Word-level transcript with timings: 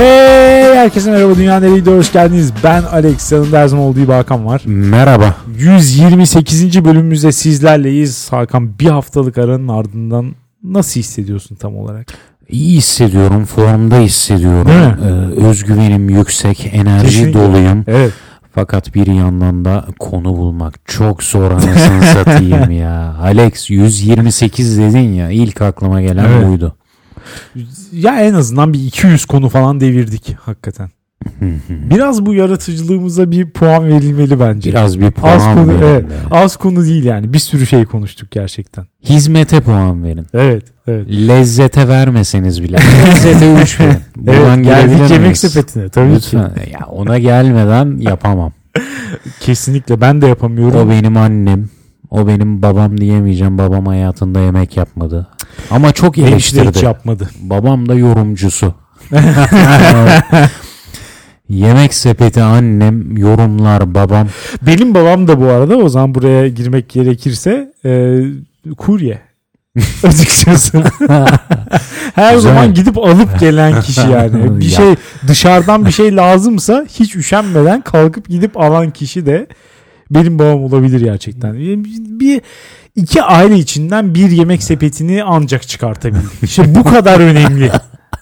Hey 0.00 0.74
herkese 0.76 1.10
merhaba 1.10 1.36
Dünya 1.36 1.60
Nereye'de 1.60 1.90
hoş 1.96 2.12
geldiniz. 2.12 2.52
Ben 2.64 2.82
Alex. 2.82 3.32
Yanımda 3.32 3.58
her 3.58 3.66
zaman 3.66 3.84
olduğu 3.84 4.00
gibi 4.00 4.12
Hakan 4.12 4.46
var. 4.46 4.62
Merhaba. 4.66 5.34
128. 5.58 6.84
bölümümüzde 6.84 7.32
sizlerleyiz. 7.32 8.32
Hakan 8.32 8.78
bir 8.78 8.86
haftalık 8.86 9.38
aranın 9.38 9.68
ardından 9.68 10.34
nasıl 10.64 11.00
hissediyorsun 11.00 11.56
tam 11.56 11.76
olarak? 11.76 12.06
İyi 12.48 12.76
hissediyorum, 12.76 13.44
formda 13.44 13.98
hissediyorum. 13.98 14.70
Ee, 14.70 15.46
özgüvenim 15.46 16.08
yüksek, 16.10 16.70
enerji 16.72 17.06
Kesinlikle. 17.06 17.40
doluyum. 17.40 17.84
Evet. 17.86 18.12
Fakat 18.54 18.94
bir 18.94 19.06
yandan 19.06 19.64
da 19.64 19.84
konu 19.98 20.36
bulmak 20.36 20.74
çok 20.84 21.22
zor 21.22 21.50
anasını 21.50 22.02
satayım 22.14 22.70
ya. 22.70 23.16
Alex 23.22 23.70
128 23.70 24.78
dedin 24.78 25.12
ya 25.14 25.30
ilk 25.30 25.62
aklıma 25.62 26.00
gelen 26.02 26.24
Evet. 26.24 26.48
buydu. 26.48 26.76
Ya 27.92 28.20
en 28.20 28.34
azından 28.34 28.72
bir 28.72 28.78
200 28.80 29.24
konu 29.24 29.48
falan 29.48 29.80
devirdik 29.80 30.36
hakikaten. 30.40 30.90
Biraz 31.68 32.26
bu 32.26 32.34
yaratıcılığımıza 32.34 33.30
bir 33.30 33.50
puan 33.50 33.88
verilmeli 33.88 34.40
bence. 34.40 34.70
Biraz 34.70 35.00
bir 35.00 35.06
Az 35.06 35.12
puan 35.12 35.54
konu, 35.54 35.68
verin. 35.68 35.82
evet. 35.82 36.04
Az 36.30 36.56
konu 36.56 36.84
değil 36.84 37.04
yani. 37.04 37.32
Bir 37.32 37.38
sürü 37.38 37.66
şey 37.66 37.84
konuştuk 37.84 38.30
gerçekten. 38.30 38.86
Hizmete 39.04 39.60
puan 39.60 40.04
verin. 40.04 40.26
Evet. 40.34 40.64
Evet. 40.86 41.06
Lezzete 41.08 41.88
vermeseniz 41.88 42.62
bile. 42.62 42.76
Lezzete 43.06 43.54
3 43.62 43.80
verin. 43.80 43.98
Buradan 44.16 44.64
evet 44.64 44.88
geldik 44.88 45.10
yemek 45.10 45.36
sepetine 45.38 45.88
tabii 45.88 46.08
ki. 46.08 46.14
Lütfen. 46.16 46.52
Ya 46.72 46.86
ona 46.90 47.18
gelmeden 47.18 47.96
yapamam. 47.98 48.52
Kesinlikle 49.40 50.00
ben 50.00 50.22
de 50.22 50.26
yapamıyorum. 50.26 50.88
O 50.88 50.90
benim 50.90 51.16
annem. 51.16 51.68
O 52.10 52.26
benim 52.26 52.62
babam 52.62 52.98
diyemeyeceğim. 53.00 53.58
Babam 53.58 53.86
hayatında 53.86 54.40
yemek 54.40 54.76
yapmadı. 54.76 55.26
Ama 55.70 55.92
çok 55.92 56.18
eleştirdi. 56.18 56.68
hiç 56.68 56.82
yapmadı. 56.82 57.30
Babam 57.40 57.88
da 57.88 57.94
yorumcusu. 57.94 58.74
yemek 61.48 61.94
sepeti 61.94 62.42
annem, 62.42 63.16
yorumlar 63.16 63.94
babam. 63.94 64.28
Benim 64.62 64.94
babam 64.94 65.28
da 65.28 65.40
bu 65.40 65.46
arada 65.46 65.76
o 65.76 65.88
zaman 65.88 66.14
buraya 66.14 66.48
girmek 66.48 66.88
gerekirse 66.88 67.72
e, 67.84 68.18
kurye. 68.78 69.18
Açıkçası. 70.04 70.78
Her 72.14 72.34
Güzel. 72.34 72.40
zaman 72.50 72.74
gidip 72.74 72.98
alıp 72.98 73.40
gelen 73.40 73.80
kişi 73.80 74.00
yani. 74.00 74.60
Bir 74.60 74.64
Ya. 74.64 74.70
şey 74.70 74.94
dışarıdan 75.28 75.86
bir 75.86 75.90
şey 75.92 76.16
lazımsa 76.16 76.86
hiç 76.88 77.16
üşenmeden 77.16 77.80
kalkıp 77.80 78.28
gidip 78.28 78.56
alan 78.56 78.90
kişi 78.90 79.26
de 79.26 79.46
benim 80.10 80.38
babam 80.38 80.64
olabilir 80.64 81.00
gerçekten. 81.00 81.54
Bir 82.20 82.40
iki 82.96 83.22
aile 83.22 83.58
içinden 83.58 84.14
bir 84.14 84.30
yemek 84.30 84.62
sepetini 84.62 85.24
ancak 85.24 85.68
çıkartabildik. 85.68 86.42
İşte 86.42 86.74
bu 86.74 86.84
kadar 86.84 87.20
önemli. 87.20 87.70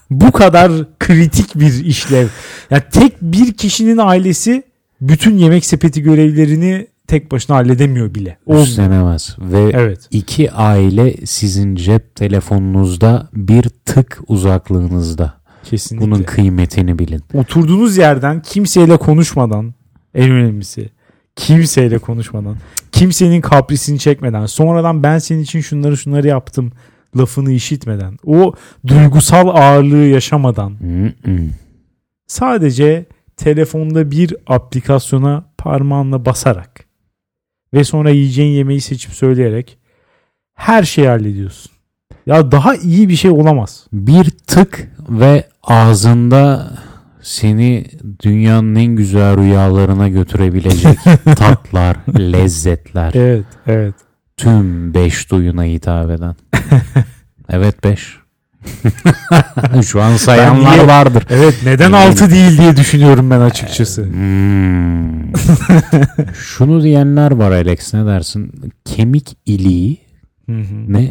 Bu 0.09 0.31
kadar 0.31 0.71
kritik 0.99 1.55
bir 1.55 1.85
işlev. 1.85 2.27
Yani 2.69 2.83
tek 2.91 3.21
bir 3.21 3.53
kişinin 3.53 3.97
ailesi 3.97 4.63
bütün 5.01 5.37
yemek 5.37 5.65
sepeti 5.65 6.01
görevlerini 6.01 6.87
tek 7.07 7.31
başına 7.31 7.55
halledemiyor 7.55 8.15
bile. 8.15 8.37
Olmuyor. 8.45 8.67
Üstlenemez. 8.67 9.35
Ve 9.39 9.71
Evet. 9.73 9.99
iki 10.11 10.51
aile 10.51 11.25
sizin 11.25 11.75
cep 11.75 12.15
telefonunuzda 12.15 13.29
bir 13.33 13.63
tık 13.85 14.19
uzaklığınızda. 14.27 15.33
Kesinlikle. 15.63 16.05
Bunun 16.05 16.23
kıymetini 16.23 16.99
bilin. 16.99 17.21
Oturduğunuz 17.33 17.97
yerden 17.97 18.41
kimseyle 18.41 18.97
konuşmadan 18.97 19.73
en 20.15 20.31
önemlisi 20.31 20.89
kimseyle 21.35 21.97
konuşmadan 21.97 22.55
kimsenin 22.95 23.41
kaprisini 23.41 23.99
çekmeden 23.99 24.45
sonradan 24.45 25.03
ben 25.03 25.19
senin 25.19 25.41
için 25.41 25.61
şunları 25.61 25.97
şunları 25.97 26.27
yaptım 26.27 26.71
lafını 27.17 27.51
işitmeden 27.51 28.17
o 28.25 28.53
duygusal 28.87 29.47
ağırlığı 29.47 30.05
yaşamadan 30.05 30.77
sadece 32.27 33.05
telefonda 33.37 34.11
bir 34.11 34.35
aplikasyona 34.47 35.45
parmağınla 35.57 36.25
basarak 36.25 36.85
ve 37.73 37.83
sonra 37.83 38.09
yiyeceğin 38.09 38.51
yemeği 38.51 38.81
seçip 38.81 39.11
söyleyerek 39.11 39.77
her 40.53 40.83
şeyi 40.83 41.07
hallediyorsun. 41.07 41.71
Ya 42.25 42.51
daha 42.51 42.75
iyi 42.75 43.09
bir 43.09 43.15
şey 43.15 43.31
olamaz. 43.31 43.87
Bir 43.93 44.29
tık 44.29 44.91
ve 45.09 45.47
ağzında 45.63 46.71
seni 47.25 47.85
dünyanın 48.23 48.75
en 48.75 48.95
güzel 48.95 49.37
rüyalarına 49.37 50.09
götürebilecek 50.09 50.97
tatlar, 51.37 51.97
lezzetler. 52.19 53.11
Evet, 53.13 53.45
evet. 53.67 53.93
Tüm 54.37 54.93
beş 54.93 55.31
duyuna 55.31 55.63
hitap 55.63 56.11
eden. 56.11 56.35
Evet 57.49 57.83
beş. 57.83 58.17
Şu 59.85 60.01
an 60.01 60.17
sayanlar 60.17 60.71
niye- 60.77 60.87
vardır. 60.87 61.23
Evet, 61.29 61.55
neden 61.65 61.91
altı 61.91 62.31
değil 62.31 62.57
diye 62.57 62.77
düşünüyorum 62.77 63.29
ben 63.29 63.39
açıkçası. 63.39 64.03
Hmm. 64.03 65.33
Şunu 66.33 66.83
diyenler 66.83 67.31
var 67.31 67.51
Alex 67.51 67.93
ne 67.93 68.05
dersin? 68.05 68.51
Kemik 68.85 69.37
iliği 69.45 69.97
Hı 70.45 70.51
hı. 70.51 70.93
ne? 70.93 71.03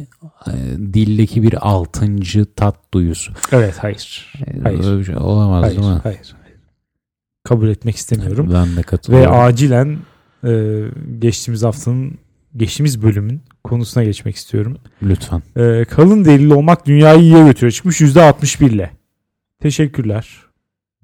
E, 0.46 0.52
Dildeki 0.94 1.42
bir 1.42 1.68
altıncı 1.68 2.46
tat 2.56 2.76
duyusu. 2.94 3.32
Evet, 3.52 3.74
hayır. 3.80 4.32
E, 4.46 4.60
Hayır. 4.62 4.84
Öyle 4.84 4.98
bir 5.00 5.04
şey 5.04 5.16
olamaz 5.16 5.62
Hayır, 5.64 5.76
değil 5.80 5.92
mi? 5.92 6.00
hayır, 6.02 6.34
hayır. 6.42 6.56
Kabul 7.44 7.68
etmek 7.68 7.96
istemiyorum. 7.96 8.50
Ben 8.54 8.72
de 8.72 8.76
Ve 8.76 8.82
katılıyorum. 8.82 9.32
acilen 9.38 9.98
e, 10.44 10.80
geçtiğimiz 11.18 11.62
haftanın, 11.62 12.18
geçtiğimiz 12.56 13.02
bölümün 13.02 13.40
konusuna 13.64 14.04
geçmek 14.04 14.36
istiyorum. 14.36 14.76
Lütfen. 15.02 15.42
E, 15.56 15.84
kalın 15.84 16.24
derili 16.24 16.54
olmak 16.54 16.86
dünyayı 16.86 17.20
iyiye 17.20 17.44
götürüyor. 17.44 17.72
Çıkmış 17.72 18.00
%61 18.00 18.64
ile. 18.70 18.90
Teşekkürler. 19.62 20.28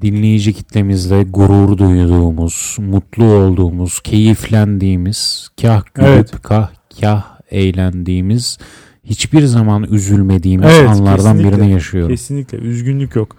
dinleyici 0.03 0.53
kitlemizle 0.53 1.23
gurur 1.23 1.79
duyduğumuz, 1.79 2.77
mutlu 2.81 3.25
olduğumuz, 3.25 4.01
keyiflendiğimiz, 4.01 5.49
kah 5.63 5.83
gülüp 5.95 6.09
Evet. 6.09 6.31
kah 6.43 6.71
kah 7.01 7.40
eğlendiğimiz, 7.51 8.59
hiçbir 9.05 9.43
zaman 9.43 9.83
üzülmediğimiz 9.83 10.69
Evet, 10.79 10.89
anlardan 10.89 11.39
birini 11.39 11.71
yaşıyorum. 11.73 12.11
Kesinlikle 12.11 12.59
üzgünlük 12.59 13.17
yok. 13.17 13.37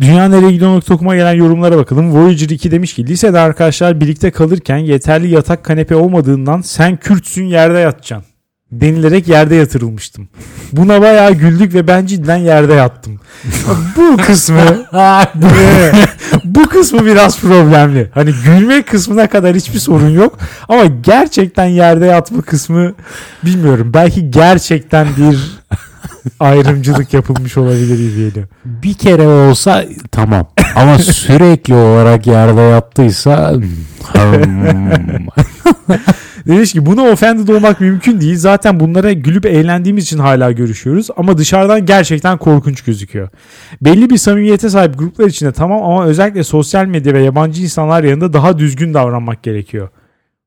Dünya 0.00 0.28
nereye 0.28 0.52
gidiyor.com'a 0.52 1.16
gelen 1.16 1.34
yorumlara 1.34 1.76
bakalım. 1.76 2.12
Voyager 2.12 2.48
2 2.48 2.70
demiş 2.70 2.94
ki 2.94 3.06
lisede 3.06 3.38
arkadaşlar 3.38 4.00
birlikte 4.00 4.30
kalırken 4.30 4.78
yeterli 4.78 5.28
yatak 5.28 5.64
kanepe 5.64 5.96
olmadığından 5.96 6.60
sen 6.60 6.96
Kürtsün 6.96 7.44
yerde 7.44 7.78
yatacaksın 7.78 8.29
denilerek 8.72 9.28
yerde 9.28 9.54
yatırılmıştım. 9.54 10.28
Buna 10.72 11.00
bayağı 11.00 11.32
güldük 11.32 11.74
ve 11.74 11.86
ben 11.86 12.06
cidden 12.06 12.36
yerde 12.36 12.74
yattım. 12.74 13.20
bu 13.96 14.16
kısmı 14.16 14.86
bu, 15.34 15.46
bu 16.44 16.68
kısmı 16.68 17.06
biraz 17.06 17.40
problemli. 17.40 18.10
Hani 18.14 18.32
gülme 18.44 18.82
kısmına 18.82 19.26
kadar 19.26 19.56
hiçbir 19.56 19.78
sorun 19.78 20.10
yok 20.10 20.38
ama 20.68 20.84
gerçekten 20.86 21.66
yerde 21.66 22.06
yatma 22.06 22.42
kısmı 22.42 22.92
bilmiyorum. 23.44 23.90
Belki 23.94 24.30
gerçekten 24.30 25.08
bir 25.16 25.60
ayrımcılık 26.40 27.14
yapılmış 27.14 27.56
olabilir 27.56 28.16
diyelim. 28.16 28.48
Bir 28.64 28.94
kere 28.94 29.26
olsa 29.28 29.84
tamam. 30.12 30.48
Ama 30.76 30.98
sürekli 30.98 31.74
olarak 31.74 32.26
yerde 32.26 32.60
yattıysa 32.60 33.52
hmm, 33.52 33.60
Demiş 36.46 36.72
ki 36.72 36.86
buna 36.86 37.02
offended 37.02 37.48
olmak 37.48 37.80
mümkün 37.80 38.20
değil. 38.20 38.36
Zaten 38.36 38.80
bunlara 38.80 39.12
gülüp 39.12 39.46
eğlendiğimiz 39.46 40.04
için 40.04 40.18
hala 40.18 40.52
görüşüyoruz. 40.52 41.08
Ama 41.16 41.38
dışarıdan 41.38 41.86
gerçekten 41.86 42.38
korkunç 42.38 42.82
gözüküyor. 42.82 43.28
Belli 43.80 44.10
bir 44.10 44.16
samimiyete 44.16 44.70
sahip 44.70 44.98
gruplar 44.98 45.26
içinde 45.26 45.52
tamam 45.52 45.82
ama 45.82 46.06
özellikle 46.06 46.44
sosyal 46.44 46.86
medya 46.86 47.14
ve 47.14 47.22
yabancı 47.22 47.62
insanlar 47.62 48.04
yanında 48.04 48.32
daha 48.32 48.58
düzgün 48.58 48.94
davranmak 48.94 49.42
gerekiyor. 49.42 49.88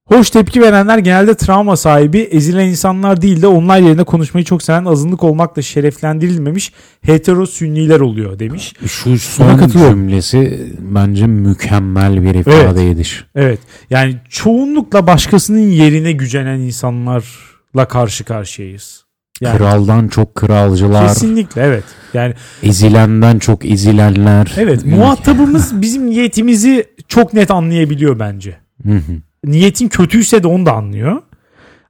Hoş 0.08 0.30
tepki 0.30 0.62
verenler 0.62 0.98
genelde 0.98 1.36
travma 1.36 1.78
sahibi, 1.78 2.20
ezilen 2.20 2.68
insanlar 2.68 3.22
değil 3.22 3.42
de 3.42 3.48
onlar 3.48 3.80
yerine 3.80 4.04
konuşmayı 4.04 4.46
çok 4.46 4.64
seven 4.64 4.86
azınlık 4.86 5.24
olmakla 5.24 5.62
şereflendirilmemiş 5.62 6.74
hetero 7.02 7.46
sünniler 7.46 8.00
oluyor 8.00 8.40
demiş. 8.40 8.74
şu 8.88 9.10
Buna 9.10 9.18
son 9.18 9.70
cümlesi 9.70 10.72
bence 10.80 11.28
mükemmel 11.28 12.24
bir 12.24 12.36
ifade 12.36 12.92
ediş. 12.92 13.26
Evet 13.36 13.60
yani 13.90 14.16
çoğunlukla 14.30 15.08
başkasının 15.08 15.70
yerine 15.72 16.12
gücenen 16.12 16.60
insanlarla 16.60 17.88
karşı 17.90 18.24
karşıyayız. 18.24 19.04
Yani 19.42 19.58
Kraldan 19.58 20.08
çok 20.08 20.36
kralcılar, 20.36 21.08
Kesinlikle 21.08 21.62
evet. 21.62 21.84
Yani 22.14 22.34
ezilenden 22.64 23.40
çok 23.40 23.66
ezilenler. 23.66 24.54
evet 24.58 24.86
muhatabımız 24.86 25.82
bizim 25.82 26.10
niyetimizi 26.10 26.86
çok 27.08 27.34
net 27.34 27.52
anlayabiliyor 27.52 28.20
bence. 28.20 28.58
Hı 28.84 28.94
hı. 28.94 29.33
Niyetin 29.44 29.88
kötüyse 29.88 30.44
de 30.44 30.48
onu 30.48 30.66
da 30.66 30.74
anlıyor. 30.74 31.22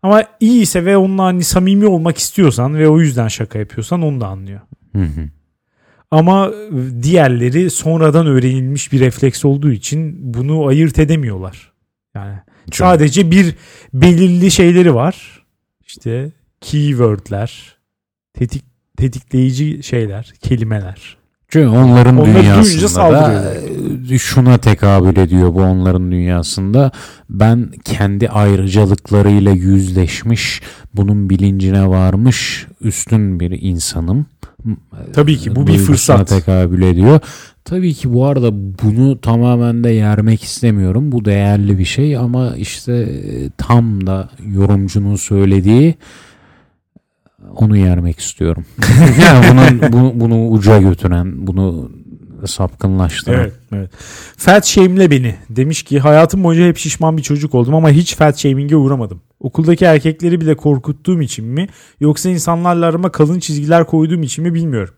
Ama 0.04 0.24
iyiyse 0.40 0.86
ve 0.86 0.98
onunla 0.98 1.24
hani 1.24 1.44
samimi 1.44 1.86
olmak 1.86 2.18
istiyorsan 2.18 2.78
ve 2.78 2.90
o 2.90 3.00
yüzden 3.00 3.28
şaka 3.28 3.60
yapıyorsan 3.60 4.02
onu 4.02 4.22
da 4.22 4.28
anlıyor. 4.28 4.60
Hı 4.96 5.02
hı. 5.04 5.30
Ama 6.12 6.52
diğerleri 7.04 7.70
sonradan 7.70 8.28
öğrenilmiş 8.28 8.92
bir 8.92 9.00
refleks 9.00 9.46
olduğu 9.46 9.72
için 9.72 10.34
bunu 10.34 10.68
ayırt 10.68 11.00
edemiyorlar. 11.00 11.72
Yani 12.16 12.36
Çok- 12.72 12.88
sadece 12.88 13.32
bir 13.32 13.56
belirli 13.94 14.52
şeyleri 14.52 14.96
var. 14.96 15.44
İşte 15.88 16.32
keywordler, 16.62 17.78
tetik 18.34 18.64
tetikleyici 18.98 19.84
şeyler, 19.84 20.34
kelimeler. 20.42 21.18
Çünkü 21.50 21.68
onların 21.68 22.18
Onları 22.18 22.36
dünyasında 22.36 23.12
da 23.12 23.54
e, 24.14 24.18
şuna 24.18 24.58
tekabül 24.58 25.18
ediyor 25.18 25.54
bu 25.54 25.62
onların 25.62 26.12
dünyasında. 26.12 26.92
Ben 27.30 27.70
kendi 27.84 28.30
ayrıcalıklarıyla 28.30 29.52
yüzleşmiş, 29.52 30.62
bunun 30.94 31.30
bilincine 31.30 31.88
varmış 31.88 32.68
üstün 32.82 33.40
bir 33.40 33.62
insanım. 33.62 34.26
Tabii 35.14 35.38
ki 35.38 35.56
bu 35.56 35.68
bir 35.68 35.78
fırsat. 35.78 36.28
tekabül 36.28 36.82
ediyor. 36.82 37.20
Tabii 37.66 37.94
ki 37.94 38.14
bu 38.14 38.26
arada 38.26 38.52
bunu 38.54 39.22
tamamen 39.22 39.84
de 39.84 39.90
yermek 39.90 40.44
istemiyorum. 40.44 41.12
Bu 41.12 41.26
değerli 41.26 41.78
bir 41.78 41.86
şey 41.86 42.18
ama 42.18 42.56
işte 42.56 42.94
e, 42.94 43.50
tam 43.58 44.08
da 44.08 44.30
yorumcunun 44.54 45.16
söylediği 45.16 45.96
onu 47.56 47.78
yermek 47.78 48.20
istiyorum. 48.20 48.66
yani 49.22 49.46
bunun, 49.52 49.94
bunu, 49.94 50.12
bunu 50.16 50.48
uca 50.50 50.82
götüren, 50.82 51.48
bunu 51.48 51.92
sapkınlaştıran. 52.48 53.40
Evet, 53.40 53.54
evet. 53.74 53.92
Fat 54.38 54.66
shame'le 54.66 55.12
beni. 55.12 55.36
Demiş 55.50 55.84
ki 55.84 56.00
hayatım 56.00 56.44
boyunca 56.44 56.68
hep 56.68 56.78
şişman 56.78 57.18
bir 57.18 57.22
çocuk 57.22 57.56
oldum 57.56 57.76
ama 57.76 57.90
hiç 57.90 58.16
fat 58.16 58.38
shaming'e 58.38 58.76
uğramadım. 58.76 59.22
Okuldaki 59.40 59.86
erkekleri 59.86 60.42
bile 60.42 60.56
korkuttuğum 60.56 61.22
için 61.22 61.46
mi 61.46 61.68
yoksa 62.00 62.30
insanlarla 62.30 62.86
arama 62.86 63.12
kalın 63.12 63.40
çizgiler 63.40 63.88
koyduğum 63.88 64.24
için 64.24 64.44
mi 64.44 64.54
bilmiyorum. 64.54 64.94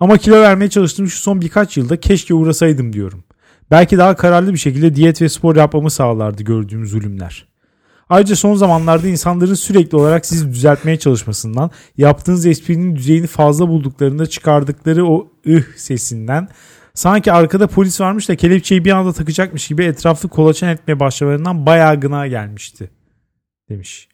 Ama 0.00 0.18
kilo 0.18 0.40
vermeye 0.40 0.70
çalıştığım 0.70 1.08
şu 1.08 1.18
son 1.18 1.40
birkaç 1.40 1.76
yılda 1.76 2.00
keşke 2.00 2.34
uğrasaydım 2.34 2.92
diyorum. 2.92 3.24
Belki 3.70 3.98
daha 3.98 4.16
kararlı 4.16 4.52
bir 4.52 4.58
şekilde 4.58 4.94
diyet 4.94 5.22
ve 5.22 5.28
spor 5.28 5.56
yapmamı 5.56 5.90
sağlardı 5.90 6.42
gördüğüm 6.42 6.86
zulümler. 6.86 7.51
Ayrıca 8.12 8.36
son 8.36 8.54
zamanlarda 8.54 9.08
insanların 9.08 9.54
sürekli 9.54 9.96
olarak 9.96 10.26
sizi 10.26 10.50
düzeltmeye 10.50 10.98
çalışmasından, 10.98 11.70
yaptığınız 11.96 12.46
esprinin 12.46 12.96
düzeyini 12.96 13.26
fazla 13.26 13.68
bulduklarında 13.68 14.26
çıkardıkları 14.26 15.06
o 15.06 15.28
ıh 15.48 15.62
sesinden, 15.76 16.48
sanki 16.94 17.32
arkada 17.32 17.66
polis 17.66 18.00
varmış 18.00 18.28
da 18.28 18.36
kelepçeyi 18.36 18.84
bir 18.84 18.90
anda 18.90 19.12
takacakmış 19.12 19.68
gibi 19.68 19.84
etraflı 19.84 20.28
kolaçan 20.28 20.68
etmeye 20.68 21.00
başlamalarından 21.00 21.66
bayağı 21.66 22.00
gına 22.00 22.26
gelmişti. 22.26 22.90
Demiş. 23.70 24.08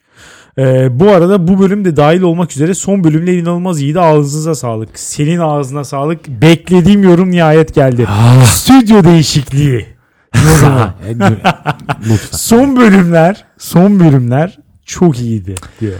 Ee, 0.58 1.00
bu 1.00 1.10
arada 1.10 1.48
bu 1.48 1.60
bölüm 1.60 1.84
de 1.84 1.96
dahil 1.96 2.22
olmak 2.22 2.52
üzere 2.52 2.74
son 2.74 3.04
bölümle 3.04 3.38
inanılmaz 3.38 3.82
iyiydi. 3.82 4.00
Ağzınıza 4.00 4.54
sağlık. 4.54 4.98
Senin 4.98 5.38
ağzına 5.38 5.84
sağlık. 5.84 6.28
Beklediğim 6.28 7.02
yorum 7.02 7.30
nihayet 7.30 7.74
geldi. 7.74 8.06
Stüdyo 8.44 9.04
değişikliği. 9.04 9.97
E, 10.34 12.16
son 12.30 12.76
bölümler, 12.76 13.44
son 13.58 14.00
bölümler 14.00 14.58
çok 14.84 15.19
iyiydi 15.20 15.54
diyor. 15.80 15.98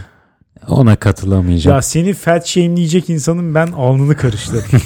Ona 0.69 0.97
katılamayacağım. 0.97 1.77
Ya 1.77 1.83
seni 1.83 2.15
fat 2.15 2.47
shame'leyecek 2.47 3.11
insanın 3.11 3.55
ben 3.55 3.67
alnını 3.67 4.17
karıştırdım. 4.17 4.81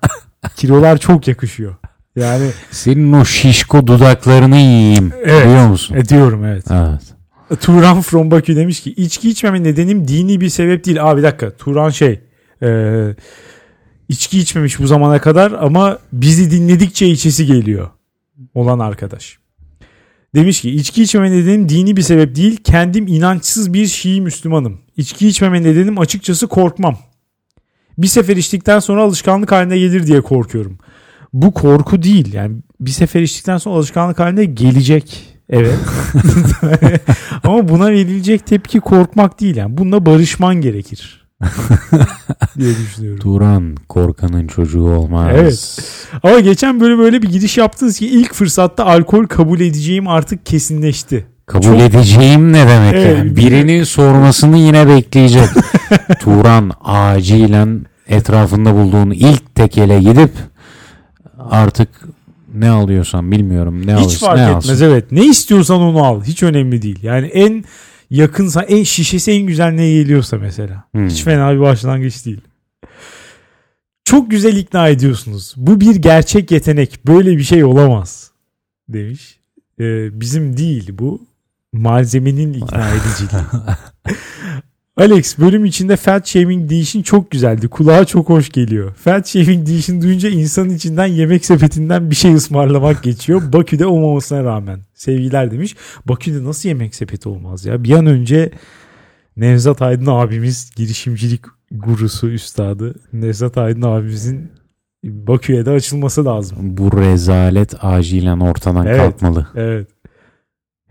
Kilolar 0.56 0.98
çok 0.98 1.28
yakışıyor. 1.28 1.74
Yani 2.16 2.50
Senin 2.70 3.12
o 3.12 3.24
şişko 3.24 3.86
dudaklarını 3.86 4.56
yiyeyim. 4.56 5.12
Evet. 5.24 5.46
Biliyor 5.46 5.66
musun? 5.68 5.96
ediyorum 5.96 6.44
evet. 6.44 6.64
Evet. 6.70 7.60
Turan 7.60 8.00
from 8.00 8.30
Bakü 8.30 8.56
demiş 8.56 8.80
ki 8.80 8.92
içki 8.92 9.30
içmeme 9.30 9.62
nedenim 9.62 10.08
dini 10.08 10.40
bir 10.40 10.48
sebep 10.48 10.84
değil. 10.84 11.04
Aa 11.04 11.16
bir 11.16 11.22
dakika 11.22 11.50
Turan 11.50 11.90
şey 11.90 12.20
e, 12.62 12.68
içki 14.08 14.38
içmemiş 14.38 14.80
bu 14.80 14.86
zamana 14.86 15.18
kadar 15.18 15.52
ama 15.52 15.98
bizi 16.12 16.50
dinledikçe 16.50 17.06
içesi 17.06 17.46
geliyor 17.46 17.90
olan 18.56 18.78
arkadaş. 18.78 19.38
Demiş 20.34 20.60
ki 20.60 20.70
içki 20.70 21.02
içmeme 21.02 21.30
nedenim 21.30 21.68
dini 21.68 21.96
bir 21.96 22.02
sebep 22.02 22.36
değil. 22.36 22.56
Kendim 22.64 23.06
inançsız 23.06 23.72
bir 23.72 23.86
Şii 23.86 24.20
Müslümanım. 24.20 24.80
İçki 24.96 25.28
içmeme 25.28 25.62
nedenim 25.62 25.98
açıkçası 25.98 26.46
korkmam. 26.46 26.98
Bir 27.98 28.06
sefer 28.06 28.36
içtikten 28.36 28.78
sonra 28.78 29.02
alışkanlık 29.02 29.52
haline 29.52 29.78
gelir 29.78 30.06
diye 30.06 30.20
korkuyorum. 30.20 30.78
Bu 31.32 31.54
korku 31.54 32.02
değil. 32.02 32.32
Yani 32.32 32.56
bir 32.80 32.90
sefer 32.90 33.22
içtikten 33.22 33.58
sonra 33.58 33.76
alışkanlık 33.76 34.18
haline 34.18 34.44
gelecek. 34.44 35.36
Evet. 35.50 35.78
Ama 37.42 37.68
buna 37.68 37.90
verilecek 37.90 38.46
tepki 38.46 38.80
korkmak 38.80 39.40
değil 39.40 39.56
yani. 39.56 39.78
Bununla 39.78 40.06
barışman 40.06 40.54
gerekir. 40.54 41.25
diye 42.58 42.74
düşünüyorum. 42.76 43.20
Turan 43.20 43.76
korkanın 43.88 44.46
çocuğu 44.46 44.82
olmaz. 44.84 45.28
Evet. 45.34 45.78
Ama 46.22 46.40
geçen 46.40 46.80
böyle 46.80 46.98
böyle 46.98 47.22
bir 47.22 47.28
giriş 47.28 47.58
yaptınız 47.58 47.98
ki 47.98 48.06
ilk 48.08 48.34
fırsatta 48.34 48.86
alkol 48.86 49.26
kabul 49.26 49.60
edeceğim 49.60 50.08
artık 50.08 50.46
kesinleşti. 50.46 51.26
Kabul 51.46 51.62
Çok- 51.62 51.80
edeceğim 51.80 52.52
ne 52.52 52.68
demek 52.68 52.94
Evet. 52.94 53.18
yani? 53.18 53.36
Birinin 53.36 53.84
sormasını 53.84 54.58
yine 54.58 54.88
bekleyecek. 54.88 55.48
Turan 56.20 56.72
acilen 56.84 57.86
etrafında 58.08 58.74
bulduğun 58.74 59.10
ilk 59.10 59.54
tekele 59.54 59.98
gidip 60.00 60.30
artık 61.50 61.88
ne 62.54 62.70
alıyorsan 62.70 63.30
bilmiyorum 63.32 63.86
ne 63.86 63.96
Hiç 63.96 64.18
fark 64.18 64.36
ne 64.36 64.42
etmez 64.44 64.70
alsın. 64.70 64.84
evet. 64.84 65.12
Ne 65.12 65.24
istiyorsan 65.26 65.80
onu 65.80 66.04
al. 66.04 66.22
Hiç 66.24 66.42
önemli 66.42 66.82
değil. 66.82 66.98
Yani 67.02 67.26
en 67.26 67.64
yakınsa 68.10 68.62
en 68.62 68.82
şişesi 68.82 69.32
en 69.32 69.46
güzel 69.46 69.70
ne 69.70 69.92
geliyorsa 69.92 70.38
mesela. 70.38 70.84
Hmm. 70.92 71.08
Hiç 71.08 71.22
fena 71.24 71.54
bir 71.54 71.60
başlangıç 71.60 72.26
değil. 72.26 72.40
Çok 74.04 74.30
güzel 74.30 74.56
ikna 74.56 74.88
ediyorsunuz. 74.88 75.54
Bu 75.56 75.80
bir 75.80 75.96
gerçek 75.96 76.50
yetenek. 76.50 77.06
Böyle 77.06 77.36
bir 77.36 77.42
şey 77.42 77.64
olamaz. 77.64 78.30
Demiş. 78.88 79.40
Ee, 79.80 80.20
bizim 80.20 80.56
değil 80.56 80.90
bu. 80.92 81.26
Malzemenin 81.72 82.52
ikna 82.52 82.88
ediciliği. 82.94 83.42
Alex 84.96 85.38
bölüm 85.38 85.64
içinde 85.64 85.96
fat 85.96 86.26
shaming 86.26 86.70
değişin 86.70 87.02
çok 87.02 87.30
güzeldi. 87.30 87.68
Kulağa 87.68 88.04
çok 88.04 88.28
hoş 88.28 88.48
geliyor. 88.50 88.94
Fat 88.94 89.26
shaming 89.26 89.66
değişin 89.66 90.02
duyunca 90.02 90.28
insanın 90.28 90.70
içinden 90.70 91.06
yemek 91.06 91.44
sepetinden 91.44 92.10
bir 92.10 92.14
şey 92.14 92.34
ısmarlamak 92.34 93.02
geçiyor. 93.02 93.42
Bakü'de 93.52 93.86
olmamasına 93.86 94.44
rağmen. 94.44 94.80
Sevgiler 94.94 95.50
demiş. 95.50 95.76
Bakü'de 96.06 96.44
nasıl 96.44 96.68
yemek 96.68 96.94
sepeti 96.94 97.28
olmaz 97.28 97.64
ya? 97.64 97.84
Bir 97.84 97.90
an 97.90 98.06
önce 98.06 98.50
Nevzat 99.36 99.82
Aydın 99.82 100.06
abimiz 100.06 100.70
girişimcilik 100.76 101.40
gurusu 101.70 102.28
üstadı. 102.28 102.94
Nevzat 103.12 103.58
Aydın 103.58 103.82
abimizin 103.82 104.50
Bakü'ye 105.04 105.66
de 105.66 105.70
açılması 105.70 106.24
lazım. 106.24 106.58
Bu 106.60 107.00
rezalet 107.00 107.84
acilen 107.84 108.40
ortadan 108.40 108.86
Evet. 108.86 108.98
kalkmalı. 108.98 109.46
Evet. 109.54 109.88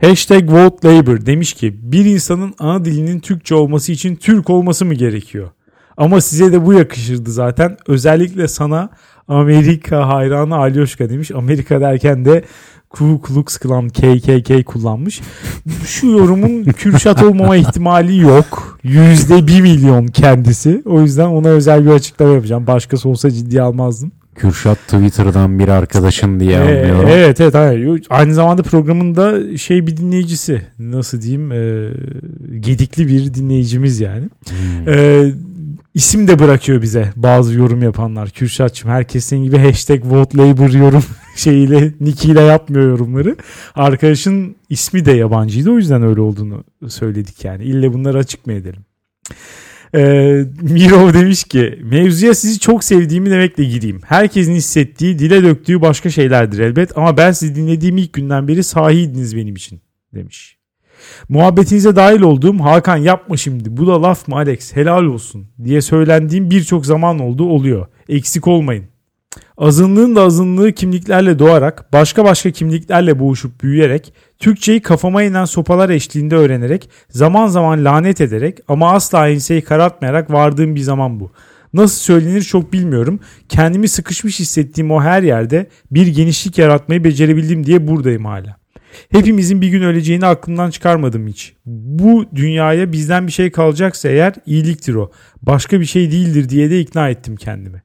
Hashtag 0.01 0.51
Vote 0.51 0.87
Labor 0.87 1.25
demiş 1.25 1.53
ki 1.53 1.75
bir 1.81 2.05
insanın 2.05 2.53
ana 2.59 2.85
dilinin 2.85 3.19
Türkçe 3.19 3.55
olması 3.55 3.91
için 3.91 4.15
Türk 4.15 4.49
olması 4.49 4.85
mı 4.85 4.93
gerekiyor? 4.93 5.49
Ama 5.97 6.21
size 6.21 6.51
de 6.51 6.65
bu 6.65 6.73
yakışırdı 6.73 7.31
zaten. 7.31 7.77
Özellikle 7.87 8.47
sana 8.47 8.89
Amerika 9.27 10.07
hayranı 10.07 10.55
Alyoshka 10.55 11.09
demiş. 11.09 11.31
Amerika 11.31 11.81
derken 11.81 12.25
de 12.25 12.43
Ku 12.89 13.21
Klux 13.21 13.57
Klan 13.57 13.89
KKK 13.89 14.65
kullanmış. 14.65 15.21
Şu 15.85 16.07
yorumun 16.07 16.63
Kürşat 16.63 17.23
olmama 17.23 17.55
ihtimali 17.55 18.17
yok. 18.17 18.79
Yüzde 18.83 19.47
bir 19.47 19.61
milyon 19.61 20.07
kendisi. 20.07 20.81
O 20.85 21.01
yüzden 21.01 21.27
ona 21.27 21.47
özel 21.47 21.85
bir 21.85 21.91
açıklama 21.91 22.33
yapacağım. 22.33 22.67
Başkası 22.67 23.09
olsa 23.09 23.31
ciddiye 23.31 23.61
almazdım. 23.61 24.11
Kürşat 24.35 24.77
Twitter'dan 24.87 25.59
bir 25.59 25.67
arkadaşın 25.67 26.39
diye 26.39 26.51
Ee, 26.51 26.59
anlıyorum. 26.59 27.09
evet 27.13 27.41
evet 27.41 27.53
hayır. 27.53 28.01
aynı 28.09 28.33
zamanda 28.33 28.63
programında 28.63 29.57
şey 29.57 29.87
bir 29.87 29.97
dinleyicisi 29.97 30.61
nasıl 30.79 31.21
diyeyim 31.21 31.51
e, 31.51 31.89
gedikli 32.59 33.07
bir 33.07 33.33
dinleyicimiz 33.33 33.99
yani. 33.99 34.29
Hmm. 34.49 34.89
E, 34.93 35.31
isim 35.93 36.27
de 36.27 36.39
bırakıyor 36.39 36.81
bize 36.81 37.09
bazı 37.15 37.53
yorum 37.53 37.81
yapanlar. 37.81 38.29
Kürşatçım 38.29 38.89
herkes 38.91 39.25
senin 39.25 39.43
gibi 39.43 39.57
hashtag 39.57 40.03
vote 40.05 40.37
labor 40.37 40.69
yorum 40.69 41.03
şeyiyle 41.35 41.91
nickiyle 42.01 42.41
yapmıyor 42.41 42.89
yorumları. 42.89 43.35
Arkadaşın 43.75 44.55
ismi 44.69 45.05
de 45.05 45.11
yabancıydı 45.11 45.71
o 45.71 45.77
yüzden 45.77 46.03
öyle 46.03 46.21
olduğunu 46.21 46.63
söyledik 46.87 47.45
yani. 47.45 47.63
İlle 47.63 47.93
bunları 47.93 48.17
açık 48.17 48.47
mı 48.47 48.53
edelim? 48.53 48.81
Ee, 49.95 50.45
Mirov 50.61 51.13
demiş 51.13 51.43
ki 51.43 51.79
mevzuya 51.83 52.35
sizi 52.35 52.59
çok 52.59 52.83
sevdiğimi 52.83 53.29
demekle 53.31 53.63
gireyim. 53.63 54.01
Herkesin 54.05 54.55
hissettiği, 54.55 55.19
dile 55.19 55.43
döktüğü 55.43 55.81
başka 55.81 56.09
şeylerdir 56.09 56.59
elbet 56.59 56.97
ama 56.97 57.17
ben 57.17 57.31
sizi 57.31 57.55
dinlediğim 57.55 57.97
ilk 57.97 58.13
günden 58.13 58.47
beri 58.47 58.63
sahiydiniz 58.63 59.35
benim 59.35 59.55
için 59.55 59.81
demiş. 60.13 60.57
Muhabbetinize 61.29 61.95
dahil 61.95 62.21
olduğum 62.21 62.59
Hakan 62.59 62.97
yapma 62.97 63.37
şimdi 63.37 63.77
bu 63.77 63.87
da 63.87 64.01
laf 64.01 64.27
mı 64.27 64.35
Alex 64.35 64.75
helal 64.75 65.03
olsun 65.03 65.47
diye 65.63 65.81
söylendiğim 65.81 66.49
birçok 66.49 66.85
zaman 66.85 67.19
oldu 67.19 67.43
oluyor. 67.43 67.87
Eksik 68.09 68.47
olmayın. 68.47 68.85
Azınlığın 69.57 70.15
da 70.15 70.21
azınlığı 70.21 70.71
kimliklerle 70.71 71.39
doğarak, 71.39 71.93
başka 71.93 72.25
başka 72.25 72.51
kimliklerle 72.51 73.19
boğuşup 73.19 73.63
büyüyerek, 73.63 74.13
Türkçeyi 74.39 74.81
kafama 74.81 75.23
inen 75.23 75.45
sopalar 75.45 75.89
eşliğinde 75.89 76.35
öğrenerek, 76.35 76.89
zaman 77.09 77.47
zaman 77.47 77.85
lanet 77.85 78.21
ederek 78.21 78.57
ama 78.67 78.91
asla 78.91 79.29
enseyi 79.29 79.61
karartmayarak 79.61 80.31
vardığım 80.31 80.75
bir 80.75 80.79
zaman 80.79 81.19
bu. 81.19 81.31
Nasıl 81.73 81.99
söylenir 81.99 82.41
çok 82.41 82.73
bilmiyorum. 82.73 83.19
Kendimi 83.49 83.87
sıkışmış 83.87 84.39
hissettiğim 84.39 84.91
o 84.91 85.01
her 85.01 85.23
yerde 85.23 85.69
bir 85.91 86.07
genişlik 86.07 86.57
yaratmayı 86.57 87.03
becerebildim 87.03 87.65
diye 87.65 87.87
buradayım 87.87 88.25
hala. 88.25 88.57
Hepimizin 89.11 89.61
bir 89.61 89.67
gün 89.67 89.81
öleceğini 89.81 90.25
aklımdan 90.25 90.69
çıkarmadım 90.69 91.27
hiç. 91.27 91.53
Bu 91.65 92.25
dünyaya 92.35 92.91
bizden 92.91 93.27
bir 93.27 93.31
şey 93.31 93.51
kalacaksa 93.51 94.09
eğer 94.09 94.33
iyiliktir 94.45 94.95
o. 94.95 95.11
Başka 95.41 95.79
bir 95.79 95.85
şey 95.85 96.11
değildir 96.11 96.49
diye 96.49 96.69
de 96.69 96.79
ikna 96.79 97.09
ettim 97.09 97.35
kendimi. 97.35 97.84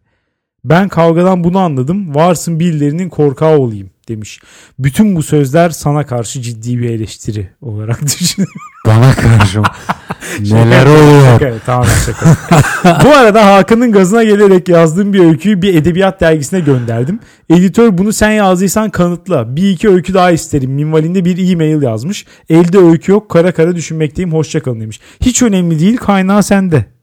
Ben 0.65 0.89
kavgadan 0.89 1.45
bunu 1.45 1.59
anladım. 1.59 2.15
Varsın 2.15 2.61
birilerinin 2.61 3.09
korkağı 3.09 3.59
olayım 3.59 3.91
demiş. 4.09 4.41
Bütün 4.79 5.17
bu 5.17 5.23
sözler 5.23 5.71
sana 5.71 6.07
karşı 6.07 6.43
ciddi 6.43 6.79
bir 6.79 6.91
eleştiri 6.91 7.51
olarak 7.61 8.03
düşünüyorum. 8.21 8.61
Bana 8.87 9.15
karşı 9.15 9.63
neler 10.41 10.87
oluyor? 10.87 11.41
Şaka, 11.41 11.59
tamamen 11.67 11.95
şaka. 11.95 12.37
Bu 13.05 13.09
arada 13.09 13.55
Hakan'ın 13.55 13.93
gazına 13.93 14.25
gelerek 14.25 14.69
yazdığım 14.69 15.13
bir 15.13 15.21
öyküyü 15.21 15.63
bir 15.63 15.75
edebiyat 15.75 16.21
dergisine 16.21 16.61
gönderdim. 16.61 17.21
Editör 17.51 17.99
bunu 17.99 18.13
sen 18.13 18.31
yazdıysan 18.31 18.91
kanıtla. 18.91 19.57
Bir 19.57 19.71
iki 19.71 19.89
öykü 19.89 20.15
daha 20.15 20.31
isterim. 20.31 20.71
Minvalinde 20.71 21.25
bir 21.25 21.53
e-mail 21.53 21.83
yazmış. 21.83 22.27
Elde 22.51 22.79
öykü 22.79 23.13
yok. 23.13 23.31
Kara 23.31 23.53
kara 23.53 23.77
düşünmekteyim. 23.77 24.33
Hoşçakalın 24.33 24.81
demiş. 24.81 25.01
Hiç 25.21 25.43
önemli 25.43 25.81
değil. 25.81 25.97
Kaynağı 25.97 26.43
sende. 26.43 27.00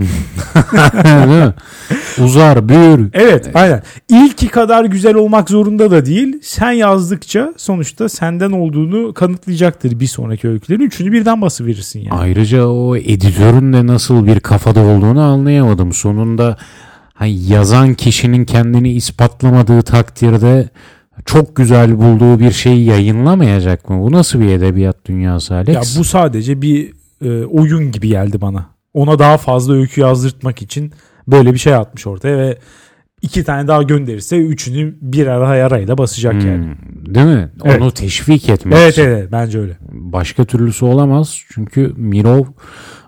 Uzar, 2.24 2.68
büyür. 2.68 3.08
Evet 3.12 3.50
aynen. 3.54 3.82
İlki 4.08 4.48
kadar 4.48 4.84
güzel 4.84 5.14
olmak 5.14 5.50
zorunda 5.50 5.90
da 5.90 6.06
değil. 6.06 6.38
Sen 6.42 6.72
yazdıkça 6.72 7.54
sonuçta 7.56 8.08
senden 8.08 8.50
olduğunu 8.50 9.14
kanıtlayacaktır 9.14 10.00
bir 10.00 10.06
sonraki 10.06 10.48
öykülerin. 10.48 10.80
Üçünü 10.80 11.12
birden 11.12 11.42
basıverirsin 11.42 12.00
yani. 12.00 12.20
Ayrıca 12.20 12.66
o 12.66 12.96
editörün 12.96 13.72
de 13.72 13.86
nasıl 13.86 14.26
bir 14.26 14.40
kafada 14.40 14.80
olduğunu 14.80 15.20
anlayamadım. 15.22 15.92
Sonunda 15.92 16.56
hani 17.14 17.44
yazan 17.44 17.94
kişinin 17.94 18.44
kendini 18.44 18.92
ispatlamadığı 18.92 19.82
takdirde 19.82 20.68
çok 21.24 21.56
güzel 21.56 21.98
bulduğu 21.98 22.40
bir 22.40 22.50
şeyi 22.50 22.84
yayınlamayacak 22.84 23.90
mı? 23.90 24.00
Bu 24.00 24.12
nasıl 24.12 24.40
bir 24.40 24.48
edebiyat 24.48 24.96
dünyası 25.06 25.54
Alex? 25.54 25.74
Ya 25.74 26.00
bu 26.00 26.04
sadece 26.04 26.62
bir 26.62 26.92
e, 27.24 27.44
oyun 27.44 27.92
gibi 27.92 28.08
geldi 28.08 28.40
bana. 28.40 28.66
Ona 28.94 29.18
daha 29.18 29.36
fazla 29.36 29.74
öykü 29.74 30.00
yazdırtmak 30.00 30.62
için 30.62 30.92
böyle 31.28 31.52
bir 31.52 31.58
şey 31.58 31.74
atmış 31.74 32.06
ortaya 32.06 32.38
ve 32.38 32.58
iki 33.22 33.44
tane 33.44 33.68
daha 33.68 33.82
gönderirse 33.82 34.36
üçünü 34.38 34.94
bir 35.00 35.26
ara 35.26 35.48
arayla 35.48 35.98
basacak 35.98 36.32
Hmm, 36.34 36.50
yani. 36.50 36.74
Değil 37.06 37.26
mi? 37.26 37.48
Evet. 37.64 37.82
Onu 37.82 37.90
teşvik 37.92 38.48
etmek 38.48 38.78
Evet 38.78 38.92
için. 38.92 39.02
evet 39.02 39.28
bence 39.32 39.58
öyle. 39.60 39.76
Başka 39.92 40.44
türlüsü 40.44 40.84
olamaz. 40.84 41.40
Çünkü 41.50 41.92
Mirov 41.96 42.44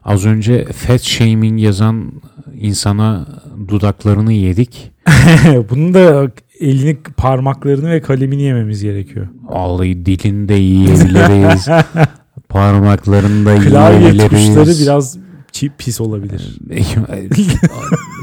az 0.04 0.26
önce 0.26 0.64
fat 0.64 1.00
shaming 1.02 1.60
yazan 1.62 2.12
insana 2.60 3.26
dudaklarını 3.68 4.32
yedik. 4.32 4.92
Bunun 5.70 5.94
da 5.94 6.30
elini 6.60 6.96
parmaklarını 7.16 7.90
ve 7.90 8.00
kalemini 8.00 8.42
yememiz 8.42 8.82
gerekiyor. 8.82 9.28
Vallahi 9.42 10.06
dilini 10.06 10.48
de 10.48 10.54
yiyebiliriz. 10.54 11.68
Parmaklarını 12.48 13.46
da 13.46 13.56
Klavye 13.58 13.98
yiyebiliriz. 13.98 14.28
tuşları 14.54 14.82
biraz 14.82 15.18
çi- 15.52 15.70
pis 15.78 16.00
olabilir. 16.00 16.58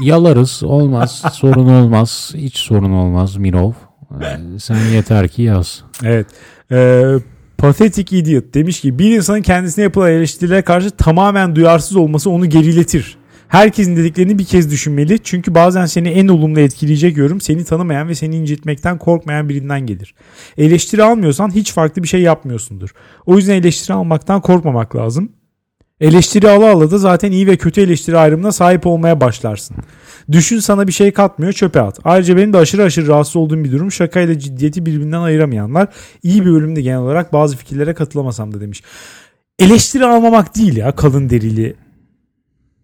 Yalarız. 0.04 0.62
Olmaz. 0.64 1.22
sorun 1.32 1.68
olmaz. 1.68 2.32
Hiç 2.36 2.56
sorun 2.56 2.92
olmaz 2.92 3.36
Mirov. 3.36 3.72
Ee, 4.22 4.58
Sen 4.58 4.76
yeter 4.94 5.28
ki 5.28 5.42
yaz. 5.42 5.82
Evet. 6.04 6.26
Ee, 6.72 7.04
Pathetic 7.58 8.18
Idiot 8.18 8.54
demiş 8.54 8.80
ki 8.80 8.98
bir 8.98 9.16
insanın 9.16 9.42
kendisine 9.42 9.82
yapılan 9.84 10.10
eleştirilere 10.10 10.62
karşı 10.62 10.90
tamamen 10.90 11.56
duyarsız 11.56 11.96
olması 11.96 12.30
onu 12.30 12.48
geriletir. 12.48 13.16
Herkesin 13.48 13.96
dediklerini 13.96 14.38
bir 14.38 14.44
kez 14.44 14.70
düşünmeli. 14.70 15.18
Çünkü 15.22 15.54
bazen 15.54 15.86
seni 15.86 16.08
en 16.08 16.28
olumlu 16.28 16.60
etkileyecek 16.60 17.16
yorum 17.16 17.40
seni 17.40 17.64
tanımayan 17.64 18.08
ve 18.08 18.14
seni 18.14 18.36
incitmekten 18.36 18.98
korkmayan 18.98 19.48
birinden 19.48 19.80
gelir. 19.86 20.14
Eleştiri 20.58 21.02
almıyorsan 21.04 21.50
hiç 21.54 21.72
farklı 21.72 22.02
bir 22.02 22.08
şey 22.08 22.20
yapmıyorsundur. 22.22 22.90
O 23.26 23.36
yüzden 23.36 23.54
eleştiri 23.54 23.92
almaktan 23.94 24.40
korkmamak 24.40 24.96
lazım. 24.96 25.32
Eleştiri 26.00 26.48
ala 26.48 26.70
ala 26.70 26.90
da 26.90 26.98
zaten 26.98 27.32
iyi 27.32 27.46
ve 27.46 27.56
kötü 27.56 27.80
eleştiri 27.80 28.18
ayrımına 28.18 28.52
sahip 28.52 28.86
olmaya 28.86 29.20
başlarsın. 29.20 29.76
Düşün 30.32 30.58
sana 30.58 30.86
bir 30.86 30.92
şey 30.92 31.12
katmıyor 31.12 31.52
çöpe 31.52 31.80
at. 31.80 31.98
Ayrıca 32.04 32.36
benim 32.36 32.52
de 32.52 32.58
aşırı 32.58 32.82
aşırı 32.82 33.08
rahatsız 33.08 33.36
olduğum 33.36 33.64
bir 33.64 33.72
durum 33.72 33.92
şakayla 33.92 34.38
ciddiyeti 34.38 34.86
birbirinden 34.86 35.20
ayıramayanlar. 35.20 35.88
İyi 36.22 36.40
bir 36.40 36.52
bölümde 36.52 36.82
genel 36.82 36.98
olarak 36.98 37.32
bazı 37.32 37.56
fikirlere 37.56 37.94
katılamasam 37.94 38.54
da 38.54 38.60
demiş. 38.60 38.82
Eleştiri 39.58 40.06
almamak 40.06 40.56
değil 40.56 40.76
ya 40.76 40.92
kalın 40.92 41.30
derili 41.30 41.74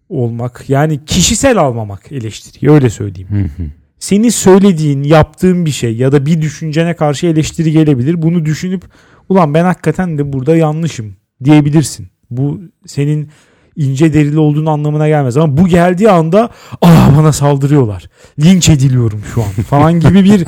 olmak. 0.09 0.65
Yani 0.67 1.05
kişisel 1.05 1.57
almamak 1.57 2.11
eleştiriyi 2.11 2.71
öyle 2.71 2.89
söyleyeyim. 2.89 3.29
Hı 3.29 3.63
hı. 3.63 3.67
Senin 3.99 4.29
söylediğin, 4.29 5.03
yaptığın 5.03 5.65
bir 5.65 5.71
şey 5.71 5.95
ya 5.95 6.11
da 6.11 6.25
bir 6.25 6.41
düşüncene 6.41 6.95
karşı 6.95 7.27
eleştiri 7.27 7.71
gelebilir. 7.71 8.21
Bunu 8.21 8.45
düşünüp 8.45 8.83
ulan 9.29 9.53
ben 9.53 9.63
hakikaten 9.63 10.17
de 10.17 10.33
burada 10.33 10.55
yanlışım 10.55 11.15
diyebilirsin. 11.43 12.07
Bu 12.29 12.61
senin 12.85 13.29
ince 13.75 14.13
derili 14.13 14.39
olduğunu 14.39 14.69
anlamına 14.69 15.07
gelmez 15.07 15.37
ama 15.37 15.57
bu 15.57 15.67
geldiği 15.67 16.09
anda 16.09 16.49
aa 16.81 17.17
bana 17.17 17.33
saldırıyorlar. 17.33 18.09
Linç 18.39 18.69
ediliyorum 18.69 19.21
şu 19.33 19.41
an 19.41 19.47
falan 19.47 19.99
gibi 19.99 20.23
bir 20.23 20.45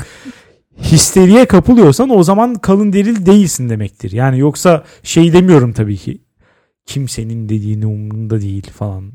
histeriye 0.82 1.46
kapılıyorsan 1.46 2.10
o 2.10 2.24
zaman 2.24 2.56
kalın 2.56 2.94
deril 2.94 3.26
değilsin 3.26 3.70
demektir. 3.70 4.12
Yani 4.12 4.40
yoksa 4.40 4.84
şey 5.04 5.34
demiyorum 5.34 5.74
tabii 5.74 5.98
ki 5.98 6.22
kimsenin 6.86 7.50
dediğini 7.50 7.86
umurunda 7.86 8.42
değil 8.42 8.72
falan. 8.72 9.12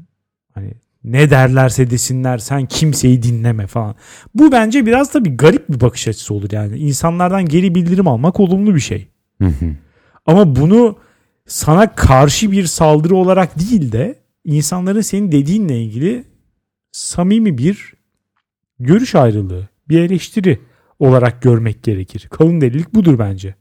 Hani 0.54 0.74
ne 1.04 1.30
derlerse 1.30 1.90
desinler 1.90 2.38
sen 2.38 2.66
kimseyi 2.66 3.22
dinleme 3.22 3.66
falan. 3.66 3.94
Bu 4.34 4.52
bence 4.52 4.86
biraz 4.86 5.14
da 5.14 5.24
bir 5.24 5.36
garip 5.36 5.68
bir 5.68 5.80
bakış 5.80 6.08
açısı 6.08 6.34
olur 6.34 6.50
yani. 6.52 6.78
İnsanlardan 6.78 7.44
geri 7.44 7.74
bildirim 7.74 8.08
almak 8.08 8.40
olumlu 8.40 8.74
bir 8.74 8.80
şey. 8.80 9.08
Hı 9.42 9.48
hı. 9.48 9.76
Ama 10.26 10.56
bunu 10.56 10.96
sana 11.46 11.94
karşı 11.94 12.52
bir 12.52 12.66
saldırı 12.66 13.16
olarak 13.16 13.58
değil 13.58 13.92
de 13.92 14.18
insanların 14.44 15.00
senin 15.00 15.32
dediğinle 15.32 15.82
ilgili 15.82 16.24
samimi 16.92 17.58
bir 17.58 17.94
görüş 18.80 19.14
ayrılığı, 19.14 19.68
bir 19.88 20.00
eleştiri 20.00 20.60
olarak 20.98 21.42
görmek 21.42 21.82
gerekir. 21.82 22.28
Kalın 22.30 22.60
delilik 22.60 22.94
budur 22.94 23.18
bence. 23.18 23.54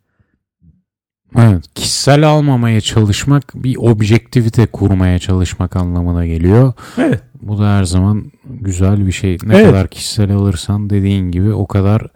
Evet, 1.38 1.64
kişisel 1.76 2.28
almamaya 2.30 2.82
çalışmak 2.82 3.52
bir 3.56 3.78
objektivite 3.78 4.66
kurmaya 4.66 5.20
çalışmak 5.20 5.76
anlamına 5.76 6.26
geliyor. 6.26 6.74
Evet. 6.98 7.22
Bu 7.42 7.60
da 7.60 7.78
her 7.78 7.84
zaman 7.84 8.32
güzel 8.46 9.08
bir 9.08 9.12
şey. 9.12 9.38
Ne 9.44 9.56
Evet. 9.56 9.66
kadar 9.68 9.88
kişisel 9.88 10.32
alırsan 10.32 10.90
dediğin 10.90 11.32
gibi 11.32 11.54
o 11.54 11.68
kadar 11.68 12.08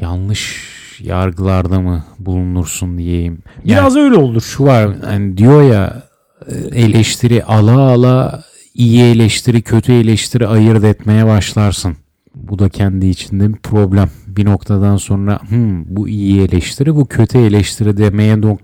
yanlış 0.00 0.77
yargılarda 1.00 1.80
mı 1.80 2.04
bulunursun 2.18 2.98
diyeyim. 2.98 3.38
Yani 3.64 3.78
Biraz 3.80 3.96
öyle 3.96 4.14
olur. 4.16 4.40
şu 4.40 4.64
var 4.64 4.90
hani 5.04 5.36
diyor 5.36 5.62
ya 5.62 6.02
eleştiri 6.72 7.44
ala 7.44 7.78
ala 7.80 8.42
iyi 8.74 9.02
eleştiri 9.02 9.62
kötü 9.62 9.92
eleştiri 9.92 10.46
ayırt 10.46 10.84
etmeye 10.84 11.26
başlarsın. 11.26 11.96
Bu 12.34 12.58
da 12.58 12.68
kendi 12.68 13.06
içinde 13.06 13.48
bir 13.48 13.58
problem. 13.58 14.10
Bir 14.26 14.44
noktadan 14.44 14.96
sonra 14.96 15.38
"Hmm, 15.48 15.96
bu 15.96 16.08
iyi 16.08 16.40
eleştiri 16.40 16.96
bu 16.96 17.06
kötü 17.06 17.38
eleştiri 17.38 17.96
demeye 17.96 18.34
nok- 18.34 18.58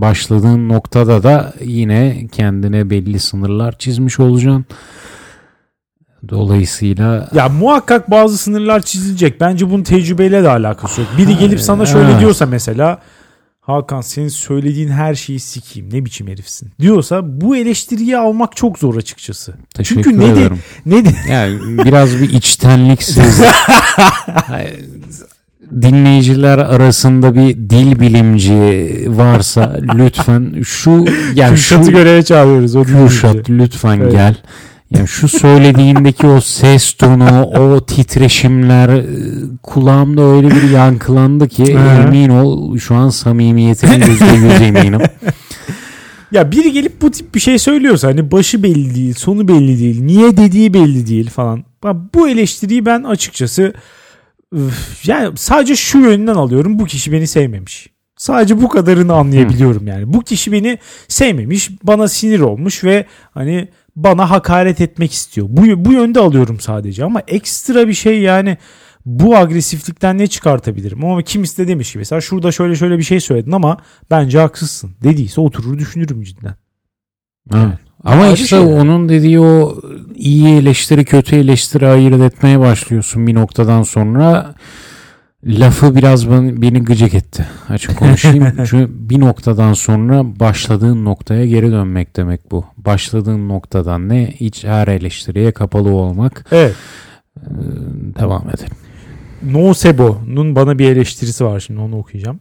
başladığın 0.00 0.68
noktada 0.68 1.22
da 1.22 1.52
yine 1.64 2.26
kendine 2.32 2.90
belli 2.90 3.18
sınırlar 3.18 3.78
çizmiş 3.78 4.20
olacaksın. 4.20 4.64
Dolayısıyla 6.28 7.28
Ya 7.34 7.48
muhakkak 7.48 8.10
bazı 8.10 8.38
sınırlar 8.38 8.82
çizilecek. 8.82 9.40
Bence 9.40 9.70
bunun 9.70 9.82
tecrübeyle 9.82 10.42
de 10.42 10.48
alakası 10.48 11.00
yok. 11.00 11.10
Biri 11.18 11.36
gelip 11.38 11.60
sana 11.60 11.86
şöyle 11.86 12.20
diyorsa 12.20 12.46
mesela 12.46 12.98
Hakan 13.60 14.00
senin 14.00 14.28
söylediğin 14.28 14.88
her 14.88 15.14
şeyi 15.14 15.40
sikeyim 15.40 15.88
ne 15.94 16.04
biçim 16.04 16.28
herifsin 16.28 16.70
diyorsa 16.80 17.40
bu 17.40 17.56
eleştiriyi 17.56 18.18
almak 18.18 18.56
çok 18.56 18.78
zor 18.78 18.96
açıkçası. 18.96 19.54
teşekkür 19.74 20.02
Çünkü 20.02 20.20
ne 20.20 20.36
de-. 20.36 20.50
Ne 20.86 21.04
de 21.04 21.10
Yani 21.30 21.84
biraz 21.84 22.18
bir 22.20 22.30
içtenliksiz. 22.32 23.42
Dinleyiciler 25.82 26.58
arasında 26.58 27.34
bir 27.34 27.56
dil 27.56 28.00
bilimci 28.00 29.04
varsa 29.08 29.76
lütfen 29.94 30.62
şu 30.64 30.90
yani 31.34 31.58
şu 31.58 31.74
Kürşat'ı 31.76 31.90
göreve 31.90 32.22
çağırıyoruz. 32.22 32.76
O 32.76 32.84
Kürşat 32.84 33.50
lütfen 33.50 34.00
Evet. 34.00 34.12
gel. 34.12 34.34
Yani 34.96 35.08
şu 35.08 35.28
söylediğindeki 35.28 36.26
o 36.26 36.40
ses 36.40 36.92
tonu, 36.92 37.42
o 37.44 37.86
titreşimler 37.86 38.88
e, 38.88 39.04
kulağımda 39.62 40.22
öyle 40.22 40.50
bir 40.50 40.70
yankılandı 40.70 41.48
ki 41.48 41.62
emin 41.62 42.28
ol 42.28 42.78
şu 42.78 42.94
an 42.94 43.08
samimiyetine 43.08 43.94
yüzde 43.94 44.24
yüz 44.24 44.60
eminim. 44.60 45.00
Ya 46.32 46.52
biri 46.52 46.72
gelip 46.72 47.02
bu 47.02 47.10
tip 47.10 47.34
bir 47.34 47.40
şey 47.40 47.58
söylüyorsa 47.58 48.08
hani 48.08 48.30
başı 48.30 48.62
belli 48.62 48.94
değil, 48.94 49.14
sonu 49.14 49.48
belli 49.48 49.80
değil, 49.80 50.02
niye 50.02 50.36
dediği 50.36 50.74
belli 50.74 51.06
değil 51.06 51.30
falan. 51.30 51.64
Bu 52.14 52.28
eleştiriyi 52.28 52.86
ben 52.86 53.02
açıkçası 53.02 53.74
yani 55.04 55.36
sadece 55.36 55.76
şu 55.76 55.98
yönden 55.98 56.34
alıyorum. 56.34 56.78
Bu 56.78 56.84
kişi 56.84 57.12
beni 57.12 57.26
sevmemiş. 57.26 57.88
Sadece 58.16 58.62
bu 58.62 58.68
kadarını 58.68 59.12
anlayabiliyorum 59.12 59.86
yani. 59.86 60.12
Bu 60.12 60.20
kişi 60.20 60.52
beni 60.52 60.78
sevmemiş, 61.08 61.70
bana 61.82 62.08
sinir 62.08 62.40
olmuş 62.40 62.84
ve 62.84 63.06
hani 63.30 63.68
bana 63.96 64.30
hakaret 64.30 64.80
etmek 64.80 65.12
istiyor. 65.12 65.46
Bu 65.50 65.84
bu 65.84 65.92
yönde 65.92 66.20
alıyorum 66.20 66.60
sadece 66.60 67.04
ama 67.04 67.22
ekstra 67.28 67.88
bir 67.88 67.92
şey 67.92 68.20
yani 68.20 68.56
bu 69.06 69.36
agresiflikten 69.36 70.18
ne 70.18 70.26
çıkartabilirim? 70.26 71.04
Ama 71.04 71.22
kimisi 71.22 71.58
de 71.58 71.68
demiş 71.68 71.92
ki 71.92 71.98
mesela 71.98 72.20
şurada 72.20 72.52
şöyle 72.52 72.76
şöyle 72.76 72.98
bir 72.98 73.02
şey 73.02 73.20
söyledin 73.20 73.52
ama 73.52 73.76
bence 74.10 74.38
haksızsın. 74.38 74.90
Dediyse 75.02 75.40
oturur 75.40 75.78
düşünürüm 75.78 76.22
cidden. 76.22 76.54
Evet. 77.54 77.78
Ama 78.04 78.22
Ayrı 78.22 78.34
işte 78.34 78.46
şeyler. 78.46 78.80
onun 78.80 79.08
dediği 79.08 79.40
o 79.40 79.80
iyi 80.14 80.48
eleştiri 80.48 81.04
kötü 81.04 81.36
eleştiri 81.36 81.86
ayırt 81.86 82.20
etmeye 82.20 82.60
başlıyorsun 82.60 83.26
bir 83.26 83.34
noktadan 83.34 83.82
sonra 83.82 84.54
lafı 85.46 85.96
biraz 85.96 86.30
beni, 86.30 86.62
beni 86.62 86.84
gıcık 86.84 87.14
etti. 87.14 87.46
Açık 87.68 87.98
konuşayım. 87.98 88.46
Çünkü 88.66 88.88
bir 89.10 89.20
noktadan 89.20 89.72
sonra 89.72 90.40
başladığın 90.40 91.04
noktaya 91.04 91.46
geri 91.46 91.72
dönmek 91.72 92.16
demek 92.16 92.50
bu. 92.50 92.64
Başladığın 92.76 93.48
noktadan 93.48 94.08
ne? 94.08 94.26
Hiç 94.26 94.64
her 94.64 94.88
eleştiriye 94.88 95.52
kapalı 95.52 95.90
olmak. 95.90 96.46
Evet. 96.52 96.74
Ee, 97.36 97.50
devam 98.20 98.50
edelim. 98.50 98.76
Nocebo'nun 99.42 100.56
bana 100.56 100.78
bir 100.78 100.90
eleştirisi 100.90 101.44
var 101.44 101.60
şimdi 101.60 101.80
onu 101.80 101.98
okuyacağım. 101.98 102.40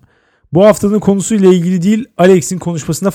Bu 0.53 0.65
haftanın 0.65 0.99
konusuyla 0.99 1.53
ilgili 1.53 1.81
değil 1.81 2.05
Alex'in 2.17 2.59
konuşmasında 2.59 3.11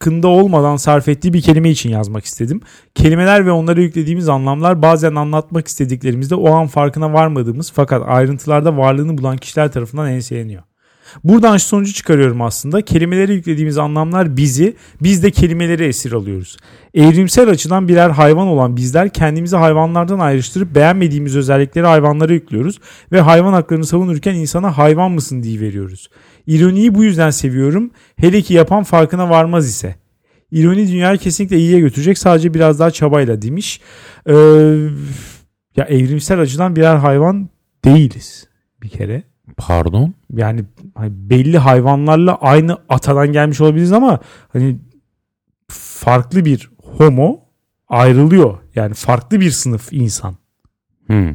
farkında 0.00 0.28
olmadan 0.28 0.76
sarf 0.76 1.08
ettiği 1.08 1.32
bir 1.32 1.42
kelime 1.42 1.70
için 1.70 1.90
yazmak 1.90 2.24
istedim. 2.24 2.60
Kelimeler 2.94 3.46
ve 3.46 3.50
onlara 3.50 3.80
yüklediğimiz 3.80 4.28
anlamlar 4.28 4.82
bazen 4.82 5.14
anlatmak 5.14 5.68
istediklerimizde 5.68 6.34
o 6.34 6.50
an 6.50 6.66
farkına 6.66 7.12
varmadığımız 7.12 7.72
fakat 7.74 8.02
ayrıntılarda 8.06 8.76
varlığını 8.76 9.18
bulan 9.18 9.36
kişiler 9.36 9.72
tarafından 9.72 10.10
enseleniyor. 10.10 10.62
Buradan 11.24 11.56
şu 11.56 11.66
sonucu 11.66 11.92
çıkarıyorum 11.92 12.42
aslında. 12.42 12.82
Kelimelere 12.82 13.32
yüklediğimiz 13.32 13.78
anlamlar 13.78 14.36
bizi, 14.36 14.76
biz 15.02 15.22
de 15.22 15.30
kelimeleri 15.30 15.84
esir 15.84 16.12
alıyoruz. 16.12 16.56
Evrimsel 16.94 17.48
açıdan 17.48 17.88
birer 17.88 18.10
hayvan 18.10 18.46
olan 18.46 18.76
bizler 18.76 19.08
kendimizi 19.08 19.56
hayvanlardan 19.56 20.18
ayrıştırıp 20.18 20.74
beğenmediğimiz 20.74 21.36
özellikleri 21.36 21.86
hayvanlara 21.86 22.32
yüklüyoruz 22.32 22.78
ve 23.12 23.20
hayvan 23.20 23.52
haklarını 23.52 23.86
savunurken 23.86 24.34
insana 24.34 24.78
hayvan 24.78 25.12
mısın 25.12 25.42
diye 25.42 25.60
veriyoruz. 25.60 26.08
İroniyi 26.46 26.94
bu 26.94 27.04
yüzden 27.04 27.30
seviyorum. 27.30 27.90
Hele 28.16 28.42
ki 28.42 28.54
yapan 28.54 28.82
farkına 28.82 29.30
varmaz 29.30 29.68
ise. 29.68 29.96
İroni 30.50 30.88
dünyayı 30.88 31.18
kesinlikle 31.18 31.58
iyiye 31.58 31.80
götürecek 31.80 32.18
sadece 32.18 32.54
biraz 32.54 32.80
daha 32.80 32.90
çabayla 32.90 33.42
demiş. 33.42 33.80
Ee, 34.26 34.32
ya 35.76 35.84
evrimsel 35.84 36.40
açıdan 36.40 36.76
birer 36.76 36.96
hayvan 36.96 37.48
değiliz 37.84 38.48
bir 38.82 38.88
kere. 38.88 39.22
Pardon? 39.56 40.14
Yani 40.32 40.64
hani 40.94 41.12
belli 41.30 41.58
hayvanlarla 41.58 42.34
aynı 42.34 42.78
atadan 42.88 43.32
gelmiş 43.32 43.60
olabiliriz 43.60 43.92
ama 43.92 44.20
hani 44.48 44.78
farklı 45.68 46.44
bir 46.44 46.70
homo 46.82 47.40
ayrılıyor. 47.88 48.58
Yani 48.74 48.94
farklı 48.94 49.40
bir 49.40 49.50
sınıf 49.50 49.92
insan. 49.92 50.36
Hmm. 51.06 51.34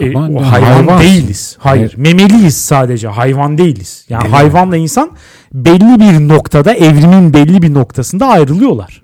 E, 0.00 0.16
o 0.16 0.42
hayvan, 0.42 0.68
hayvan. 0.76 1.00
değiliz. 1.02 1.56
Hayır. 1.60 1.94
Memeliyiz 1.96 2.56
sadece. 2.56 3.08
Hayvan 3.08 3.58
değiliz. 3.58 4.06
Yani 4.08 4.22
Evet. 4.24 4.34
hayvanla 4.34 4.76
insan 4.76 5.10
belli 5.52 6.00
bir 6.00 6.28
noktada 6.28 6.74
evrimin 6.74 7.34
belli 7.34 7.62
bir 7.62 7.74
noktasında 7.74 8.26
ayrılıyorlar. 8.26 9.02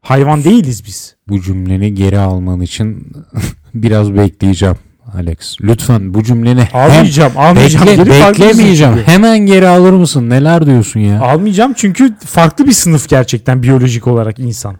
Hayvan 0.00 0.44
değiliz 0.44 0.86
biz. 0.86 1.16
Bu 1.28 1.40
cümleni 1.40 1.94
geri 1.94 2.18
alman 2.18 2.60
için 2.60 3.12
biraz 3.74 4.14
bekleyeceğim 4.14 4.76
Alex. 5.14 5.56
Lütfen 5.62 6.14
bu 6.14 6.22
cümleni 6.22 6.60
hem 6.64 6.80
Almayacağım. 6.80 7.32
Almayacağım. 7.36 7.86
bekle, 7.86 8.06
beklemeyeceğim. 8.10 8.98
Hemen 9.06 9.38
geri 9.38 9.68
alır 9.68 9.92
mısın? 9.92 10.30
Neler 10.30 10.66
diyorsun 10.66 11.00
ya? 11.00 11.20
Almayacağım 11.20 11.72
çünkü 11.76 12.14
farklı 12.26 12.66
bir 12.66 12.72
sınıf 12.72 13.08
gerçekten 13.08 13.62
biyolojik 13.62 14.06
olarak 14.06 14.38
insan. 14.38 14.76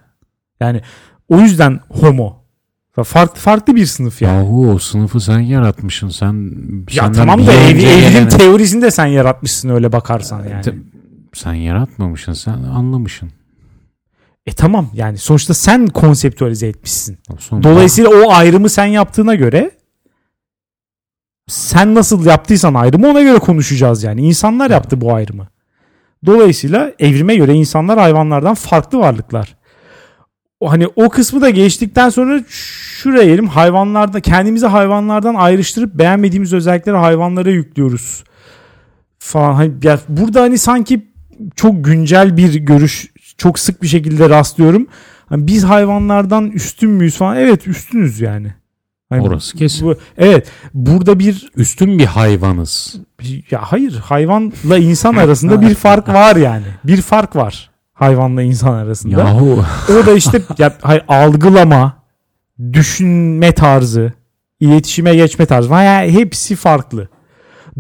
Yani 0.61 0.81
o 1.29 1.39
yüzden 1.41 1.81
homo. 1.89 2.42
Farklı 3.05 3.41
farklı 3.41 3.77
bir 3.77 3.87
sınıf 3.87 4.23
yani. 4.23 4.37
Yahu 4.45 4.71
o 4.71 4.79
sınıfı 4.79 5.21
sen 5.21 5.41
yaratmışsın. 5.41 6.09
Sen 6.09 6.53
Ya 6.93 7.13
tamam 7.13 7.47
da 7.47 7.53
ev- 7.53 7.59
evrim 7.71 7.79
gelene- 7.81 8.29
teorisini 8.29 8.83
de 8.83 8.91
sen 8.91 9.07
yaratmışsın 9.07 9.69
öyle 9.69 9.93
bakarsan 9.93 10.45
yani. 10.49 10.63
Te- 10.63 10.75
sen 11.33 11.55
yaratmamışsın. 11.55 12.33
Sen 12.33 12.53
anlamışsın. 12.53 13.31
E 14.47 14.53
tamam 14.53 14.91
yani 14.95 15.19
sonuçta 15.19 15.55
sen 15.55 15.87
konseptüalize 15.87 16.67
etmişsin. 16.67 17.19
Sonra- 17.39 17.63
Dolayısıyla 17.63 18.11
o 18.11 18.33
ayrımı 18.33 18.69
sen 18.69 18.85
yaptığına 18.87 19.35
göre 19.35 19.71
sen 21.49 21.95
nasıl 21.95 22.27
yaptıysan 22.27 22.75
ayrımı 22.75 23.09
ona 23.09 23.23
göre 23.23 23.39
konuşacağız 23.39 24.03
yani. 24.03 24.23
İnsanlar 24.23 24.71
yaptı 24.71 25.01
bu 25.01 25.15
ayrımı. 25.15 25.49
Dolayısıyla 26.27 26.93
evrime 26.99 27.37
göre 27.37 27.55
insanlar 27.55 27.99
hayvanlardan 27.99 28.55
farklı 28.55 28.99
varlıklar. 28.99 29.57
Hani 30.71 30.87
o 30.97 31.09
kısmı 31.09 31.41
da 31.41 31.51
geçtikten 31.51 32.09
sonra 32.09 32.41
şuraya 32.49 33.25
gelelim. 33.25 33.49
Hayvanlarda 33.49 34.21
kendimizi 34.21 34.67
hayvanlardan 34.67 35.35
ayrıştırıp 35.35 35.95
beğenmediğimiz 35.95 36.53
özellikleri 36.53 36.97
hayvanlara 36.97 37.51
yüklüyoruz. 37.51 38.25
Falan. 39.19 39.55
Hani 39.55 39.73
ya 39.83 39.99
burada 40.09 40.43
hani 40.43 40.59
sanki 40.59 41.07
çok 41.57 41.85
güncel 41.85 42.37
bir 42.37 42.55
görüş 42.55 43.07
çok 43.39 43.59
sık 43.59 43.83
bir 43.83 43.89
şekilde 43.89 44.29
rastlıyorum. 44.31 44.87
Hani 45.27 45.47
biz 45.47 45.65
hayvanlardan 45.65 46.51
üstün 46.51 46.91
müyüz 46.91 47.17
falan? 47.17 47.37
Evet 47.37 47.67
üstünüz 47.67 48.21
yani. 48.21 48.55
Hani 49.09 49.23
Orası 49.23 49.57
kesin. 49.57 49.89
bu, 49.89 49.95
evet 50.19 50.49
burada 50.75 51.19
bir 51.19 51.51
Üstün 51.57 51.99
bir 51.99 52.05
hayvanız. 52.05 52.97
ya 53.51 53.63
hayır 53.63 53.97
hayvanla 53.97 54.79
insan 54.79 55.15
arasında 55.15 55.61
bir 55.61 55.75
fark 55.75 56.09
var 56.09 56.37
yani. 56.37 56.65
Bir 56.85 57.03
fark 57.03 57.37
var 57.37 57.72
hayvanla 58.03 58.43
insan 58.43 58.75
arasında. 58.75 59.21
Yahu 59.21 59.65
O 59.89 60.07
da 60.07 60.13
işte 60.13 60.43
ya, 60.59 60.75
hayır, 60.81 61.03
algılama, 61.09 61.93
düşünme 62.73 63.53
tarzı, 63.53 64.13
iletişime 64.61 65.15
geçme 65.17 65.47
tarzı 65.47 65.69
falan 65.69 65.83
yani 65.83 66.13
hepsi 66.13 66.57
farklı. 66.57 67.09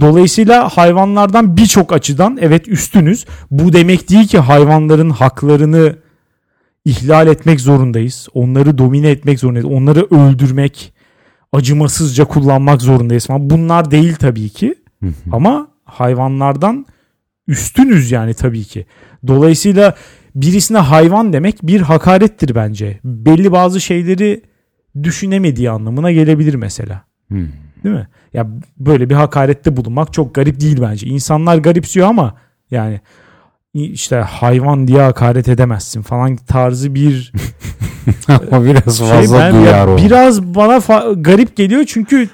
Dolayısıyla 0.00 0.68
hayvanlardan 0.68 1.56
birçok 1.56 1.92
açıdan 1.92 2.38
evet 2.40 2.68
üstünüz. 2.68 3.26
Bu 3.50 3.72
demek 3.72 4.10
değil 4.10 4.28
ki 4.28 4.38
hayvanların 4.38 5.10
haklarını 5.10 5.96
ihlal 6.84 7.26
etmek 7.26 7.60
zorundayız. 7.60 8.28
Onları 8.34 8.78
domine 8.78 9.10
etmek 9.10 9.38
zorundayız. 9.38 9.68
Onları 9.68 10.06
öldürmek, 10.10 10.92
acımasızca 11.52 12.24
kullanmak 12.24 12.82
zorundayız 12.82 13.26
falan. 13.26 13.50
Bunlar 13.50 13.90
değil 13.90 14.14
tabii 14.14 14.48
ki. 14.48 14.74
Ama 15.32 15.68
hayvanlardan 15.84 16.86
üstünüz 17.52 18.10
yani 18.10 18.34
tabii 18.34 18.64
ki. 18.64 18.86
Dolayısıyla 19.26 19.94
birisine 20.34 20.78
hayvan 20.78 21.32
demek 21.32 21.58
bir 21.62 21.80
hakarettir 21.80 22.54
bence. 22.54 22.98
Belli 23.04 23.52
bazı 23.52 23.80
şeyleri 23.80 24.42
düşünemediği 25.02 25.70
anlamına 25.70 26.12
gelebilir 26.12 26.54
mesela. 26.54 27.02
Hmm. 27.28 27.48
Değil 27.84 27.94
mi? 27.94 28.08
Ya 28.34 28.46
böyle 28.78 29.10
bir 29.10 29.14
hakarette 29.14 29.76
bulunmak 29.76 30.12
çok 30.12 30.34
garip 30.34 30.60
değil 30.60 30.78
bence. 30.80 31.06
İnsanlar 31.06 31.58
garipsiyor 31.58 32.08
ama 32.08 32.34
yani 32.70 33.00
işte 33.74 34.16
hayvan 34.16 34.88
diye 34.88 35.00
hakaret 35.02 35.48
edemezsin 35.48 36.02
falan 36.02 36.36
tarzı 36.36 36.94
bir 36.94 37.32
Ama 38.28 38.64
biraz 38.64 38.98
şey 38.98 39.08
fazla 39.08 39.38
ben- 39.38 39.54
duyar 39.54 39.86
ya 39.86 39.94
o. 39.94 39.98
biraz 39.98 40.42
bana 40.42 40.76
fa- 40.76 41.22
garip 41.22 41.56
geliyor 41.56 41.84
çünkü 41.86 42.28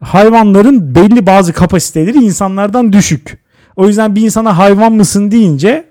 hayvanların 0.00 0.94
belli 0.94 1.26
bazı 1.26 1.52
kapasiteleri 1.52 2.18
insanlardan 2.18 2.92
düşük. 2.92 3.43
O 3.76 3.86
yüzden 3.88 4.14
bir 4.14 4.22
insana 4.22 4.58
hayvan 4.58 4.92
mısın 4.92 5.30
deyince 5.30 5.84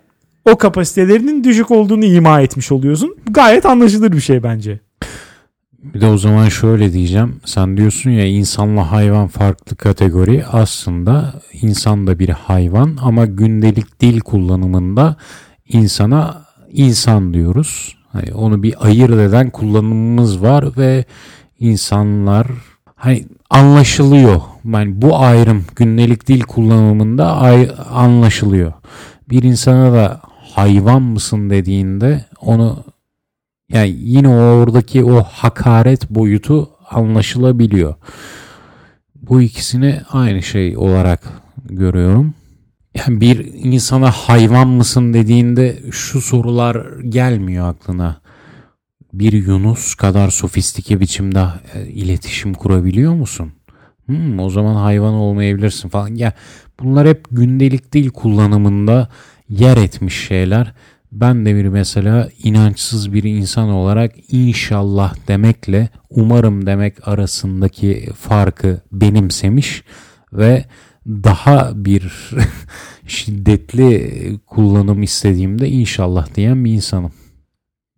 o 0.45 0.57
kapasitelerinin 0.57 1.43
düşük 1.43 1.71
olduğunu 1.71 2.05
ima 2.05 2.41
etmiş 2.41 2.71
oluyorsun. 2.71 3.15
Gayet 3.29 3.65
anlaşılır 3.65 4.11
bir 4.11 4.19
şey 4.19 4.43
bence. 4.43 4.79
Bir 5.83 6.01
de 6.01 6.05
o 6.07 6.17
zaman 6.17 6.49
şöyle 6.49 6.93
diyeceğim. 6.93 7.35
Sen 7.45 7.77
diyorsun 7.77 8.09
ya 8.09 8.25
insanla 8.25 8.91
hayvan 8.91 9.27
farklı 9.27 9.75
kategori. 9.75 10.45
Aslında 10.51 11.33
insan 11.61 12.07
da 12.07 12.19
bir 12.19 12.29
hayvan 12.29 12.97
ama 13.01 13.25
gündelik 13.25 14.01
dil 14.01 14.19
kullanımında 14.19 15.15
insana 15.67 16.45
insan 16.71 17.33
diyoruz. 17.33 17.97
Hani 18.11 18.33
onu 18.33 18.63
bir 18.63 18.87
ayırt 18.87 19.11
eden 19.11 19.49
kullanımımız 19.49 20.41
var 20.41 20.65
ve 20.77 21.05
insanlar 21.59 22.47
hani 22.95 23.25
anlaşılıyor. 23.53 24.41
Yani 24.73 25.01
bu 25.01 25.17
ayrım 25.19 25.65
gündelik 25.75 26.27
dil 26.27 26.41
kullanımında 26.41 27.37
ay- 27.37 27.71
anlaşılıyor. 27.91 28.73
Bir 29.29 29.43
insana 29.43 29.93
da 29.93 30.21
hayvan 30.55 31.01
mısın 31.01 31.49
dediğinde 31.49 32.25
onu 32.41 32.83
yani 33.71 33.95
yine 33.99 34.29
oradaki 34.29 35.03
o 35.03 35.23
hakaret 35.23 36.09
boyutu 36.09 36.69
anlaşılabiliyor. 36.89 37.95
Bu 39.15 39.41
ikisini 39.41 40.01
aynı 40.11 40.43
şey 40.43 40.77
olarak 40.77 41.21
görüyorum. 41.65 42.33
Yani 42.95 43.21
bir 43.21 43.45
insana 43.53 44.11
hayvan 44.11 44.67
mısın 44.67 45.13
dediğinde 45.13 45.79
şu 45.91 46.21
sorular 46.21 46.99
gelmiyor 46.99 47.69
aklına. 47.69 48.22
Bir 49.13 49.33
Yunus 49.33 49.95
kadar 49.95 50.29
sofistike 50.29 50.99
biçimde 50.99 51.45
e, 51.73 51.87
iletişim 51.87 52.53
kurabiliyor 52.53 53.13
musun? 53.13 53.51
Hmm, 54.05 54.39
o 54.39 54.49
zaman 54.49 54.75
hayvan 54.75 55.13
olmayabilirsin 55.13 55.89
falan. 55.89 56.15
Ya 56.15 56.33
bunlar 56.79 57.07
hep 57.07 57.25
gündelik 57.31 57.93
dil 57.93 58.09
kullanımında 58.09 59.09
yer 59.49 59.77
etmiş 59.77 60.27
şeyler. 60.27 60.73
Ben 61.11 61.45
de 61.45 61.55
bir 61.55 61.67
mesela 61.67 62.29
inançsız 62.43 63.13
bir 63.13 63.23
insan 63.23 63.69
olarak 63.69 64.11
inşallah 64.31 65.15
demekle 65.27 65.89
umarım 66.09 66.65
demek 66.65 67.07
arasındaki 67.07 68.09
farkı 68.19 68.81
benimsemiş 68.91 69.83
ve 70.33 70.65
daha 71.07 71.85
bir 71.85 72.31
şiddetli 73.07 74.39
kullanım 74.47 75.03
istediğimde 75.03 75.69
inşallah 75.69 76.35
diyen 76.35 76.65
bir 76.65 76.71
insanım. 76.71 77.11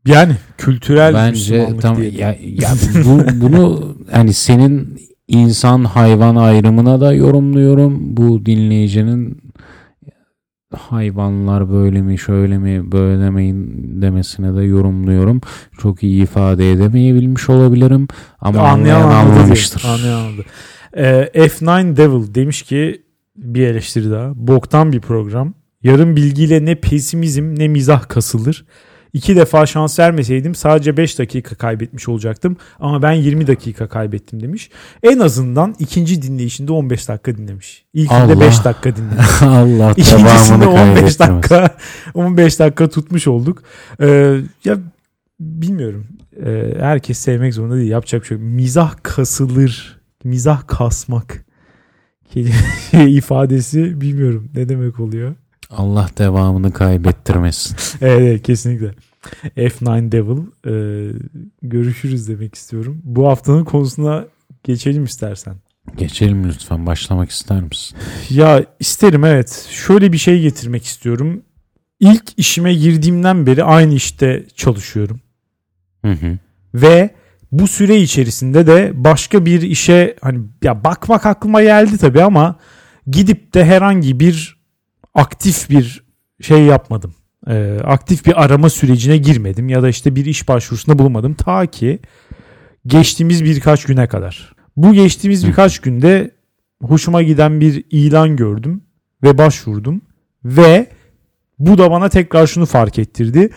Yani 0.06 0.36
kültürel 0.58 1.14
Bence 1.14 1.78
tam 1.82 1.98
diyelim. 1.98 2.20
ya, 2.20 2.36
ya 2.42 2.70
bu, 3.06 3.42
bunu 3.42 3.96
hani 4.12 4.34
senin 4.34 5.00
insan 5.28 5.84
hayvan 5.84 6.36
ayrımına 6.36 7.02
da 7.02 7.14
yorumluyorum. 7.14 8.18
Bu 8.18 8.46
dinleyicinin 8.46 9.42
hayvanlar 10.76 11.72
böyle 11.72 12.02
mi 12.02 12.20
şöyle 12.20 12.58
mi 12.58 12.92
böyle 12.92 13.22
demeyin 13.22 13.84
demesine 14.02 14.56
de 14.56 14.64
yorumluyorum. 14.64 15.42
Çok 15.80 16.04
iyi 16.04 16.24
ifade 16.24 16.72
edemeyebilmiş 16.72 17.50
olabilirim 17.50 18.08
ama 18.40 18.62
anlayan 18.62 19.02
anlayan 19.02 19.28
anlamıştır. 19.28 19.84
Anlayan 19.88 20.20
anladı. 20.20 20.46
Ee, 20.98 21.48
F9 21.48 21.98
Devil 21.98 22.36
demiş 22.36 22.62
ki 22.62 23.02
bir 23.38 23.68
eleştiri 23.68 24.12
daha. 24.12 24.32
Boktan 24.36 24.92
bir 24.94 25.00
program. 25.00 25.54
Yarım 25.84 26.16
bilgiyle 26.16 26.66
ne 26.66 26.76
pesimizm 26.76 27.56
ne 27.58 27.68
mizah 27.68 28.10
kasılır. 28.10 28.66
İki 29.16 29.36
defa 29.36 29.66
şans 29.66 30.00
vermeseydim 30.00 30.56
sadece 30.56 30.98
5 30.98 31.20
dakika 31.20 31.56
kaybetmiş 31.56 32.10
olacaktım. 32.10 32.58
Ama 32.80 33.02
ben 33.02 33.12
20 33.12 33.48
dakika 33.48 33.88
kaybettim 33.88 34.42
demiş. 34.42 34.70
En 35.04 35.20
azından 35.20 35.76
ikinci 35.80 36.22
dinleyişinde 36.22 36.72
15 36.72 37.10
dakika 37.10 37.38
dinlemiş. 37.38 37.86
İlkinde 37.94 38.20
Allah. 38.20 38.40
5 38.40 38.66
dakika 38.66 38.96
dinlemiş. 38.96 39.26
Allah 39.42 39.92
İkincisinde 39.92 40.62
devamını 40.62 40.70
15 40.70 40.94
kaybettirmez. 40.94 41.20
dakika 41.20 41.78
15 42.14 42.60
dakika 42.60 42.90
tutmuş 42.90 43.28
olduk. 43.28 43.64
Ee, 44.02 44.38
ya 44.66 44.78
bilmiyorum. 45.40 46.08
Ee, 46.46 46.74
herkes 46.80 47.18
sevmek 47.18 47.54
zorunda 47.54 47.76
değil. 47.76 47.92
Yapacak 47.92 48.22
bir 48.22 48.28
şey 48.28 48.38
yok. 48.38 48.46
Mizah 48.48 48.94
kasılır. 49.04 50.00
Mizah 50.24 50.68
kasmak. 50.68 51.46
İfadesi 53.08 54.02
bilmiyorum 54.02 54.50
ne 54.56 54.70
demek 54.70 55.00
oluyor. 55.00 55.36
Allah 55.70 56.10
devamını 56.18 56.72
kaybettirmesin. 56.72 57.76
Evet, 58.02 58.22
evet 58.22 58.44
kesinlikle. 58.44 58.92
F9 59.58 60.12
Devil. 60.12 60.42
Ee, 60.68 61.12
görüşürüz 61.62 62.28
demek 62.28 62.56
istiyorum. 62.56 63.02
Bu 63.04 63.28
haftanın 63.28 63.64
konusuna 63.64 64.26
geçelim 64.64 65.04
istersen. 65.04 65.56
Geçelim 65.98 66.50
lütfen. 66.50 66.86
Başlamak 66.86 67.30
ister 67.30 67.62
misin? 67.62 67.98
Ya 68.30 68.66
isterim 68.80 69.24
evet. 69.24 69.68
Şöyle 69.70 70.14
bir 70.14 70.18
şey 70.18 70.42
getirmek 70.42 70.86
istiyorum. 70.86 71.42
İlk 72.00 72.24
işime 72.38 72.74
girdiğimden 72.74 73.46
beri 73.46 73.64
aynı 73.64 73.94
işte 73.94 74.46
çalışıyorum. 74.56 75.22
Hı 76.06 76.12
hı. 76.12 76.38
Ve 76.74 77.16
bu 77.52 77.68
süre 77.68 77.98
içerisinde 78.02 78.68
de 78.68 78.92
başka 78.94 79.46
bir 79.46 79.62
işe 79.62 80.16
hani 80.22 80.40
ya 80.64 80.84
bakmak 80.84 81.26
aklıma 81.26 81.64
geldi 81.64 81.98
tabii 81.98 82.24
ama 82.24 82.56
gidip 83.08 83.54
de 83.54 83.66
herhangi 83.66 84.20
bir 84.20 84.58
aktif 85.14 85.70
bir 85.70 86.04
şey 86.42 86.64
yapmadım. 86.64 87.16
Ee, 87.48 87.78
aktif 87.84 88.26
bir 88.26 88.44
arama 88.44 88.70
sürecine 88.70 89.18
girmedim 89.18 89.70
ya 89.70 89.84
da 89.84 89.90
işte 89.90 90.16
bir 90.16 90.26
iş 90.26 90.48
başvurusunda 90.48 91.00
bulunmadım 91.00 91.34
ta 91.34 91.66
ki 91.66 92.00
geçtiğimiz 92.88 93.44
birkaç 93.44 93.86
güne 93.86 94.08
kadar. 94.08 94.56
Bu 94.78 94.94
geçtiğimiz 94.94 95.48
birkaç 95.48 95.80
günde 95.80 96.32
hoşuma 96.82 97.22
giden 97.22 97.62
bir 97.62 97.84
ilan 97.92 98.36
gördüm 98.36 98.84
ve 99.24 99.38
başvurdum 99.38 100.02
ve 100.46 100.88
bu 101.60 101.78
da 101.78 101.92
bana 101.92 102.10
tekrar 102.10 102.48
şunu 102.48 102.66
fark 102.66 103.00
ettirdi 103.00 103.50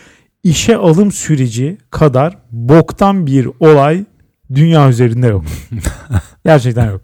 işe 0.43 0.75
alım 0.75 1.11
süreci 1.11 1.77
kadar 1.91 2.37
boktan 2.51 3.27
bir 3.27 3.49
olay 3.59 4.05
dünya 4.55 4.89
üzerinde 4.89 5.27
yok. 5.27 5.45
Gerçekten 6.45 6.85
yok. 6.85 7.01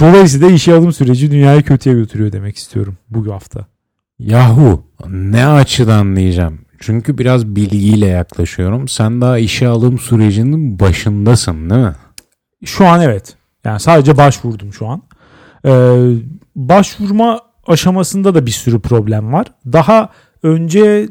Dolayısıyla 0.00 0.50
işe 0.50 0.74
alım 0.74 0.92
süreci 0.92 1.30
dünyayı 1.30 1.62
kötüye 1.62 1.94
götürüyor 1.94 2.32
demek 2.32 2.56
istiyorum 2.56 2.96
bu 3.10 3.32
hafta. 3.32 3.66
Yahu 4.18 4.84
ne 5.08 5.46
açıdan 5.46 6.16
diyeceğim. 6.16 6.60
Çünkü 6.78 7.18
biraz 7.18 7.46
bilgiyle 7.46 8.06
yaklaşıyorum. 8.06 8.88
Sen 8.88 9.20
daha 9.20 9.38
işe 9.38 9.68
alım 9.68 9.98
sürecinin 9.98 10.80
başındasın 10.80 11.70
değil 11.70 11.80
mi? 11.80 11.94
Şu 12.64 12.86
an 12.86 13.00
evet. 13.00 13.36
Yani 13.64 13.80
sadece 13.80 14.16
başvurdum 14.16 14.72
şu 14.72 14.86
an. 14.86 15.02
Ee, 15.64 15.70
başvurma 16.56 17.40
aşamasında 17.66 18.34
da 18.34 18.46
bir 18.46 18.50
sürü 18.50 18.80
problem 18.80 19.32
var. 19.32 19.46
Daha 19.66 20.08
önce 20.42 21.08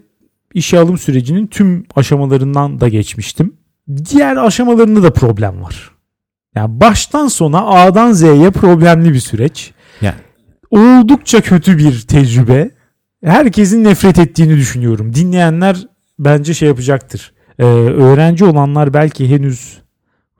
işe 0.53 0.79
alım 0.79 0.97
sürecinin 0.97 1.47
tüm 1.47 1.85
aşamalarından 1.95 2.79
da 2.79 2.87
geçmiştim. 2.87 3.53
Diğer 3.87 4.37
aşamalarında 4.37 5.03
da 5.03 5.13
problem 5.13 5.63
var. 5.63 5.91
Yani 6.55 6.79
baştan 6.79 7.27
sona 7.27 7.65
A'dan 7.65 8.11
Z'ye 8.11 8.51
problemli 8.51 9.13
bir 9.13 9.19
süreç. 9.19 9.73
Yani 10.01 10.15
Oldukça 10.71 11.41
kötü 11.41 11.77
bir 11.77 12.01
tecrübe. 12.01 12.71
Herkesin 13.25 13.83
nefret 13.83 14.19
ettiğini 14.19 14.55
düşünüyorum. 14.57 15.15
Dinleyenler 15.15 15.87
bence 16.19 16.53
şey 16.53 16.67
yapacaktır. 16.67 17.33
Ee, 17.59 17.63
öğrenci 17.63 18.45
olanlar 18.45 18.93
belki 18.93 19.29
henüz 19.29 19.77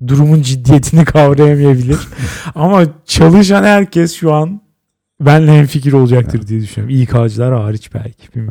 durumun 0.07 0.41
ciddiyetini 0.41 1.05
kavrayamayabilir. 1.05 1.97
Ama 2.55 2.83
çalışan 3.05 3.63
herkes 3.63 4.15
şu 4.15 4.33
an 4.33 4.61
benle 5.21 5.51
hemfikir 5.57 5.93
olacaktır 5.93 6.47
diye 6.47 6.61
düşünüyorum. 6.61 6.95
İK'cılar 7.01 7.53
hariç 7.53 7.89
belki. 7.93 8.27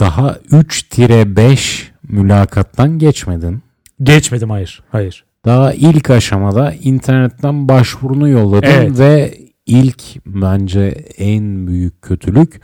Daha 0.00 0.36
3-5 0.50 1.82
mülakattan 2.08 2.98
geçmedin. 2.98 3.62
Geçmedim 4.02 4.50
hayır. 4.50 4.82
Hayır. 4.90 5.24
Daha 5.44 5.72
ilk 5.72 6.10
aşamada 6.10 6.72
internetten 6.72 7.68
başvurunu 7.68 8.28
yolladın 8.28 8.66
Evet. 8.66 8.98
ve 8.98 9.38
ilk 9.66 10.02
bence 10.26 10.82
en 11.18 11.66
büyük 11.66 12.02
kötülük 12.02 12.60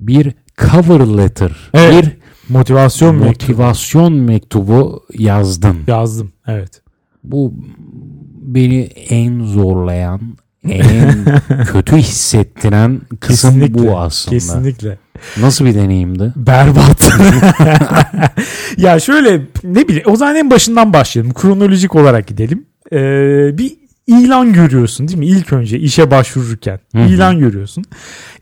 bir 0.00 0.34
cover 0.58 1.00
letter, 1.00 1.52
Evet. 1.74 2.04
bir 2.04 2.24
Motivasyon 2.48 3.16
motivasyon 3.16 4.12
mektubu 4.12 5.02
yazdın. 5.18 5.76
Yazdım. 5.86 6.32
Evet. 6.46 6.82
Bu 7.24 7.54
beni 8.42 8.80
en 9.08 9.44
zorlayan, 9.44 10.20
en 10.68 11.24
kötü 11.72 11.96
hissettiren 11.96 13.00
kısım 13.20 13.50
Kesinlikle, 13.50 13.88
bu 13.88 13.98
aslında. 13.98 14.36
Kesinlikle. 14.36 14.98
Nasıl 15.40 15.64
bir 15.64 15.74
deneyimdi? 15.74 16.32
Berbat. 16.36 17.10
ya 18.76 19.00
şöyle 19.00 19.40
ne 19.64 19.88
bileyim 19.88 20.04
o 20.06 20.16
zaman 20.16 20.36
en 20.36 20.50
başından 20.50 20.92
başlayalım. 20.92 21.34
Kronolojik 21.34 21.94
olarak 21.94 22.26
gidelim. 22.26 22.66
Ee, 22.92 23.58
bir 23.58 23.72
ilan 24.06 24.52
görüyorsun 24.52 25.08
değil 25.08 25.18
mi? 25.18 25.26
İlk 25.26 25.52
önce 25.52 25.78
işe 25.78 26.10
başvururken 26.10 26.80
ilan 26.94 27.38
görüyorsun. 27.38 27.84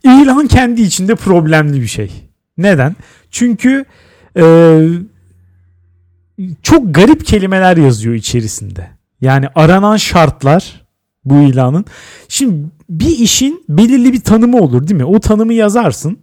İlan 0.05 0.47
kendi 0.47 0.83
içinde 0.83 1.15
problemli 1.15 1.81
bir 1.81 1.87
şey. 1.87 2.11
Neden? 2.59 2.97
Çünkü 3.31 3.85
e, 4.37 4.45
çok 6.63 6.95
garip 6.95 7.27
kelimeler 7.27 7.77
yazıyor 7.77 8.15
içerisinde. 8.15 8.89
Yani 9.21 9.47
aranan 9.55 9.97
şartlar 9.97 10.87
bu 11.25 11.35
ilanın. 11.41 11.85
Şimdi 12.29 12.67
bir 12.91 13.19
işin 13.19 13.65
belirli 13.69 14.13
bir 14.13 14.21
tanımı 14.21 14.59
olur 14.59 14.89
değil 14.89 15.01
mi? 15.01 15.05
O 15.05 15.21
tanımı 15.21 15.55
yazarsın. 15.55 16.19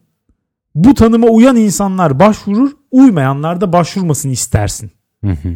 Bu 0.75 0.93
tanıma 0.93 1.28
uyan 1.28 1.56
insanlar 1.56 2.19
başvurur, 2.19 2.71
uymayanlar 2.91 3.62
da 3.62 3.73
başvurmasını 3.73 4.32
istersin. 4.32 4.91
Hı 5.23 5.32
hı. 5.32 5.56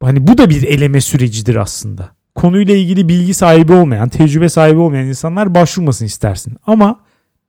Hani 0.00 0.26
bu 0.26 0.38
da 0.38 0.50
bir 0.50 0.62
eleme 0.62 1.00
sürecidir 1.00 1.56
aslında. 1.56 2.15
Konuyla 2.36 2.76
ilgili 2.76 3.08
bilgi 3.08 3.34
sahibi 3.34 3.72
olmayan, 3.72 4.08
tecrübe 4.08 4.48
sahibi 4.48 4.78
olmayan 4.78 5.06
insanlar 5.06 5.54
başvurmasını 5.54 6.06
istersin. 6.06 6.56
Ama 6.66 7.00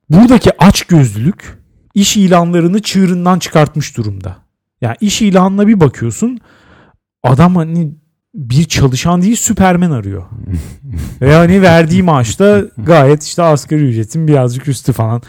buradaki 0.10 0.64
açgözlülük 0.64 1.58
iş 1.94 2.18
ilanlarını 2.18 2.82
çığırından 2.82 3.40
çıkartmış 3.40 3.98
durumda. 3.98 4.38
Yani 4.82 4.96
iş 5.02 5.22
ilanına 5.22 5.68
bir 5.68 5.80
bakıyorsun 5.80 6.40
adam 7.24 7.56
hani 7.56 7.92
bir 8.36 8.64
çalışan 8.64 9.22
değil 9.22 9.36
süpermen 9.36 9.92
arıyor. 9.92 10.24
Ve 11.22 11.36
hani 11.36 11.62
verdiği 11.62 12.04
maaşta 12.04 12.62
gayet 12.78 13.24
işte 13.24 13.44
asgari 13.44 13.82
ücretin 13.82 14.28
birazcık 14.28 14.68
üstü 14.68 14.94
falan. 14.94 15.22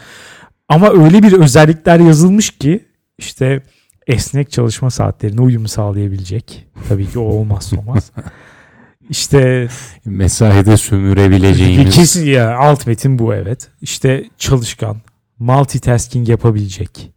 Ama 0.69 0.89
öyle 1.03 1.23
bir 1.23 1.33
özellikler 1.33 1.99
yazılmış 1.99 2.49
ki 2.49 2.85
işte 3.17 3.63
esnek 4.07 4.51
çalışma 4.51 4.89
saatlerine 4.89 5.41
uyum 5.41 5.67
sağlayabilecek. 5.67 6.67
Tabii 6.89 7.07
ki 7.09 7.19
o 7.19 7.23
olmazsa 7.23 7.77
olmaz. 7.77 8.11
İşte 9.09 9.67
Mesaide 10.05 10.77
sömürebileceğimiz. 10.77 11.95
kesin 11.95 12.25
ya 12.25 12.57
alt 12.57 12.87
metin 12.87 13.19
bu 13.19 13.33
evet. 13.33 13.67
İşte 13.81 14.25
çalışkan, 14.37 14.97
multitasking 15.39 16.29
yapabilecek. 16.29 17.11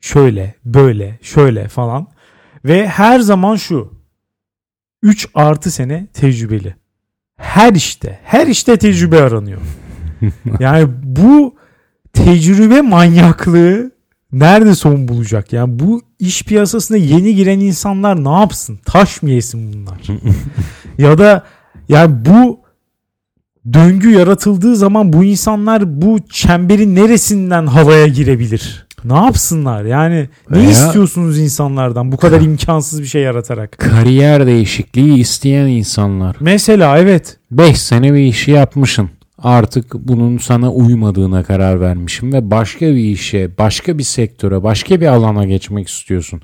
Şöyle, 0.00 0.54
böyle, 0.64 1.18
şöyle 1.22 1.68
falan. 1.68 2.06
Ve 2.64 2.88
her 2.88 3.20
zaman 3.20 3.56
şu. 3.56 3.94
3 5.02 5.28
artı 5.34 5.70
sene 5.70 6.06
tecrübeli. 6.12 6.74
Her 7.36 7.72
işte, 7.72 8.20
her 8.24 8.46
işte 8.46 8.76
tecrübe 8.76 9.22
aranıyor. 9.22 9.60
Yani 10.60 10.88
bu 11.02 11.56
tecrübe 12.12 12.80
manyaklığı 12.80 13.93
nerede 14.40 14.74
son 14.74 15.08
bulacak? 15.08 15.52
Yani 15.52 15.78
bu 15.78 16.02
iş 16.18 16.42
piyasasına 16.42 16.96
yeni 16.96 17.34
giren 17.34 17.60
insanlar 17.60 18.24
ne 18.24 18.40
yapsın? 18.40 18.78
Taş 18.84 19.22
mı 19.22 19.30
yesin 19.30 19.72
bunlar? 19.72 19.98
ya 20.98 21.18
da 21.18 21.44
yani 21.88 22.14
bu 22.24 22.60
döngü 23.72 24.10
yaratıldığı 24.10 24.76
zaman 24.76 25.12
bu 25.12 25.24
insanlar 25.24 26.02
bu 26.02 26.18
çemberin 26.30 26.94
neresinden 26.94 27.66
havaya 27.66 28.06
girebilir? 28.06 28.86
Ne 29.04 29.14
yapsınlar? 29.14 29.84
Yani 29.84 30.28
ne 30.50 30.58
Veya- 30.58 30.70
istiyorsunuz 30.70 31.38
insanlardan 31.38 32.12
bu 32.12 32.16
kadar 32.16 32.40
imkansız 32.40 33.02
bir 33.02 33.06
şey 33.06 33.22
yaratarak? 33.22 33.78
Kariyer 33.78 34.46
değişikliği 34.46 35.18
isteyen 35.18 35.66
insanlar. 35.66 36.36
Mesela 36.40 36.98
evet. 36.98 37.36
5 37.50 37.80
sene 37.80 38.14
bir 38.14 38.18
işi 38.18 38.50
yapmışsın. 38.50 39.10
Artık 39.44 39.94
bunun 39.94 40.38
sana 40.38 40.72
uymadığına 40.72 41.42
karar 41.42 41.80
vermişim 41.80 42.32
ve 42.32 42.50
başka 42.50 42.86
bir 42.86 43.04
işe, 43.04 43.58
başka 43.58 43.98
bir 43.98 44.02
sektöre, 44.02 44.62
başka 44.62 45.00
bir 45.00 45.06
alana 45.06 45.44
geçmek 45.44 45.88
istiyorsun. 45.88 46.42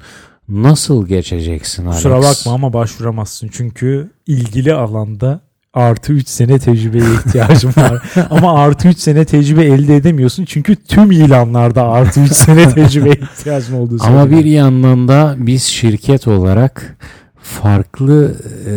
Nasıl 0.48 1.06
geçeceksin 1.06 1.86
Alex? 1.86 1.96
Kusura 1.96 2.22
bakma 2.22 2.52
ama 2.52 2.72
başvuramazsın. 2.72 3.50
Çünkü 3.52 4.10
ilgili 4.26 4.72
alanda 4.74 5.40
artı 5.74 6.12
3 6.12 6.28
sene 6.28 6.58
tecrübeye 6.58 7.04
ihtiyacım 7.14 7.70
var. 7.76 8.02
ama 8.30 8.54
artı 8.54 8.88
3 8.88 8.98
sene 8.98 9.24
tecrübe 9.24 9.64
elde 9.64 9.96
edemiyorsun. 9.96 10.44
Çünkü 10.44 10.76
tüm 10.76 11.10
ilanlarda 11.10 11.88
artı 11.88 12.20
3 12.20 12.32
sene 12.32 12.74
tecrübeye 12.74 13.14
ihtiyacın 13.14 13.74
olduğu 13.74 13.96
Ama 14.00 14.20
söyleniyor. 14.20 14.44
bir 14.44 14.50
yandan 14.50 15.08
da 15.08 15.34
biz 15.38 15.62
şirket 15.62 16.28
olarak 16.28 16.96
farklı 17.42 18.34
e, 18.66 18.72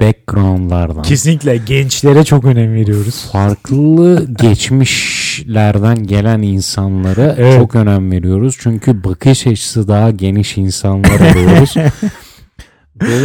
backgroundlardan, 0.00 1.02
Kesinlikle 1.02 1.56
gençlere 1.56 2.24
çok 2.24 2.44
önem 2.44 2.74
veriyoruz. 2.74 3.28
farklı 3.32 4.26
geçmişlerden 4.42 6.06
gelen 6.06 6.42
insanlara 6.42 7.34
Evet. 7.38 7.58
çok 7.58 7.74
önem 7.74 8.12
veriyoruz. 8.12 8.56
Çünkü 8.60 9.04
bakış 9.04 9.46
açısı 9.46 9.88
daha 9.88 10.10
geniş 10.10 10.56
insanlar 10.58 11.20
arıyoruz. 11.20 11.74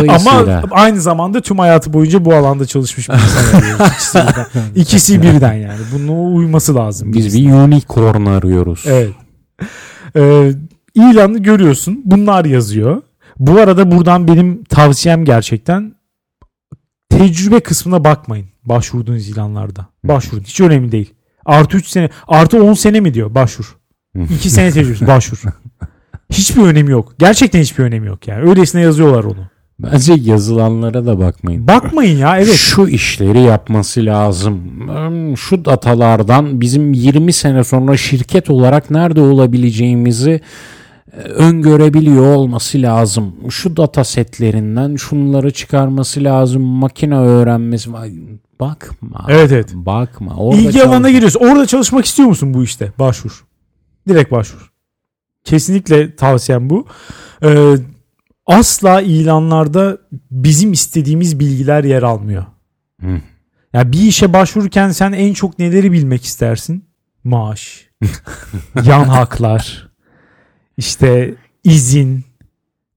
Ama 0.09 0.45
aynı 0.71 1.01
zamanda 1.01 1.41
tüm 1.41 1.59
hayatı 1.59 1.93
boyunca 1.93 2.25
bu 2.25 2.35
alanda 2.35 2.65
çalışmış 2.65 3.09
bir 3.09 3.13
insan 3.13 3.59
arıyoruz. 3.59 3.85
İkisi 3.95 4.17
birden, 4.17 4.81
İkisi 4.81 5.21
birden 5.21 5.53
yani. 5.53 5.79
Bunun 5.93 6.35
uyması 6.35 6.75
lazım. 6.75 7.13
biz 7.13 7.37
bir 7.37 7.51
unicorn 7.51 8.25
arıyoruz. 8.25 8.83
Evet. 8.87 9.09
Ee, 10.15 10.51
ilanı 10.95 11.37
görüyorsun. 11.37 12.01
Bunlar 12.05 12.45
yazıyor. 12.45 13.01
Bu 13.39 13.59
arada 13.59 13.91
buradan 13.91 14.27
benim 14.27 14.63
tavsiyem 14.63 15.25
gerçekten 15.25 15.93
tecrübe 17.09 17.59
kısmına 17.59 18.03
bakmayın. 18.03 18.47
Başvurduğunuz 18.65 19.29
ilanlarda. 19.29 19.85
Başvurun. 20.03 20.43
Hiç 20.43 20.61
önemli 20.61 20.91
değil. 20.91 21.13
Artı 21.45 21.77
3 21.77 21.87
sene, 21.87 22.09
artı 22.27 22.63
10 22.63 22.73
sene 22.73 22.99
mi 22.99 23.13
diyor? 23.13 23.35
Başvur. 23.35 23.77
2 24.35 24.49
sene 24.49 24.71
tecrübesi. 24.71 25.07
Başvur. 25.07 25.37
Hiçbir 26.31 26.61
önemi 26.61 26.91
yok. 26.91 27.13
Gerçekten 27.19 27.61
hiçbir 27.61 27.83
önemi 27.83 28.07
yok 28.07 28.27
yani. 28.27 28.49
Öylesine 28.49 28.81
yazıyorlar 28.81 29.23
onu. 29.23 29.49
Bence 29.79 30.13
yazılanlara 30.13 31.05
da 31.05 31.19
bakmayın. 31.19 31.67
Bakmayın 31.67 32.17
ya 32.17 32.37
evet. 32.37 32.53
Şu 32.55 32.87
işleri 32.87 33.39
yapması 33.41 34.05
lazım. 34.05 34.57
Hmm, 34.87 35.37
Şu 35.37 35.65
datalardan 35.65 36.61
bizim 36.61 36.93
20 36.93 37.33
sene 37.33 37.63
sonra 37.63 37.97
şirket 37.97 38.49
olarak 38.49 38.91
nerede 38.91 39.21
olabileceğimizi 39.21 40.41
öngörebiliyor 41.17 42.35
olması 42.35 42.81
lazım. 42.81 43.35
Şu 43.49 43.77
data 43.77 44.03
setlerinden 44.03 44.95
şunları 44.95 45.51
çıkarması 45.51 46.23
lazım. 46.23 46.61
Makine 46.61 47.15
öğrenmesi. 47.17 47.89
Bakma. 48.59 49.25
Evet 49.29 49.51
evet. 49.51 49.69
Bakma. 49.73 50.35
Orada 50.35 50.61
İlgi 50.61 50.73
çalış- 50.73 50.87
alanına 50.87 51.09
giriyorsun. 51.09 51.39
Orada 51.39 51.65
çalışmak 51.65 52.05
istiyor 52.05 52.27
musun 52.29 52.53
bu 52.53 52.63
işte? 52.63 52.91
Başvur. 52.99 53.45
Direkt 54.07 54.31
başvur. 54.31 54.71
Kesinlikle 55.43 56.15
tavsiyem 56.15 56.69
bu. 56.69 56.87
Ee, 57.43 57.75
asla 58.45 59.01
ilanlarda 59.01 59.97
bizim 60.31 60.71
istediğimiz 60.73 61.39
bilgiler 61.39 61.83
yer 61.83 62.03
almıyor. 62.03 62.45
Hı. 63.01 63.21
Ya 63.73 63.91
bir 63.91 64.01
işe 64.01 64.33
başvururken 64.33 64.89
sen 64.91 65.11
en 65.11 65.33
çok 65.33 65.59
neleri 65.59 65.91
bilmek 65.91 66.25
istersin? 66.25 66.85
Maaş, 67.23 67.89
yan 68.85 69.03
haklar, 69.03 69.88
işte 70.79 71.35
izin, 71.63 72.23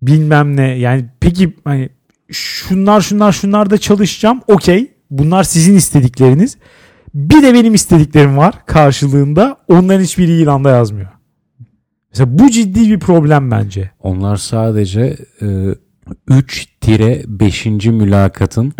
bilmem 0.03 0.57
ne. 0.57 0.79
Yani 0.79 1.05
peki 1.21 1.57
hani 1.65 1.89
şunlar 2.31 3.01
şunlar 3.01 3.33
şunlar 3.33 3.71
da 3.71 3.79
çalışacağım. 3.79 4.41
Okey. 4.49 4.93
Bunlar 5.11 5.45
sizin 5.45 5.77
istedikleriniz. 5.77 6.57
Bir 7.15 7.43
de 7.43 7.55
benim 7.55 7.75
istediklerim 7.75 8.37
var 8.37 8.55
karşılığında. 8.67 9.57
Onların 9.69 10.03
hiçbiri 10.03 10.33
ilanda 10.33 10.71
yazmıyor. 10.71 11.09
Mesela 12.11 12.39
bu 12.39 12.51
ciddi 12.51 12.91
bir 12.91 13.01
problem 13.01 13.51
bence. 13.51 13.91
Onlar 14.01 14.37
sadece 14.37 15.17
e, 15.43 15.47
3-5. 16.29 17.91
mülakatın 17.91 18.67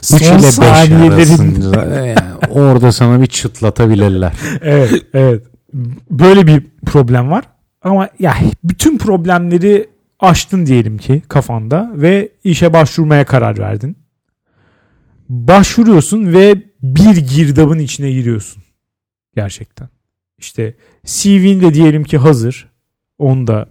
3 0.00 0.06
Son 0.06 0.18
ile 0.18 0.36
5 0.36 0.42
saniyelerin 0.42 1.08
arasında 1.10 1.84
yani 1.96 2.18
orada 2.50 2.92
sana 2.92 3.20
bir 3.22 3.26
çıtlatabilirler. 3.26 4.32
evet, 4.62 4.92
evet. 5.14 5.42
Böyle 6.10 6.46
bir 6.46 6.66
problem 6.86 7.30
var. 7.30 7.44
Ama 7.84 8.08
ya 8.18 8.36
bütün 8.64 8.98
problemleri 8.98 9.88
aştın 10.20 10.66
diyelim 10.66 10.98
ki 10.98 11.22
kafanda 11.28 11.92
ve 11.94 12.28
işe 12.44 12.72
başvurmaya 12.72 13.24
karar 13.24 13.58
verdin. 13.58 13.96
Başvuruyorsun 15.28 16.32
ve 16.32 16.62
bir 16.82 17.16
girdabın 17.16 17.78
içine 17.78 18.12
giriyorsun. 18.12 18.62
Gerçekten. 19.36 19.88
İşte 20.38 20.74
CV'in 21.04 21.60
de 21.60 21.74
diyelim 21.74 22.04
ki 22.04 22.18
hazır. 22.18 22.68
Onu 23.18 23.46
da 23.46 23.68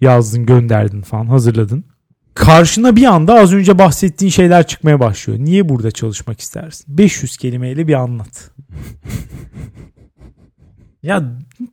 yazdın, 0.00 0.46
gönderdin 0.46 1.02
falan, 1.02 1.26
hazırladın. 1.26 1.84
Karşına 2.34 2.96
bir 2.96 3.04
anda 3.04 3.34
az 3.34 3.52
önce 3.52 3.78
bahsettiğin 3.78 4.30
şeyler 4.30 4.66
çıkmaya 4.66 5.00
başlıyor. 5.00 5.38
Niye 5.38 5.68
burada 5.68 5.90
çalışmak 5.90 6.40
istersin? 6.40 6.98
500 6.98 7.36
kelimeyle 7.36 7.88
bir 7.88 7.94
anlat. 7.94 8.50
Ya 11.04 11.22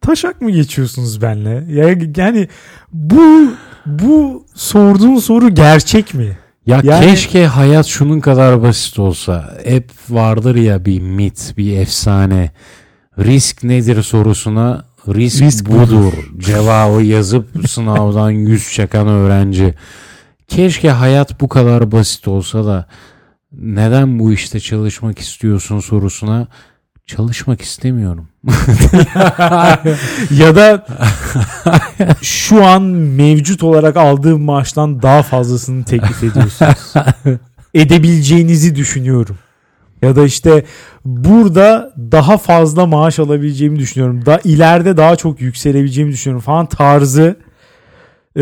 taşak 0.02 0.42
mı 0.42 0.52
geçiyorsunuz 0.52 1.22
benle? 1.22 1.64
Ya 1.70 1.96
yani 2.18 2.48
bu 2.94 3.54
bu 3.86 4.46
sorduğun 4.56 5.18
soru 5.20 5.50
gerçek 5.50 6.14
mi? 6.14 6.38
Ya 6.66 6.82
Yani- 6.84 7.06
keşke 7.06 7.46
hayat 7.46 7.86
şunun 7.86 8.20
kadar 8.20 8.62
basit 8.62 9.00
olsa. 9.00 9.58
Hep 9.64 9.90
vardır 10.10 10.56
ya 10.56 10.86
bir 10.86 11.02
mit, 11.02 11.54
bir 11.58 11.78
efsane. 11.78 12.52
Risk 13.20 13.64
nedir 13.64 14.04
sorusuna 14.04 14.86
risk, 15.08 15.42
Risk 15.42 15.70
budur. 15.70 16.14
Cevabı 16.38 17.04
yazıp 17.04 17.70
sınavdan 17.70 18.30
yüz 18.50 18.74
çakan 18.74 19.08
öğrenci. 19.08 19.74
Keşke 20.48 20.90
hayat 20.92 21.42
bu 21.42 21.48
kadar 21.50 21.92
basit 21.92 22.28
olsa 22.28 22.66
da 22.66 22.88
neden 23.52 24.20
bu 24.20 24.34
işte 24.34 24.60
çalışmak 24.60 25.20
istiyorsun 25.20 25.80
sorusuna 25.80 26.48
çalışmak 27.06 27.62
istemiyorum. 27.62 28.28
ya 30.32 30.56
da 30.56 30.86
şu 32.22 32.66
an 32.66 32.82
mevcut 32.84 33.64
olarak 33.64 33.98
aldığım 33.98 34.42
maaştan 34.42 35.02
daha 35.02 35.24
fazlasını 35.24 35.84
teklif 35.86 36.24
ediyorsunuz. 36.24 36.94
Edebileceğinizi 37.74 38.76
düşünüyorum. 38.76 39.38
Ya 40.02 40.16
da 40.16 40.26
işte 40.26 40.66
burada 41.06 41.94
daha 41.98 42.38
fazla 42.38 42.86
maaş 42.86 43.20
alabileceğimi 43.20 43.80
düşünüyorum. 43.80 44.26
Da 44.26 44.40
ileride 44.44 44.98
daha 44.98 45.16
çok 45.16 45.42
yükselebileceğimi 45.42 46.14
düşünüyorum 46.14 46.42
falan 46.44 46.66
tarzı 46.66 47.36
e, 48.36 48.42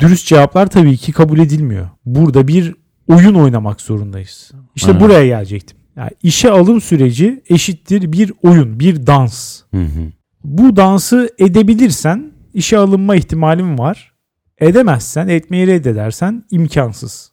dürüst 0.00 0.26
cevaplar 0.26 0.66
tabii 0.66 0.96
ki 0.96 1.12
kabul 1.12 1.38
edilmiyor. 1.38 1.88
Burada 2.06 2.48
bir 2.48 2.74
oyun 3.08 3.34
oynamak 3.34 3.80
zorundayız. 3.80 4.50
İşte 4.74 4.90
Evet. 4.90 5.00
buraya 5.00 5.26
gelecektim. 5.26 5.77
Yani 5.98 6.10
işe 6.22 6.50
alım 6.50 6.80
süreci 6.80 7.42
eşittir 7.48 8.12
bir 8.12 8.32
oyun, 8.42 8.80
bir 8.80 9.06
dans 9.06 9.60
Hı 9.74 9.80
hı. 9.80 10.12
bu 10.44 10.76
dansı 10.76 11.30
edebilirsen 11.38 12.32
işe 12.54 12.78
alınma 12.78 13.16
ihtimalin 13.16 13.78
var. 13.78 14.12
Edemezsen, 14.58 15.28
etmeyi 15.28 15.66
reddedersen 15.66 16.44
imkansız 16.50 17.32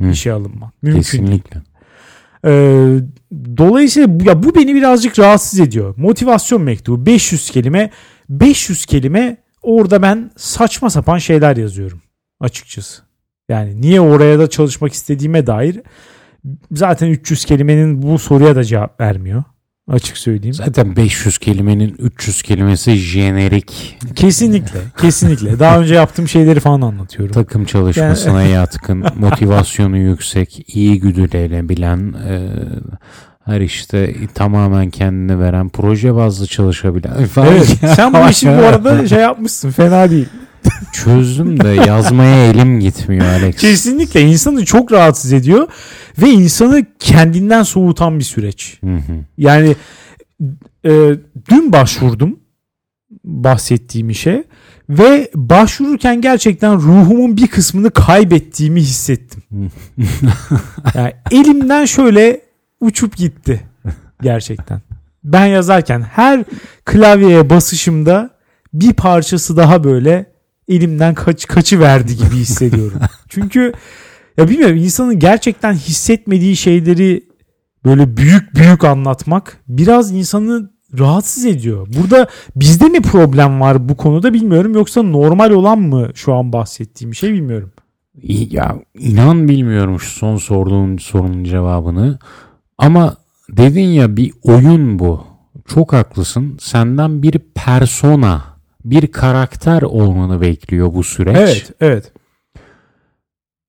Hı. 0.00 0.10
işe 0.10 0.32
alınma. 0.32 0.72
Mümkün 0.82 1.02
değil. 1.02 1.04
Kesinlikle. 1.04 1.62
Ee, 2.46 2.98
dolayısıyla 3.56 4.08
ya 4.24 4.42
bu 4.42 4.54
beni 4.54 4.74
birazcık 4.74 5.18
rahatsız 5.18 5.60
ediyor. 5.60 5.94
Motivasyon 5.96 6.62
mektubu 6.62 7.06
500 7.06 7.50
kelime. 7.50 7.90
500 8.28 8.86
kelime 8.86 9.36
orada 9.62 10.02
ben 10.02 10.30
saçma 10.36 10.90
sapan 10.90 11.18
şeyler 11.18 11.56
yazıyorum 11.56 12.02
açıkçası. 12.40 13.02
Yani 13.48 13.80
niye 13.80 14.00
oraya 14.00 14.38
da 14.38 14.50
çalışmak 14.50 14.92
istediğime 14.92 15.46
dair 15.46 15.80
zaten 16.72 17.06
300 17.06 17.44
kelimenin 17.44 18.02
bu 18.02 18.18
soruya 18.18 18.56
da 18.56 18.64
cevap 18.64 19.00
vermiyor. 19.00 19.44
Açık 19.88 20.16
söyleyeyim. 20.18 20.54
Zaten 20.54 20.96
500 20.96 21.38
kelimenin 21.38 21.96
300 21.98 22.42
kelimesi 22.42 22.94
jenerik 22.94 23.98
Kesinlikle, 24.14 24.80
kesinlikle. 25.00 25.58
Daha 25.58 25.80
önce 25.80 25.94
yaptığım 25.94 26.28
şeyleri 26.28 26.60
falan 26.60 26.80
anlatıyorum. 26.80 27.32
takım 27.34 27.64
çalışmasına 27.64 28.42
yatkın, 28.42 29.04
motivasyonu 29.16 29.98
yüksek, 29.98 30.64
iyi 30.76 31.00
güdülenebilen, 31.00 32.14
e, 32.28 32.50
her 33.44 33.60
işte 33.60 34.14
tamamen 34.34 34.90
kendini 34.90 35.40
veren, 35.40 35.68
proje 35.68 36.14
bazlı 36.14 36.46
çalışabilen 36.46 37.26
falan. 37.26 37.48
Evet. 37.48 37.78
Sen 37.96 38.12
bu 38.12 38.30
işi 38.30 38.46
bu 38.46 38.52
arada 38.52 39.08
şey 39.08 39.20
yapmışsın. 39.20 39.70
Fena 39.70 40.10
değil. 40.10 40.28
Çözdüm 40.92 41.60
de 41.60 41.68
yazmaya 41.68 42.46
elim 42.46 42.80
gitmiyor 42.80 43.26
Alex. 43.26 43.56
Kesinlikle 43.56 44.20
insanı 44.20 44.64
çok 44.64 44.92
rahatsız 44.92 45.32
ediyor 45.32 45.68
ve 46.22 46.30
insanı 46.30 46.86
kendinden 46.98 47.62
soğutan 47.62 48.18
bir 48.18 48.24
süreç. 48.24 48.78
Hı 48.84 48.96
hı. 48.96 49.24
Yani 49.38 49.76
e, 50.84 50.90
dün 51.50 51.72
başvurdum. 51.72 52.38
bahsettiğim 53.24 54.10
işe 54.10 54.44
ve 54.88 55.30
başvururken 55.34 56.20
gerçekten 56.20 56.74
ruhumun 56.74 57.36
bir 57.36 57.46
kısmını 57.46 57.90
kaybettiğimi 57.90 58.80
hissettim. 58.80 59.42
yani 60.94 61.12
elimden 61.30 61.84
şöyle 61.84 62.40
uçup 62.80 63.16
gitti 63.16 63.60
gerçekten. 64.22 64.80
Ben 65.24 65.46
yazarken 65.46 66.00
her 66.00 66.44
klavyeye 66.84 67.50
basışımda 67.50 68.30
bir 68.72 68.92
parçası 68.92 69.56
daha 69.56 69.84
böyle 69.84 70.31
elimden 70.68 71.14
kaç 71.14 71.46
kaçı 71.46 71.80
verdi 71.80 72.16
gibi 72.16 72.36
hissediyorum. 72.36 73.00
Çünkü 73.28 73.72
ya 74.36 74.48
bilmiyorum 74.48 74.76
insanın 74.76 75.18
gerçekten 75.18 75.72
hissetmediği 75.72 76.56
şeyleri 76.56 77.24
böyle 77.84 78.16
büyük 78.16 78.54
büyük 78.54 78.84
anlatmak 78.84 79.56
biraz 79.68 80.12
insanı 80.12 80.70
rahatsız 80.98 81.44
ediyor. 81.44 81.88
Burada 82.00 82.26
bizde 82.56 82.84
mi 82.84 83.02
problem 83.02 83.60
var 83.60 83.88
bu 83.88 83.96
konuda 83.96 84.32
bilmiyorum 84.32 84.74
yoksa 84.74 85.02
normal 85.02 85.50
olan 85.50 85.78
mı 85.78 86.10
şu 86.14 86.34
an 86.34 86.52
bahsettiğim 86.52 87.14
şey 87.14 87.32
bilmiyorum. 87.32 87.72
Ya 88.24 88.76
inan 88.98 89.48
bilmiyorum 89.48 90.00
şu 90.00 90.10
son 90.10 90.36
sorduğun 90.36 90.96
sorunun 90.96 91.44
cevabını. 91.44 92.18
Ama 92.78 93.16
dedin 93.50 93.88
ya 93.88 94.16
bir 94.16 94.32
oyun 94.42 94.98
bu. 94.98 95.24
Çok 95.66 95.92
haklısın. 95.92 96.56
Senden 96.60 97.22
bir 97.22 97.38
persona, 97.54 98.42
bir 98.84 99.06
karakter 99.06 99.82
olmanı 99.82 100.40
bekliyor 100.40 100.94
bu 100.94 101.04
süreç. 101.04 101.36
Evet, 101.36 101.72
evet. 101.80 102.12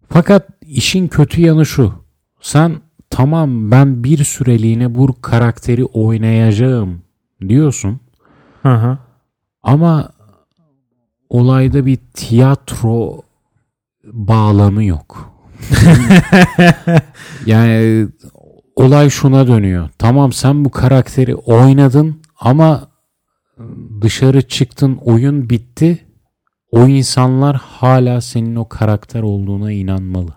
Fakat 0.10 0.47
işin 0.62 1.08
kötü 1.08 1.41
yanı 1.41 1.65
şu. 1.65 1.93
Sen 2.41 2.76
tamam 3.10 3.71
ben 3.71 4.04
bir 4.04 4.23
süreliğine 4.23 4.95
bu 4.95 5.21
karakteri 5.21 5.86
oynayacağım 5.86 7.02
diyorsun. 7.47 7.99
Hı 8.62 8.73
hı. 8.76 8.97
Ama 9.63 10.10
olayda 11.30 11.86
bir 11.86 11.97
tiyatro 12.13 13.21
bağlamı 14.04 14.84
yok. 14.84 15.34
yani 17.45 18.08
olay 18.76 19.10
şuna 19.10 19.47
dönüyor. 19.47 19.89
Tamam 19.97 20.34
sen 20.34 20.65
bu 20.65 20.69
karakteri 20.69 21.36
oynadın 21.36 22.21
ama 22.39 22.88
dışarı 24.02 24.41
çıktın 24.41 24.95
oyun 24.95 25.49
bitti. 25.49 26.06
O 26.71 26.88
insanlar 26.88 27.56
hala 27.56 28.21
senin 28.21 28.56
o 28.56 28.69
karakter 28.69 29.21
olduğuna 29.21 29.71
inanmalı. 29.71 30.34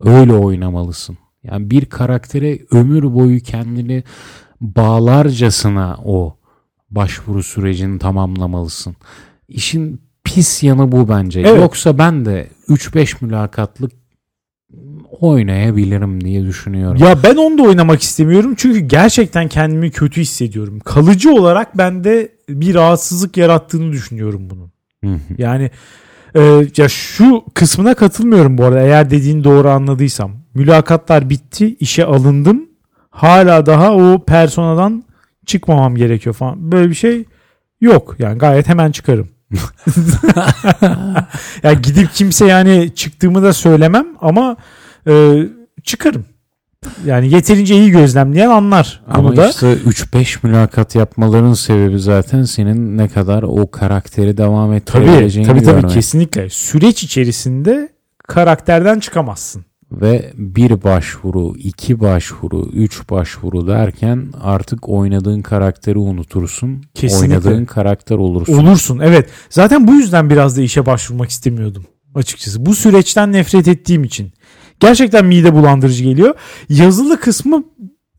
Öyle 0.00 0.32
oynamalısın. 0.32 1.18
Yani 1.42 1.70
bir 1.70 1.84
karaktere 1.84 2.58
ömür 2.70 3.14
boyu 3.14 3.40
kendini 3.40 4.04
bağlarcasına 4.60 5.98
o 6.04 6.36
başvuru 6.90 7.42
sürecini 7.42 7.98
tamamlamalısın. 7.98 8.96
İşin 9.48 10.00
pis 10.24 10.62
yanı 10.62 10.92
bu 10.92 11.08
bence. 11.08 11.40
Evet. 11.40 11.60
Yoksa 11.60 11.98
ben 11.98 12.24
de 12.24 12.48
3-5 12.68 13.24
mülakatlık 13.24 13.92
oynayabilirim 15.20 16.24
diye 16.24 16.46
düşünüyorum. 16.46 16.96
Ya 17.02 17.22
ben 17.22 17.36
onu 17.36 17.58
da 17.58 17.62
oynamak 17.62 18.02
istemiyorum 18.02 18.54
çünkü 18.56 18.78
gerçekten 18.78 19.48
kendimi 19.48 19.90
kötü 19.90 20.20
hissediyorum. 20.20 20.80
Kalıcı 20.80 21.34
olarak 21.34 21.78
bende 21.78 22.33
bir 22.48 22.74
rahatsızlık 22.74 23.36
yarattığını 23.36 23.92
düşünüyorum 23.92 24.50
bunun. 24.50 24.72
Yani 25.38 25.70
e, 26.34 26.66
ya 26.76 26.88
şu 26.88 27.44
kısmına 27.54 27.94
katılmıyorum 27.94 28.58
bu 28.58 28.64
arada 28.64 28.80
eğer 28.80 29.10
dediğin 29.10 29.44
doğru 29.44 29.70
anladıysam. 29.70 30.32
Mülakatlar 30.54 31.30
bitti, 31.30 31.76
işe 31.80 32.04
alındım. 32.04 32.68
Hala 33.10 33.66
daha 33.66 33.94
o 33.94 34.24
personadan 34.24 35.04
çıkmamam 35.46 35.96
gerekiyor 35.96 36.34
falan. 36.34 36.72
Böyle 36.72 36.90
bir 36.90 36.94
şey 36.94 37.24
yok. 37.80 38.16
Yani 38.18 38.38
gayet 38.38 38.68
hemen 38.68 38.90
çıkarım. 38.90 39.28
ya 41.62 41.72
gidip 41.72 42.12
kimse 42.14 42.46
yani 42.46 42.94
çıktığımı 42.94 43.42
da 43.42 43.52
söylemem 43.52 44.06
ama 44.20 44.56
e, 45.06 45.42
çıkarım. 45.82 46.24
Yani 47.06 47.30
yeterince 47.30 47.74
iyi 47.76 47.90
gözlemleyen 47.90 48.50
anlar 48.50 49.02
bunu 49.06 49.18
Ama 49.18 49.36
da. 49.36 49.50
işte 49.50 49.72
3-5 49.74 50.38
mülakat 50.42 50.94
yapmaların 50.94 51.52
sebebi 51.54 51.98
zaten 51.98 52.42
senin 52.42 52.98
ne 52.98 53.08
kadar 53.08 53.42
o 53.42 53.70
karakteri 53.70 54.36
devam 54.36 54.68
Tabii 54.68 54.76
ettirebileceğini 54.76 55.48
tabii 55.48 55.62
tabii 55.62 55.74
görmek. 55.80 55.94
kesinlikle. 55.94 56.50
Süreç 56.50 57.04
içerisinde 57.04 57.88
karakterden 58.28 59.00
çıkamazsın. 59.00 59.64
Ve 59.92 60.32
bir 60.34 60.82
başvuru, 60.82 61.56
iki 61.56 62.00
başvuru, 62.00 62.68
üç 62.72 63.10
başvuru 63.10 63.66
derken 63.66 64.26
artık 64.42 64.88
oynadığın 64.88 65.42
karakteri 65.42 65.98
unutursun. 65.98 66.82
Kesinlikle. 66.94 67.48
Oynadığın 67.48 67.64
karakter 67.64 68.16
olursun. 68.16 68.66
Olursun 68.66 68.98
evet. 68.98 69.28
Zaten 69.50 69.88
bu 69.88 69.94
yüzden 69.94 70.30
biraz 70.30 70.56
da 70.56 70.62
işe 70.62 70.86
başvurmak 70.86 71.30
istemiyordum 71.30 71.86
açıkçası. 72.14 72.66
Bu 72.66 72.74
süreçten 72.74 73.32
nefret 73.32 73.68
ettiğim 73.68 74.04
için. 74.04 74.32
Gerçekten 74.84 75.26
mide 75.26 75.54
bulandırıcı 75.54 76.04
geliyor. 76.04 76.34
Yazılı 76.68 77.20
kısmı 77.20 77.64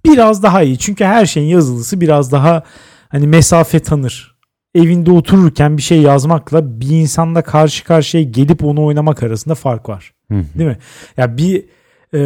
biraz 0.06 0.44
daha 0.44 0.64
iyi. 0.64 0.78
Çünkü 0.78 1.04
her 1.04 1.26
şeyin 1.26 1.48
yazılısı 1.48 2.02
biraz 2.02 2.32
daha 2.32 2.64
hani 3.10 3.28
mesafe 3.28 3.80
tanır. 3.80 4.36
Evinde 4.76 5.12
otururken 5.12 5.78
bir 5.78 5.82
şey 5.82 6.02
yazmakla 6.02 6.82
bir 6.82 6.90
insanla 6.90 7.42
karşı 7.42 7.84
karşıya 7.84 8.24
gelip 8.24 8.64
onu 8.64 8.86
oynamak 8.86 9.24
arasında 9.24 9.56
fark 9.56 9.90
var. 9.90 10.14
Hı 10.32 10.38
hı. 10.38 10.60
Değil 10.60 10.70
mi? 10.70 10.78
Ya 11.18 11.38
bir 11.38 11.66
e, 12.14 12.20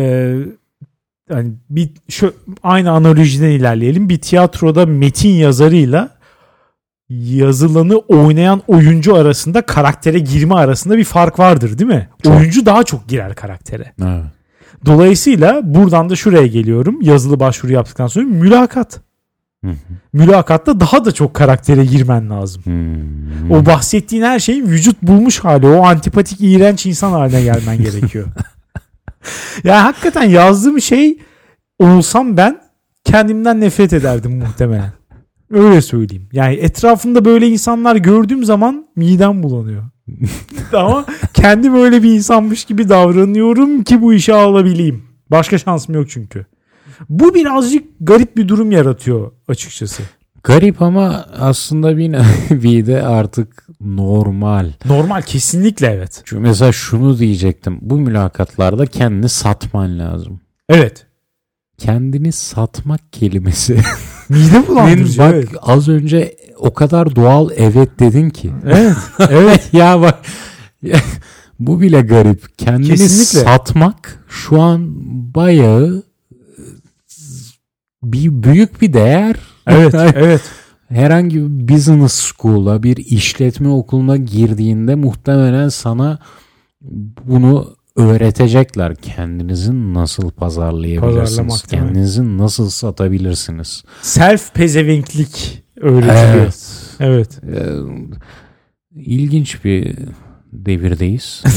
yani 1.30 1.52
bir 1.70 1.90
şu 2.10 2.34
aynı 2.64 2.92
analojiden 2.92 3.50
ilerleyelim. 3.50 4.10
Bir 4.10 4.22
tiyatroda 4.22 4.86
metin 4.86 5.30
yazarıyla 5.30 6.19
yazılanı 7.10 7.98
oynayan 7.98 8.62
oyuncu 8.68 9.16
arasında 9.16 9.62
karaktere 9.62 10.20
girme 10.20 10.56
arasında 10.56 10.98
bir 10.98 11.04
fark 11.04 11.40
vardır 11.40 11.78
değil 11.78 11.90
mi? 11.90 12.10
Çok. 12.24 12.34
Oyuncu 12.34 12.66
daha 12.66 12.84
çok 12.84 13.08
girer 13.08 13.36
karaktere. 13.36 13.94
Evet. 14.02 14.24
Dolayısıyla 14.86 15.62
buradan 15.64 16.10
da 16.10 16.16
şuraya 16.16 16.48
geliyorum. 16.48 17.02
Yazılı 17.02 17.40
başvuru 17.40 17.74
yaptıktan 17.74 18.08
sonra 18.08 18.26
mülakat. 18.26 19.02
Hı 19.66 19.72
hı. 19.72 19.76
Mülakatta 20.14 20.80
daha 20.80 21.06
da 21.06 21.12
çok 21.12 21.34
karaktere 21.34 21.86
girmen 21.86 22.30
lazım. 22.30 22.64
O 23.50 23.66
bahsettiğin 23.66 24.24
her 24.24 24.40
şeyin 24.40 24.66
vücut 24.68 25.02
bulmuş 25.02 25.40
hali. 25.40 25.68
O 25.68 25.86
antipatik 25.86 26.38
iğrenç 26.42 26.86
insan 26.86 27.12
haline 27.12 27.42
gelmen 27.44 27.78
gerekiyor. 27.84 28.28
ya 29.64 29.84
hakikaten 29.86 30.24
yazdığım 30.24 30.82
şey 30.82 31.18
olsam 31.80 32.38
ben 32.38 32.62
kendimden 33.04 33.62
nefret 33.62 33.94
ederdim 33.94 34.38
muhtemelen. 34.38 34.92
Öyle 35.52 35.82
söyleyeyim. 35.82 36.30
Yani 36.32 36.56
etrafında 36.56 37.26
böyle 37.26 37.48
insanlar 37.48 37.96
gördüğüm 37.96 38.44
zaman 38.46 38.88
midem 38.96 39.44
bulanıyor. 39.44 39.84
Ama 40.74 41.06
kendim 41.34 41.76
öyle 41.76 42.04
bir 42.04 42.14
insanmış 42.14 42.66
gibi 42.66 42.90
davranıyorum 42.90 43.84
ki 43.84 44.02
bu 44.02 44.14
işe 44.14 44.34
alabileyim. 44.34 45.04
Başka 45.32 45.58
şansım 45.58 45.96
yok 45.96 46.10
çünkü. 46.10 46.46
Bu 47.10 47.34
birazcık 47.34 47.84
garip 48.00 48.38
bir 48.38 48.48
durum 48.48 48.72
yaratıyor 48.72 49.32
açıkçası. 49.48 50.04
Garip 50.44 50.82
ama 50.82 51.26
aslında 51.40 51.98
bir 51.98 52.12
nevi 52.12 52.86
de 52.88 53.04
artık 53.04 53.68
normal. 53.82 54.72
Normal 54.86 55.22
kesinlikle 55.22 55.88
evet. 55.88 56.22
Çünkü 56.26 56.42
mesela 56.42 56.72
şunu 56.72 57.20
diyecektim. 57.20 57.78
Bu 57.82 57.98
mülakatlarda 57.98 58.86
kendini 58.86 59.30
satman 59.30 60.00
lazım. 60.00 60.42
Evet. 60.70 61.06
Kendini 61.78 62.32
satmak 62.32 63.14
kelimesi. 63.14 63.80
Mide 64.30 64.68
bulandırıcı. 64.68 65.20
bak 65.20 65.34
evet. 65.34 65.50
az 65.62 65.88
önce 65.88 66.36
o 66.58 66.74
kadar 66.74 67.16
doğal 67.16 67.50
evet 67.56 68.00
dedin 68.00 68.30
ki. 68.30 68.52
Evet. 68.66 68.98
Evet. 69.30 69.70
ya 69.74 70.02
bak 70.02 70.20
bu 71.60 71.82
bile 71.82 72.02
garip. 72.02 72.58
Kendini 72.58 72.88
Kesinlikle. 72.88 73.50
satmak 73.52 74.26
şu 74.30 74.62
an 74.62 74.90
bayağı 75.36 76.04
bir 78.04 78.44
büyük 78.44 78.82
bir 78.82 78.94
değer. 78.94 79.36
Evet. 79.68 79.94
Evet. 80.16 80.42
Herhangi 80.90 81.36
bir 81.38 81.74
business 81.76 82.34
school'a 82.38 82.84
bir 82.84 82.98
işletme 82.98 83.70
okuluna 83.70 84.18
girdiğinde 84.18 84.96
muhtemelen 84.96 85.70
sana 85.70 86.20
bunu 87.26 87.76
öğretecekler. 88.00 88.96
Kendinizi 88.96 89.94
nasıl 89.94 90.32
pazarlayabilirsiniz? 90.32 91.30
Pazarlamak, 91.30 91.72
değil 91.72 91.84
mi? 91.84 91.88
Kendinizi 91.88 92.38
nasıl 92.38 92.70
satabilirsiniz? 92.70 93.84
Self 94.02 94.54
pezevenklik 94.54 95.64
öğretiliyor. 95.82 96.54
Evet. 97.00 97.40
Ee, 97.44 97.70
ilginç 98.96 99.64
bir 99.66 99.96
devirdeyiz. 100.52 101.44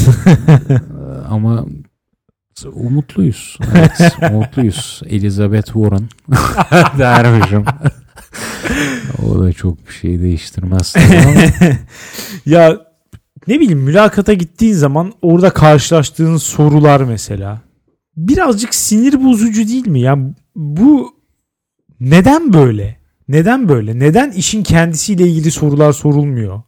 Ee, 0.68 1.24
Ama 1.28 1.66
umutluyuz. 2.72 3.58
Evet, 3.74 4.16
umutluyuz. 4.30 5.02
Elizabeth 5.06 5.66
Warren 5.66 6.08
dermişim. 6.98 7.64
o 9.26 9.40
da 9.42 9.52
çok 9.52 9.88
bir 9.88 9.92
şey 9.92 10.20
değiştirmez. 10.20 10.94
Ya 12.46 12.78
ne 13.48 13.60
bileyim 13.60 13.80
mülakata 13.80 14.32
gittiğin 14.32 14.74
zaman 14.74 15.12
orada 15.22 15.50
karşılaştığın 15.50 16.36
sorular 16.36 17.00
mesela 17.00 17.60
birazcık 18.16 18.74
sinir 18.74 19.24
bozucu 19.24 19.68
değil 19.68 19.86
mi? 19.86 20.00
Yani 20.00 20.34
bu 20.56 21.14
neden 22.00 22.52
böyle? 22.52 22.96
Neden 23.28 23.68
böyle? 23.68 23.98
Neden 23.98 24.30
işin 24.30 24.62
kendisiyle 24.62 25.28
ilgili 25.28 25.50
sorular 25.50 25.92
sorulmuyor? 25.92 26.62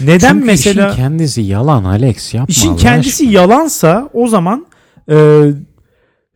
Neden 0.00 0.32
Çünkü 0.34 0.46
mesela 0.46 0.88
işin 0.88 1.02
kendisi 1.02 1.40
yalan 1.40 1.84
Alex 1.84 2.34
yapma 2.34 2.46
işin 2.48 2.68
Allah 2.68 2.76
kendisi 2.76 3.24
aşkına. 3.24 3.40
yalansa 3.40 4.10
o 4.12 4.26
zaman 4.26 4.66
e, 5.10 5.42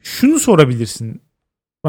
şunu 0.02 0.38
sorabilirsin. 0.38 1.20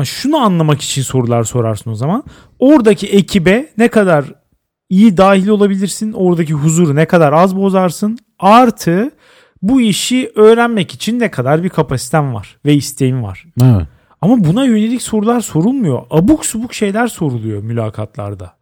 Şunu 0.04 0.38
anlamak 0.38 0.82
için 0.82 1.02
sorular 1.02 1.44
sorarsın 1.44 1.92
o 1.92 1.96
zaman. 1.96 2.24
Oradaki 2.60 3.08
ekibe 3.08 3.70
ne 3.78 3.88
kadar 3.88 4.26
iyi 4.90 5.18
dahil 5.18 5.48
olabilirsin? 5.48 6.14
Oradaki 6.14 6.54
huzuru 6.54 6.96
ne 6.96 7.06
kadar 7.06 7.34
az 7.34 7.56
bozarsın? 7.56 8.18
Artı 8.40 9.12
bu 9.62 9.82
işi 9.82 10.32
öğrenmek 10.36 10.94
için 10.94 11.20
ne 11.20 11.32
kadar 11.32 11.64
bir 11.64 11.70
kapasiten 11.70 12.34
var 12.34 12.58
ve 12.66 12.74
isteğin 12.74 13.24
var. 13.24 13.46
Evet. 13.64 13.88
Ama 14.22 14.44
buna 14.44 14.66
yönelik 14.66 15.02
sorular 15.02 15.42
sorulmuyor. 15.42 16.02
Abuk 16.10 16.46
subuk 16.46 16.74
şeyler 16.74 17.08
soruluyor 17.08 17.64
mülakatlarda. 17.64 18.58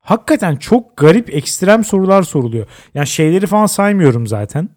Hakikaten 0.00 0.56
çok 0.56 0.96
garip 0.96 1.34
ekstrem 1.34 1.84
sorular 1.84 2.22
soruluyor. 2.22 2.66
Yani 2.94 3.06
şeyleri 3.06 3.46
falan 3.46 3.66
saymıyorum 3.66 4.26
zaten. 4.26 4.68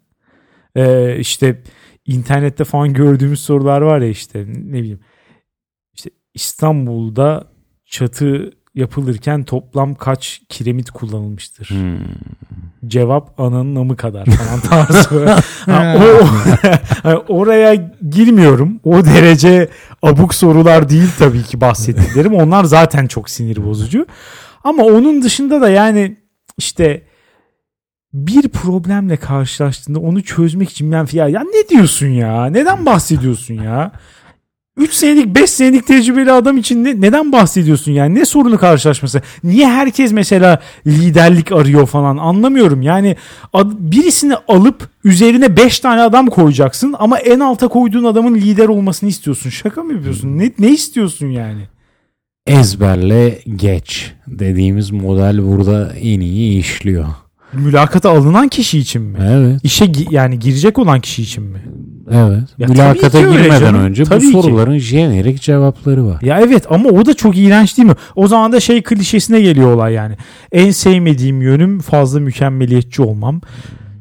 Ee, 0.75 1.17
işte 1.19 1.61
internette 2.05 2.63
falan 2.63 2.93
gördüğümüz 2.93 3.39
sorular 3.39 3.81
var 3.81 4.01
ya 4.01 4.07
işte 4.07 4.45
ne 4.47 4.79
bileyim. 4.79 4.99
İşte 5.93 6.09
İstanbul'da 6.33 7.47
çatı 7.85 8.51
yapılırken 8.77 9.43
toplam 9.43 9.95
kaç 9.95 10.41
kiremit 10.49 10.91
kullanılmıştır? 10.91 11.69
Hmm. 11.69 11.99
Cevap 12.87 13.39
ananın 13.39 13.75
amı 13.75 13.95
kadar 13.97 14.25
falan 14.25 14.59
tarzı. 14.69 15.35
Ha, 15.67 15.97
o, 15.97 16.27
hani 17.03 17.17
oraya 17.17 17.75
girmiyorum. 18.09 18.79
O 18.83 19.05
derece 19.05 19.69
abuk 20.01 20.33
sorular 20.33 20.89
değil 20.89 21.09
tabii 21.19 21.43
ki 21.43 21.61
bahsettiklerim. 21.61 22.33
Onlar 22.33 22.63
zaten 22.63 23.07
çok 23.07 23.29
sinir 23.29 23.65
bozucu. 23.65 24.05
Ama 24.63 24.83
onun 24.83 25.21
dışında 25.21 25.61
da 25.61 25.69
yani 25.69 26.17
işte 26.57 27.03
bir 28.13 28.49
problemle 28.49 29.17
karşılaştığında 29.17 29.99
onu 29.99 30.23
çözmek 30.23 30.69
için 30.69 30.91
ben 30.91 31.07
ya, 31.11 31.27
ya 31.27 31.41
ne 31.41 31.69
diyorsun 31.69 32.07
ya? 32.07 32.45
Neden 32.45 32.85
bahsediyorsun 32.85 33.53
ya? 33.53 33.91
3 34.77 34.93
senelik 34.93 35.35
5 35.35 35.49
senelik 35.49 35.87
tecrübeli 35.87 36.31
adam 36.31 36.57
için 36.57 36.83
ne, 36.83 37.01
neden 37.01 37.31
bahsediyorsun 37.31 37.91
yani? 37.91 38.15
Ne 38.15 38.25
sorunu 38.25 38.57
karşılaşması? 38.57 39.21
Niye 39.43 39.67
herkes 39.67 40.11
mesela 40.11 40.61
liderlik 40.87 41.51
arıyor 41.51 41.87
falan 41.87 42.17
anlamıyorum. 42.17 42.81
Yani 42.81 43.15
ad- 43.53 43.71
birisini 43.79 44.35
alıp 44.47 44.89
üzerine 45.03 45.57
5 45.57 45.79
tane 45.79 46.01
adam 46.01 46.27
koyacaksın 46.27 46.95
ama 46.99 47.17
en 47.17 47.39
alta 47.39 47.67
koyduğun 47.67 48.03
adamın 48.03 48.35
lider 48.35 48.67
olmasını 48.67 49.09
istiyorsun. 49.09 49.49
Şaka 49.49 49.83
mı 49.83 49.93
yapıyorsun? 49.93 50.37
Ne, 50.37 50.51
ne 50.59 50.69
istiyorsun 50.69 51.27
yani? 51.27 51.61
Ezberle 52.47 53.39
geç 53.55 54.11
dediğimiz 54.27 54.91
model 54.91 55.47
burada 55.47 55.93
en 55.95 56.19
iyi 56.19 56.59
işliyor. 56.59 57.05
Mülakata 57.53 58.09
alınan 58.09 58.47
kişi 58.47 58.79
için 58.79 59.01
mi? 59.01 59.17
Evet. 59.29 59.59
İşe 59.63 59.85
gi- 59.85 60.13
yani 60.13 60.39
girecek 60.39 60.79
olan 60.79 60.99
kişi 61.01 61.21
için 61.23 61.43
mi? 61.43 61.61
Evet. 62.11 62.43
Ya 62.57 62.67
Mülakata 62.67 63.21
ki 63.23 63.31
girmeden 63.31 63.59
canım. 63.59 63.81
önce 63.81 64.03
Tabii 64.03 64.15
bu 64.23 64.27
ki. 64.27 64.31
soruların 64.31 64.77
jenerik 64.77 65.41
cevapları 65.41 66.05
var. 66.05 66.21
Ya 66.21 66.39
evet 66.39 66.65
ama 66.69 66.89
o 66.89 67.05
da 67.05 67.13
çok 67.13 67.37
iğrenç 67.37 67.77
değil 67.77 67.87
mi? 67.87 67.95
O 68.15 68.27
zaman 68.27 68.51
da 68.51 68.59
şey 68.59 68.83
klişesine 68.83 69.41
geliyor 69.41 69.73
olay 69.73 69.93
yani. 69.93 70.15
En 70.51 70.71
sevmediğim 70.71 71.41
yönüm 71.41 71.79
fazla 71.79 72.19
mükemmeliyetçi 72.19 73.01
olmam. 73.01 73.41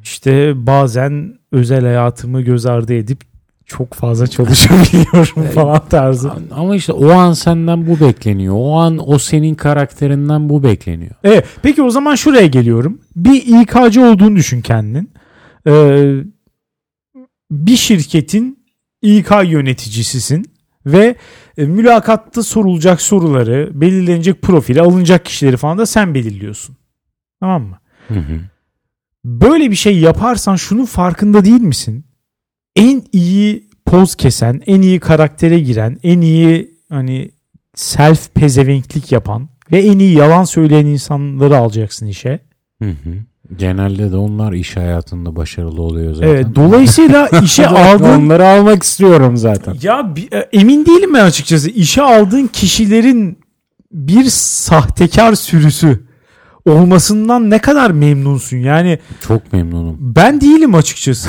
İşte 0.02 0.52
bazen 0.66 1.34
özel 1.52 1.80
hayatımı 1.84 2.40
göz 2.42 2.66
ardı 2.66 2.94
edip 2.94 3.20
çok 3.66 3.94
fazla 3.94 4.26
çalışabiliyorum 4.26 5.42
falan 5.54 5.88
tarzı. 5.88 6.32
Ama 6.50 6.76
işte 6.76 6.92
o 6.92 7.10
an 7.10 7.32
senden 7.32 7.86
bu 7.86 8.00
bekleniyor. 8.00 8.54
O 8.58 8.74
an 8.76 9.08
o 9.08 9.18
senin 9.18 9.54
karakterinden 9.54 10.48
bu 10.48 10.62
bekleniyor. 10.62 11.14
Evet, 11.24 11.46
peki 11.62 11.82
o 11.82 11.90
zaman 11.90 12.14
şuraya 12.14 12.46
geliyorum. 12.46 13.00
Bir 13.16 13.62
İK'cı 13.62 14.04
olduğunu 14.04 14.36
düşün 14.36 14.60
kendinin. 14.60 15.10
Ee, 15.66 16.14
bir 17.50 17.76
şirketin 17.76 18.66
İK 19.02 19.30
yöneticisisin 19.44 20.44
ve 20.86 21.16
e, 21.58 21.64
mülakatta 21.64 22.42
sorulacak 22.42 23.00
soruları, 23.00 23.70
belirlenecek 23.74 24.42
profili, 24.42 24.80
alınacak 24.80 25.24
kişileri 25.24 25.56
falan 25.56 25.78
da 25.78 25.86
sen 25.86 26.14
belirliyorsun. 26.14 26.76
Tamam 27.40 27.62
mı? 27.62 27.78
Hı 28.08 28.14
hı. 28.14 28.40
Böyle 29.24 29.70
bir 29.70 29.76
şey 29.76 29.98
yaparsan 29.98 30.56
şunun 30.56 30.84
farkında 30.84 31.44
değil 31.44 31.60
misin? 31.60 32.04
En 32.76 33.02
iyi 33.12 33.68
poz 33.86 34.14
kesen, 34.14 34.62
en 34.66 34.82
iyi 34.82 35.00
karaktere 35.00 35.58
giren, 35.60 35.98
en 36.02 36.20
iyi 36.20 36.70
hani 36.88 37.30
self 37.74 38.34
pezevenklik 38.34 39.12
yapan 39.12 39.48
ve 39.72 39.78
en 39.78 39.98
iyi 39.98 40.16
yalan 40.16 40.44
söyleyen 40.44 40.86
insanları 40.86 41.56
alacaksın 41.56 42.06
işe. 42.06 42.40
Hı 42.82 42.88
hı. 42.88 43.14
Genelde 43.56 44.12
de 44.12 44.16
onlar 44.16 44.52
iş 44.52 44.76
hayatında 44.76 45.36
başarılı 45.36 45.82
oluyor 45.82 46.14
zaten. 46.14 46.28
Evet, 46.28 46.46
dolayısıyla 46.54 47.28
işe 47.42 47.66
aldığın 47.66 48.20
Onları 48.22 48.48
almak 48.48 48.82
istiyorum 48.82 49.36
zaten. 49.36 49.76
ya 49.82 50.14
e, 50.32 50.38
emin 50.38 50.86
değilim 50.86 51.14
ben 51.14 51.24
açıkçası. 51.24 51.70
İşe 51.70 52.02
aldığın 52.02 52.46
kişilerin 52.46 53.38
bir 53.92 54.24
sahtekar 54.30 55.34
sürüsü 55.34 56.05
olmasından 56.66 57.50
ne 57.50 57.58
kadar 57.58 57.90
memnunsun? 57.90 58.56
Yani 58.56 58.98
Çok 59.28 59.52
memnunum. 59.52 59.96
ben 60.00 60.40
değilim 60.40 60.74
açıkçası. 60.74 61.28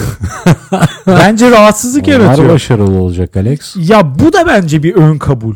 Bence 1.07 1.51
rahatsızlık 1.51 2.07
Onlar 2.07 2.19
yaratıyor. 2.19 2.49
başarılı 2.49 2.97
olacak 2.99 3.37
Alex. 3.37 3.75
Ya 3.89 4.19
bu 4.19 4.33
da 4.33 4.47
bence 4.47 4.83
bir 4.83 4.95
ön 4.95 5.17
kabul. 5.17 5.55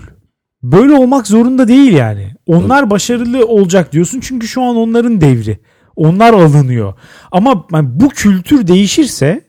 Böyle 0.64 0.94
olmak 0.94 1.28
zorunda 1.28 1.68
değil 1.68 1.94
yani. 1.94 2.34
Onlar 2.48 2.90
başarılı 2.90 3.46
olacak 3.48 3.94
diyorsun 3.94 4.20
çünkü 4.20 4.48
şu 4.48 4.62
an 4.62 4.76
onların 4.76 5.22
devri. 5.22 5.60
Onlar 5.96 6.34
alınıyor. 6.34 6.94
Ama 7.32 7.66
yani 7.74 7.90
bu 7.92 8.10
kültür 8.10 8.68
değişirse 8.68 9.42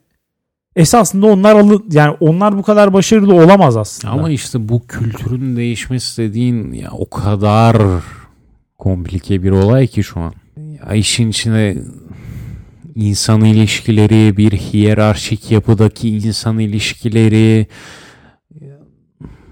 esasında 0.77 1.27
onlar 1.27 1.55
alın 1.55 1.85
yani 1.93 2.17
onlar 2.21 2.59
bu 2.59 2.63
kadar 2.63 2.93
başarılı 2.93 3.35
olamaz 3.35 3.77
aslında. 3.77 4.15
Ama 4.15 4.31
işte 4.31 4.69
bu 4.69 4.87
kültürün 4.87 5.57
değişmesi 5.57 6.23
dediğin 6.23 6.73
ya 6.73 6.89
o 6.93 7.11
kadar 7.11 7.77
komplike 8.83 9.43
bir 9.43 9.51
olay 9.51 9.87
ki 9.87 10.03
şu 10.03 10.21
an. 10.21 10.33
Ya 10.57 10.95
işin 10.95 11.31
içine 11.31 11.77
insan 12.95 13.45
ilişkileri, 13.45 14.37
bir 14.37 14.53
hiyerarşik 14.53 15.51
yapıdaki 15.51 16.09
insan 16.09 16.59
ilişkileri 16.59 17.67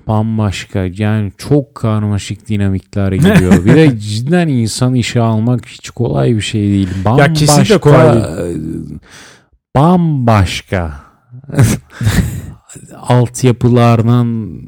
bambaşka 0.06 0.78
yani 0.96 1.32
çok 1.38 1.74
karmaşık 1.74 2.48
dinamikler 2.48 3.12
geliyor. 3.12 3.64
bir 3.64 3.74
de 3.74 3.98
cidden 3.98 4.48
insan 4.48 4.94
işe 4.94 5.20
almak 5.20 5.66
hiç 5.66 5.90
kolay 5.90 6.36
bir 6.36 6.40
şey 6.40 6.62
değil. 6.62 6.88
Bambaşka, 7.04 7.32
kesinlikle 7.32 7.78
kolay 7.78 8.24
Bambaşka 9.76 10.94
altyapılardan 12.96 14.60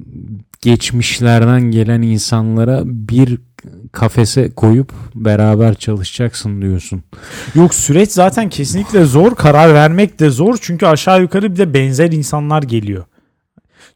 geçmişlerden 0.62 1.62
gelen 1.62 2.02
insanlara 2.02 2.82
bir 2.84 3.38
kafese 3.92 4.50
koyup 4.50 4.92
beraber 5.14 5.74
çalışacaksın 5.74 6.62
diyorsun. 6.62 7.02
Yok 7.54 7.74
süreç 7.74 8.10
zaten 8.10 8.48
kesinlikle 8.48 9.04
zor. 9.04 9.34
Karar 9.34 9.74
vermek 9.74 10.20
de 10.20 10.30
zor. 10.30 10.58
Çünkü 10.60 10.86
aşağı 10.86 11.20
yukarı 11.22 11.52
bir 11.52 11.58
de 11.58 11.74
benzer 11.74 12.12
insanlar 12.12 12.62
geliyor. 12.62 13.04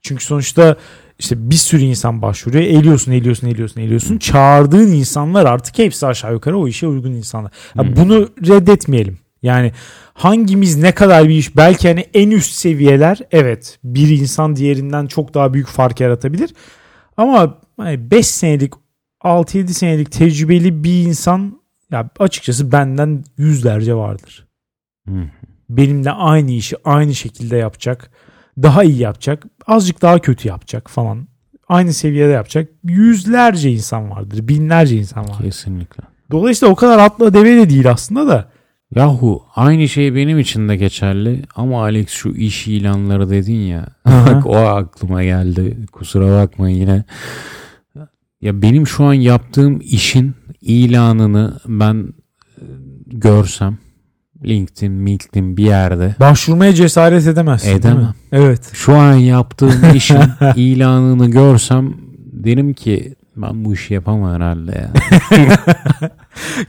Çünkü 0.03 0.25
sonuçta 0.25 0.77
işte 1.19 1.51
bir 1.51 1.57
sürü 1.57 1.83
insan 1.83 2.23
başvuruyor. 2.23 2.65
Eliyorsun, 2.65 3.13
eliyorsun, 3.13 3.47
eliyorsun, 3.49 3.81
eliyorsun. 3.81 4.19
Çağırdığın 4.19 4.93
insanlar 4.93 5.45
artık 5.45 5.79
hepsi 5.79 6.07
aşağı 6.07 6.33
yukarı 6.33 6.59
o 6.59 6.69
işe 6.69 6.87
uygun 6.87 7.13
insanlar. 7.13 7.53
Ya 7.77 7.85
Hmm. 7.85 7.97
Bunu 7.97 8.29
reddetmeyelim. 8.47 9.19
Yani 9.43 9.73
hangimiz 10.15 10.77
ne 10.77 10.93
kadar 10.93 11.29
bir 11.29 11.35
iş 11.35 11.57
belki 11.57 11.89
hani 11.89 12.07
en 12.15 12.31
üst 12.31 12.53
seviyeler 12.53 13.19
evet 13.33 13.79
bir 13.85 14.09
insan 14.09 14.57
diğerinden 14.57 15.07
çok 15.07 15.35
daha 15.35 15.55
büyük 15.55 15.69
fark 15.69 16.01
yaratabilir. 16.01 16.55
Ama 17.17 17.59
5 17.79 18.27
senelik 18.27 18.73
6-7 19.27 19.69
senelik 19.69 20.13
tecrübeli 20.13 20.85
bir 20.85 21.05
insan 21.05 21.61
ya 21.91 22.11
açıkçası 22.19 22.73
benden 22.73 23.25
yüzlerce 23.39 23.95
vardır. 23.95 24.47
Hı. 25.09 25.15
Benimle 25.71 26.11
aynı 26.11 26.51
işi 26.51 26.77
aynı 26.85 27.15
şekilde 27.15 27.57
yapacak. 27.57 28.11
Daha 28.63 28.85
iyi 28.85 28.99
yapacak. 28.99 29.47
Azıcık 29.67 30.03
daha 30.03 30.19
kötü 30.19 30.49
yapacak 30.49 30.91
falan. 30.91 31.29
Aynı 31.69 31.93
seviyede 31.93 32.33
yapacak. 32.33 32.71
Yüzlerce 32.85 33.71
insan 33.71 34.11
vardır. 34.11 34.49
Binlerce 34.49 34.97
insan 34.97 35.29
var. 35.29 35.39
Kesinlikle. 35.43 36.03
Dolayısıyla 36.31 36.73
o 36.73 36.77
kadar 36.77 36.99
atla 36.99 37.35
deve 37.35 37.57
de 37.57 37.71
değil 37.71 37.91
aslında 37.91 38.29
da. 38.29 38.49
Yahu 38.95 39.43
aynı 39.57 39.89
şey 39.89 40.15
benim 40.15 40.39
için 40.39 40.69
de 40.69 40.77
geçerli 40.77 41.43
ama 41.57 41.83
Alex 41.83 42.09
şu 42.09 42.29
iş 42.29 42.69
ilanları 42.69 43.31
dedin 43.31 43.61
ya. 43.61 43.87
Bak 44.07 44.47
o 44.47 44.57
aklıma 44.57 45.25
geldi. 45.25 45.77
Kusura 45.93 46.43
bakma 46.43 46.69
yine. 46.69 47.05
Ya 48.41 48.63
benim 48.63 48.87
şu 48.87 49.05
an 49.05 49.13
yaptığım 49.13 49.81
işin 49.83 50.35
ilanını 50.61 51.61
ben 51.67 52.09
e, 52.59 52.63
görsem 53.07 53.79
LinkedIn, 54.45 55.07
LinkedIn 55.07 55.57
bir 55.57 55.65
yerde 55.65 56.15
Başvurmaya 56.21 56.75
cesaret 56.75 57.27
edemezsin. 57.27 57.71
Edemem. 57.71 58.15
Evet. 58.33 58.71
şu 58.73 58.97
an 58.97 59.15
yaptığım 59.15 59.73
işin 59.95 60.23
ilanını 60.57 61.31
görsem 61.31 61.95
derim 62.33 62.75
ki 62.75 63.15
Ben 63.37 63.65
bu 63.65 63.75
işi 63.75 63.95
yapamam 63.95 64.35
herhalde 64.35 64.73
ya. 64.73 64.93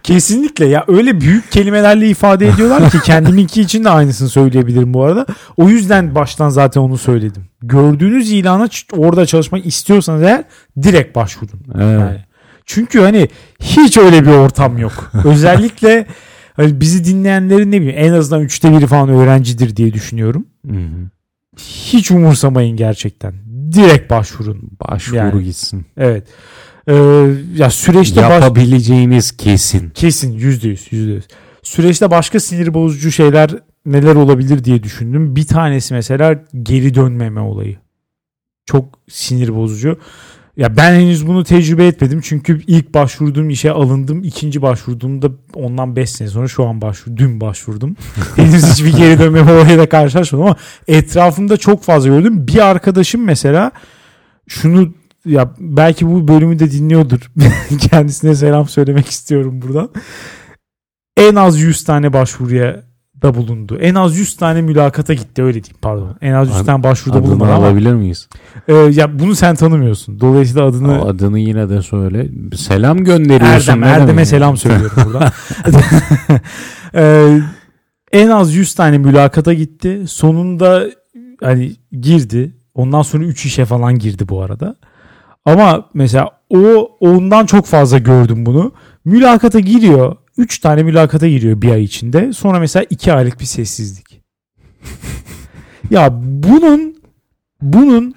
Kesinlikle 0.04 0.66
ya 0.66 0.86
öyle 0.88 1.22
büyük 1.22 1.52
kelimelerle 1.52 2.10
ifade 2.10 2.48
ediyorlar 2.48 2.90
ki 2.92 2.98
kendiminki 3.04 3.62
için 3.62 3.84
de 3.84 3.90
aynısını 3.90 4.30
söyleyebilirim 4.30 4.94
bu 4.94 5.04
arada. 5.04 5.26
O 5.58 5.70
yüzden 5.70 6.16
baştan 6.16 6.50
zaten 6.50 6.82
onu 6.82 6.98
söyledim. 6.98 7.46
Gördüğünüz 7.62 8.32
ilana 8.32 8.68
orada 8.92 9.26
çalışmak 9.26 9.66
istiyorsanız 9.66 10.22
eğer 10.24 10.44
direkt 10.84 11.16
başvurun. 11.16 11.62
Evet. 11.76 12.00
Yani. 12.00 12.26
Çünkü 12.66 13.00
hani 13.00 13.28
hiç 13.60 13.98
öyle 13.98 14.26
bir 14.26 14.32
ortam 14.32 14.78
yok. 14.78 15.12
Özellikle 15.26 16.06
hani 16.54 16.82
bizi 16.82 17.06
dinleyenlerin 17.06 17.72
ne 17.72 17.82
bileyim 17.82 18.00
en 18.00 18.14
azından 18.14 18.42
üçte 18.42 18.72
biri 18.72 18.88
falan 18.88 19.10
öğrencidir 19.10 19.76
diye 19.76 19.94
düşünüyorum. 19.94 20.46
Hı 20.70 20.78
hı. 20.78 21.10
Hiç 21.58 22.12
umursamayın 22.12 22.78
gerçekten. 22.78 23.34
Direkt 23.74 24.12
başvurun. 24.12 24.70
Başvuru 24.90 25.18
Yani. 25.18 25.44
gitsin. 25.44 25.86
Evet. 25.98 26.28
Ee, 26.88 26.94
ya 27.56 27.70
süreçte 27.70 28.24
baş... 28.24 28.32
Yapabileceğiniz 28.32 29.38
kesin. 29.38 29.90
Kesin 29.90 30.34
yüzde 30.34 30.68
yüz 30.68 30.94
yüzde 30.94 31.12
yüz. 31.12 31.28
Süreçte 31.64 32.12
başka 32.12 32.40
sinir 32.40 32.74
bozucu 32.74 33.12
şeyler 33.12 33.50
neler 33.86 34.16
olabilir 34.16 34.64
diye 34.64 34.84
düşündüm. 34.84 35.36
Bir 35.36 35.48
tanesi 35.48 35.94
mesela 35.94 36.44
geri 36.64 36.96
dönmeme 36.96 37.40
olayı. 37.40 37.78
Çok 38.66 39.00
sinir 39.10 39.56
bozucu. 39.56 39.98
Ya 40.58 40.78
ben 40.78 40.94
henüz 40.94 41.28
bunu 41.28 41.44
tecrübe 41.44 41.88
etmedim. 41.88 42.22
Çünkü 42.24 42.62
ilk 42.68 42.94
başvurduğum 42.94 43.50
işe 43.50 43.72
alındım. 43.72 44.24
İkinci 44.24 44.62
başvurduğumda 44.62 45.32
ondan 45.54 45.96
5 45.96 46.10
sene 46.10 46.28
sonra 46.28 46.48
şu 46.48 46.66
an 46.66 46.82
başvur, 46.82 47.18
dün 47.18 47.42
başvurdum. 47.42 47.96
henüz 48.36 48.72
hiçbir 48.72 48.98
geri 48.98 49.20
dönmeme 49.20 49.52
olayıyla 49.52 49.90
karşılaşmadım 49.90 50.46
ama 50.46 50.56
etrafımda 50.88 51.58
çok 51.58 51.84
fazla 51.84 52.10
gördüm. 52.10 52.48
Bir 52.48 52.68
arkadaşım 52.68 53.24
mesela 53.24 53.72
şunu 54.48 54.94
ya 55.28 55.54
belki 55.60 56.08
bu 56.08 56.28
bölümü 56.28 56.60
de 56.60 56.72
dinliyordur. 56.72 57.32
Kendisine 57.92 58.36
selam 58.36 58.68
söylemek 58.68 59.08
istiyorum 59.08 59.62
buradan. 59.62 59.90
En 61.18 61.36
az 61.36 61.60
100 61.60 61.84
tane 61.84 62.14
başvuruya 62.14 62.84
da 63.22 63.36
bulundu. 63.36 63.78
En 63.82 63.96
az 63.96 64.18
100 64.18 64.36
tane 64.36 64.62
mülakata 64.62 65.14
gitti 65.14 65.44
öyle 65.44 65.54
diyeyim 65.64 65.78
pardon. 65.82 66.18
En 66.22 66.34
az 66.34 66.48
100 66.48 66.58
Ad- 66.58 66.66
tane 66.66 66.84
başvuruda 66.84 67.24
bulunmadı 67.24 67.52
ama 67.52 67.66
alabilir 67.66 67.94
miyiz? 67.94 68.30
e, 68.68 68.74
ya 68.74 69.20
bunu 69.20 69.36
sen 69.36 69.56
tanımıyorsun. 69.56 70.20
Dolayısıyla 70.20 70.66
adını 70.66 71.02
O 71.02 71.08
adını 71.08 71.40
yine 71.40 71.70
de 71.70 71.82
söyle. 71.82 72.28
Selam 72.56 73.04
gönderiyorsun. 73.04 73.72
Erdem, 73.72 73.84
Erdem'e 73.84 74.26
selam 74.26 74.58
söylüyorum 74.58 74.98
buradan. 75.06 75.32
Ee, 76.96 77.40
en 78.12 78.28
az 78.30 78.56
100 78.56 78.76
tane 78.76 78.98
mülakata 78.98 79.54
gitti. 79.54 80.04
Sonunda 80.08 80.84
hani 81.42 81.72
girdi. 82.02 82.56
Ondan 82.74 83.02
sonra 83.02 83.24
3 83.24 83.46
işe 83.46 83.66
falan 83.66 84.00
girdi 84.00 84.30
bu 84.30 84.42
arada. 84.42 84.76
Ama 85.48 85.90
mesela 85.94 86.30
o 86.50 86.92
ondan 87.00 87.46
çok 87.46 87.66
fazla 87.66 87.98
gördüm 87.98 88.46
bunu. 88.46 88.72
Mülakata 89.06 89.60
giriyor. 89.60 90.16
3 90.38 90.60
tane 90.60 90.84
mülakata 90.84 91.28
giriyor 91.28 91.62
bir 91.62 91.72
ay 91.72 91.84
içinde. 91.84 92.34
Sonra 92.34 92.60
mesela 92.60 92.86
2 92.90 93.14
aylık 93.14 93.40
bir 93.40 93.46
sessizlik. 93.46 94.22
ya 95.90 96.10
bunun 96.22 96.96
bunun 97.62 98.16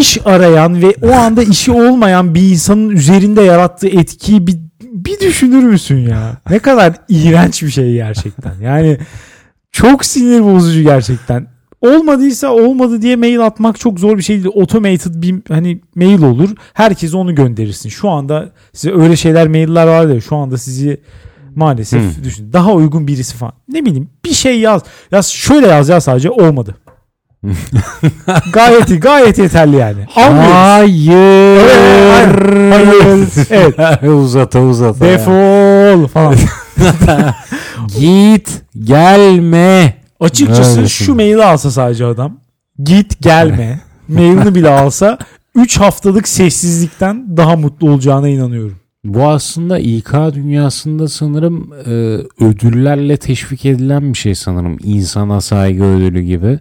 iş 0.00 0.18
arayan 0.24 0.82
ve 0.82 0.94
o 1.02 1.12
anda 1.12 1.42
işi 1.42 1.72
olmayan 1.72 2.34
bir 2.34 2.50
insanın 2.50 2.90
üzerinde 2.90 3.42
yarattığı 3.42 3.88
etkiyi 3.88 4.46
bir, 4.46 4.56
bir 4.82 5.20
düşünür 5.20 5.62
müsün 5.62 6.08
ya? 6.08 6.36
Ne 6.50 6.58
kadar 6.58 6.94
iğrenç 7.08 7.62
bir 7.62 7.70
şey 7.70 7.92
gerçekten. 7.92 8.54
Yani 8.62 8.98
çok 9.72 10.04
sinir 10.04 10.40
bozucu 10.40 10.82
gerçekten. 10.82 11.46
Olmadıysa 11.80 12.48
olmadı 12.48 13.02
diye 13.02 13.16
mail 13.16 13.40
atmak 13.46 13.78
çok 13.80 14.00
zor 14.00 14.18
bir 14.18 14.22
şey 14.22 14.36
değil. 14.44 14.54
Automated 14.56 15.22
bir 15.22 15.34
hani 15.48 15.80
mail 15.94 16.22
olur. 16.22 16.48
Herkese 16.74 17.16
onu 17.16 17.34
gönderirsin. 17.34 17.88
Şu 17.88 18.08
anda 18.08 18.50
size 18.72 18.94
öyle 18.94 19.16
şeyler 19.16 19.48
mailler 19.48 19.86
var 19.86 20.06
ya 20.14 20.20
şu 20.20 20.36
anda 20.36 20.58
sizi 20.58 21.00
maalesef 21.54 22.02
Hmm. 22.16 22.24
düşün. 22.24 22.52
Daha 22.52 22.72
uygun 22.72 23.06
birisi 23.06 23.36
falan. 23.36 23.52
Ne 23.68 23.84
bileyim 23.84 24.10
bir 24.24 24.32
şey 24.34 24.60
yaz. 24.60 24.82
Yaz 25.12 25.26
şöyle 25.28 25.66
yaz 25.66 25.88
ya 25.88 26.00
sadece 26.00 26.30
olmadı. 26.30 26.76
gayet 28.52 29.02
gayet 29.02 29.38
yeterli 29.38 29.76
yani. 29.76 30.06
Almıyoruz. 30.16 30.52
Hayır. 30.52 31.60
Hayır. 32.70 33.46
Evet. 33.50 34.02
uzata 34.16 34.60
uzata. 34.62 35.04
Defol 35.04 36.06
falan. 36.06 36.34
Git 37.98 38.62
gelme. 38.84 39.99
Açıkçası 40.20 40.78
Öyle 40.78 40.88
şu 40.88 41.14
maili 41.14 41.44
alsa 41.44 41.70
sadece 41.70 42.06
adam. 42.06 42.40
Git 42.82 43.22
gelme. 43.22 43.80
mailini 44.08 44.54
bile 44.54 44.70
alsa 44.70 45.18
3 45.54 45.80
haftalık 45.80 46.28
sessizlikten 46.28 47.36
daha 47.36 47.56
mutlu 47.56 47.90
olacağına 47.90 48.28
inanıyorum. 48.28 48.76
Bu 49.04 49.28
aslında 49.28 49.78
İK 49.78 50.12
dünyasında 50.34 51.08
sanırım 51.08 51.72
e, 51.86 51.90
ödüllerle 52.44 53.16
teşvik 53.16 53.66
edilen 53.66 54.12
bir 54.12 54.18
şey 54.18 54.34
sanırım. 54.34 54.76
İnsana 54.82 55.40
saygı 55.40 55.84
ödülü 55.84 56.20
gibi. 56.20 56.58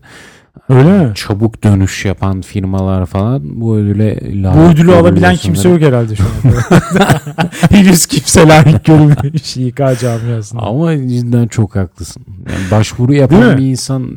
Öyle 0.69 1.03
mi? 1.03 1.11
Çabuk 1.15 1.63
dönüş 1.63 2.05
yapan 2.05 2.41
firmalar 2.41 3.05
falan 3.05 3.41
bu 3.61 3.75
ödüle 3.75 4.19
layık 4.43 4.57
Bu 4.57 4.61
ödülü 4.73 4.93
alabilen 4.93 5.35
kimse 5.35 5.61
sanırım. 5.61 5.81
yok 5.81 5.87
herhalde 5.91 6.15
şu 6.15 6.23
anda. 6.23 7.21
Henüz 7.69 8.05
kimse 8.05 8.47
layık 8.47 8.85
görülmemiş 8.85 9.57
İK 9.57 9.77
camiasında. 10.01 10.61
Ama 10.61 10.97
cidden 11.07 11.47
çok 11.47 11.75
haklısın. 11.75 12.23
Yani 12.27 12.71
başvuru 12.71 13.13
yapan 13.13 13.57
bir 13.57 13.65
insan 13.65 14.11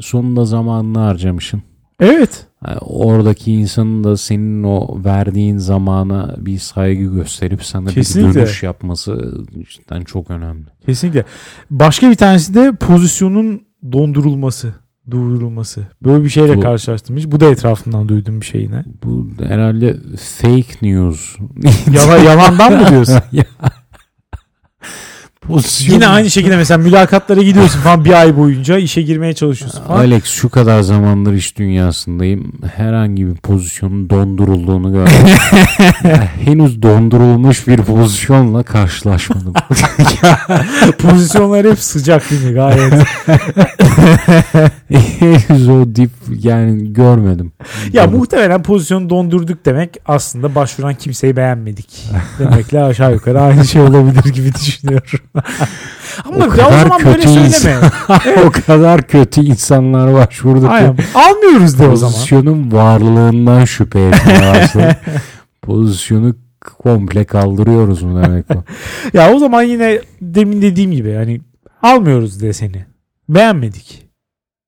sonunda 0.00 0.44
zamanını 0.44 0.98
harcamışsın. 0.98 1.62
Evet. 2.00 2.46
Yani 2.66 2.78
oradaki 2.80 3.52
insanın 3.52 4.04
da 4.04 4.16
senin 4.16 4.62
o 4.62 5.04
verdiğin 5.04 5.58
zamana 5.58 6.34
bir 6.38 6.58
saygı 6.58 7.04
gösterip 7.14 7.64
sana 7.64 7.88
Kesinlikle. 7.90 8.30
bir 8.30 8.34
dönüş 8.46 8.62
yapması 8.62 9.34
cidden 9.70 10.02
çok 10.02 10.30
önemli. 10.30 10.64
Kesinlikle. 10.86 11.24
Başka 11.70 12.10
bir 12.10 12.14
tanesi 12.14 12.54
de 12.54 12.72
pozisyonun 12.80 13.62
dondurulması. 13.92 14.74
Durdurulması. 15.10 15.86
Böyle 16.04 16.24
bir 16.24 16.28
şeyle 16.28 16.56
Bu- 16.56 16.60
karşılaştım 16.60 17.16
hiç. 17.16 17.26
Bu 17.26 17.40
da 17.40 17.46
etrafından 17.46 18.08
duyduğum 18.08 18.40
bir 18.40 18.46
şey 18.46 18.62
yine. 18.62 18.84
Bu 19.04 19.28
herhalde 19.42 19.96
fake 20.40 20.74
news. 20.82 21.36
Yalan, 21.92 22.18
yalandan 22.18 22.72
mı 22.82 22.88
diyorsun? 22.88 23.18
Pozisyon. 25.46 25.94
Yine 25.94 26.06
aynı 26.06 26.30
şekilde 26.30 26.56
mesela 26.56 26.78
mülakatlara 26.78 27.42
gidiyorsun 27.42 27.80
falan 27.80 28.04
bir 28.04 28.12
ay 28.12 28.36
boyunca 28.36 28.78
işe 28.78 29.02
girmeye 29.02 29.34
çalışıyorsun 29.34 29.84
falan. 29.84 29.98
Alex 29.98 30.24
şu 30.24 30.48
kadar 30.48 30.80
zamandır 30.82 31.32
iş 31.32 31.56
dünyasındayım. 31.58 32.52
Herhangi 32.76 33.26
bir 33.26 33.34
pozisyonun 33.34 34.10
dondurulduğunu 34.10 34.92
görmedim. 34.92 35.26
Ya, 36.04 36.28
henüz 36.44 36.82
dondurulmuş 36.82 37.68
bir 37.68 37.76
pozisyonla 37.76 38.62
karşılaşmadım. 38.62 39.52
Pozisyonlar 40.98 41.66
hep 41.66 41.78
sıcak 41.78 42.30
değil 42.30 42.44
mi? 42.44 42.52
Gayet. 42.52 42.92
henüz 45.20 45.68
o 45.68 45.94
dip 45.94 46.10
yani 46.42 46.92
görmedim. 46.92 47.52
ya 47.92 48.06
muhtemelen 48.06 48.62
pozisyonu 48.62 49.10
dondurduk 49.10 49.64
demek 49.66 49.90
aslında 50.06 50.54
başvuran 50.54 50.94
kimseyi 50.94 51.36
beğenmedik. 51.36 52.10
Demekle 52.38 52.82
aşağı 52.82 53.12
yukarı 53.12 53.40
aynı 53.40 53.64
şey 53.64 53.82
olabilir 53.82 54.24
gibi 54.24 54.54
düşünüyorum. 54.54 55.20
Ama 56.24 56.36
O 56.36 56.40
ya 56.40 56.46
o 56.46 56.50
kadar 56.50 56.82
zaman 56.82 57.04
böyle 57.04 57.16
kötü 57.16 57.50
söyleme. 57.50 57.86
o 58.46 58.50
kadar 58.66 59.02
kötü 59.02 59.40
insanlar 59.40 60.08
Aynen. 60.70 60.96
ki 60.96 61.02
Almıyoruz 61.14 61.78
de 61.78 61.88
o 61.88 61.96
zaman. 61.96 62.12
pozisyonun 62.14 62.72
varlığından 62.72 63.64
şüphe 63.64 64.10
başladım. 64.12 64.96
Pozisyonu 65.62 66.34
komple 66.78 67.24
kaldırıyoruz 67.24 68.02
mu 68.02 68.22
demek 68.22 68.44
o? 68.50 68.64
Ya 69.12 69.32
o 69.32 69.38
zaman 69.38 69.62
yine 69.62 70.00
demin 70.20 70.62
dediğim 70.62 70.92
gibi 70.92 71.14
hani 71.14 71.40
almıyoruz 71.82 72.42
de 72.42 72.52
seni. 72.52 72.84
Beğenmedik. 73.28 74.06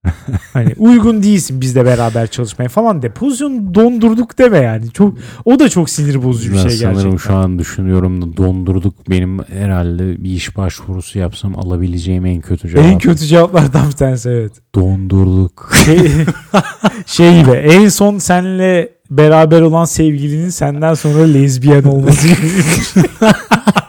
hani 0.53 0.75
uygun 0.79 1.23
değilsin 1.23 1.61
bizle 1.61 1.85
beraber 1.85 2.27
çalışmaya 2.27 2.69
falan 2.69 3.03
de. 3.03 3.11
Pozisyonu 3.11 3.75
dondurduk 3.75 4.39
deme 4.39 4.59
yani. 4.59 4.91
Çok 4.91 5.15
o 5.45 5.59
da 5.59 5.69
çok 5.69 5.91
sinir 5.91 6.23
bozucu 6.23 6.53
bir 6.53 6.57
Ben 6.57 6.63
şey 6.63 6.71
sanırım 6.71 6.95
gerçekten. 6.97 7.17
şu 7.17 7.35
an 7.35 7.59
düşünüyorum 7.59 8.23
da 8.23 8.37
dondurduk 8.37 9.11
benim 9.11 9.45
herhalde 9.45 10.25
bir 10.25 10.31
iş 10.31 10.57
başvurusu 10.57 11.19
yapsam 11.19 11.59
alabileceğim 11.59 12.27
en 12.27 12.41
kötü 12.41 12.69
cevap. 12.69 12.85
En 12.85 12.99
kötü 12.99 13.27
cevaplardan 13.27 13.87
bir 13.89 13.93
tanesi 13.93 14.29
evet. 14.29 14.53
Dondurduk. 14.75 15.73
Şey, 15.85 15.99
şey 17.07 17.41
gibi 17.41 17.51
en 17.51 17.89
son 17.89 18.19
seninle 18.19 18.93
beraber 19.11 19.61
olan 19.61 19.85
sevgilinin 19.85 20.51
senden 20.51 20.95
sonra 20.95 21.23
lezbiyen 21.23 21.83
olması 21.85 22.29
gibi. 22.29 22.37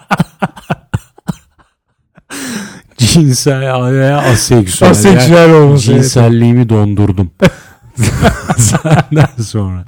Cinsel 3.15 3.91
veya 3.93 4.17
aseksüel. 4.17 4.91
Aseksüel 4.91 5.53
olması. 5.53 5.91
evet. 5.91 6.03
Cinselliğimi 6.03 6.69
dondurdum. 6.69 7.31
Senden 8.57 9.41
sonra. 9.43 9.85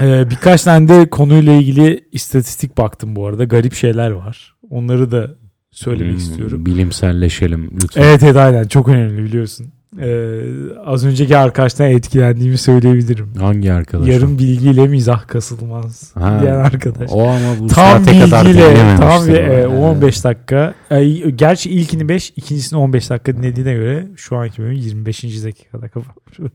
Ee, 0.00 0.30
birkaç 0.30 0.62
tane 0.62 0.88
de 0.88 1.10
konuyla 1.10 1.52
ilgili 1.52 2.08
istatistik 2.12 2.78
baktım 2.78 3.16
bu 3.16 3.26
arada. 3.26 3.44
Garip 3.44 3.74
şeyler 3.74 4.10
var. 4.10 4.54
Onları 4.70 5.10
da 5.10 5.30
söylemek 5.70 6.10
Hmm, 6.12 6.18
istiyorum. 6.18 6.66
Bilimselleşelim 6.66 7.70
lütfen. 7.82 8.02
Evet 8.02 8.22
evet 8.22 8.36
aynen 8.36 8.64
çok 8.68 8.88
önemli 8.88 9.24
biliyorsun. 9.24 9.72
Ee, 10.00 10.40
az 10.84 11.04
önceki 11.06 11.36
arkadaştan 11.36 11.90
etkilendiğimi 11.90 12.58
söyleyebilirim. 12.58 13.34
Hangi 13.38 13.72
arkadaş? 13.72 14.08
Yarım 14.08 14.38
bilgiyle 14.38 14.86
mizah 14.88 15.26
kasılmaz 15.26 16.16
Ha, 16.16 16.38
diyen 16.42 16.54
arkadaş. 16.54 17.10
O 17.12 17.22
ama 17.28 17.58
bu 17.60 17.66
Tam 17.66 18.04
saate 18.04 18.20
kadar 18.20 18.46
bilgiyle 18.46 18.70
dinlememiştir. 18.70 18.98
tam 19.08 19.26
bir, 19.26 19.34
e, 19.34 19.52
Yani. 19.60 19.66
15 19.66 20.24
dakika. 20.24 20.74
E, 20.90 21.04
gerçi 21.30 21.70
ilkini 21.70 22.08
5, 22.08 22.30
ikincisini 22.36 22.78
15 22.78 23.10
dakika 23.10 23.36
dinlediğine 23.36 23.74
göre 23.74 24.08
şu 24.16 24.36
anki 24.36 24.62
bölüm 24.62 24.72
25. 24.72 25.44
dakikada 25.44 25.88
kapatmış. 25.88 26.52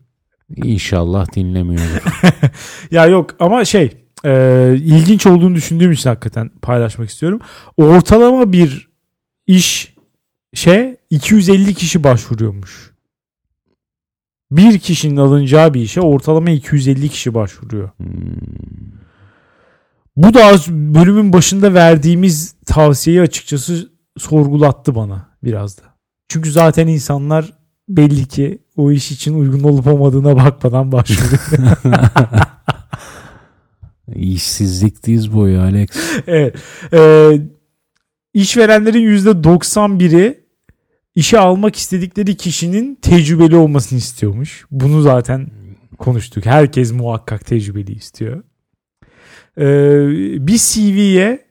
İnşallah 0.56 1.36
dinlemiyordur. 1.36 2.02
ya 2.92 3.06
yok 3.06 3.30
ama 3.40 3.66
şey 3.66 3.92
e, 4.26 4.74
ilginç 4.78 5.26
olduğunu 5.26 5.56
düşündüğüm 5.56 5.92
için 5.92 6.10
hakikaten 6.10 6.50
paylaşmak 6.62 7.10
istiyorum. 7.10 7.40
Ortalama 7.78 8.52
bir 8.54 8.90
iş 9.48 9.94
şey 10.54 10.96
250 11.10 11.74
kişi 11.74 12.04
başvuruyormuş. 12.04 12.97
Bir 14.52 14.80
kişinin 14.80 15.18
alınacağı 15.18 15.74
bir 15.74 15.82
işe 15.82 16.02
ortalama 16.02 16.50
250 16.50 17.10
kişi 17.10 17.34
başvuruyor. 17.34 17.89
Hmm. 17.98 18.08
Bu 20.16 20.34
da 20.34 20.45
az 20.45 20.68
bölümün 20.68 21.34
başında 21.34 21.74
verdiğimiz 21.74 22.56
tavsiyeyi 22.66 23.22
açıkçası 23.22 23.89
sorgulattı 24.18 24.95
bana 24.95 25.30
biraz 25.43 25.78
da. 25.78 25.82
Çünkü 26.30 26.52
zaten 26.52 26.88
insanlar 26.88 27.54
belli 27.89 28.26
ki 28.26 28.60
o 28.78 28.91
iş 28.91 29.12
için 29.12 29.39
uygun 29.39 29.64
olup 29.64 29.88
olmadığına 29.88 30.36
bakmadan 30.36 30.91
başvuruyor. 30.91 31.78
İşsizlik 34.16 35.04
diz 35.04 35.34
boyu 35.34 35.62
Alex. 35.62 35.89
evet. 36.28 36.56
Ee, 36.93 37.41
işverenlerin 38.34 39.18
%91'i 39.18 40.47
işe 41.18 41.39
almak 41.39 41.76
istedikleri 41.76 42.38
kişinin 42.38 42.95
tecrübeli 42.95 43.55
olmasını 43.55 43.99
istiyormuş. 43.99 44.65
Bunu 44.72 45.01
zaten 45.01 45.47
konuştuk. 45.97 46.45
Herkes 46.45 46.91
muhakkak 46.91 47.45
tecrübeli 47.45 47.91
istiyor. 47.91 48.43
Ee, 49.57 49.68
bir 50.47 50.57
CV'ye 50.57 51.45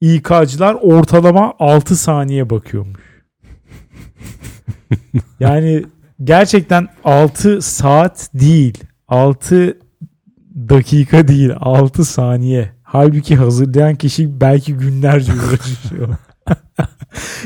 İK'cılar 0.00 0.74
ortalama 0.74 1.54
6 1.58 1.96
saniye 1.96 2.50
bakıyormuş. 2.50 3.00
Yani 5.40 5.84
gerçekten 6.24 6.88
6 7.04 7.62
saat 7.62 8.30
değil. 8.34 8.78
6 9.08 9.78
dakika 10.68 11.28
değil 11.28 11.50
6 11.56 12.04
saniye. 12.04 12.72
Halbuki 12.82 13.36
hazırlayan 13.36 13.94
kişi 13.94 14.40
belki 14.40 14.74
günlerce 14.74 15.32
uğraşıyor. 15.32 16.08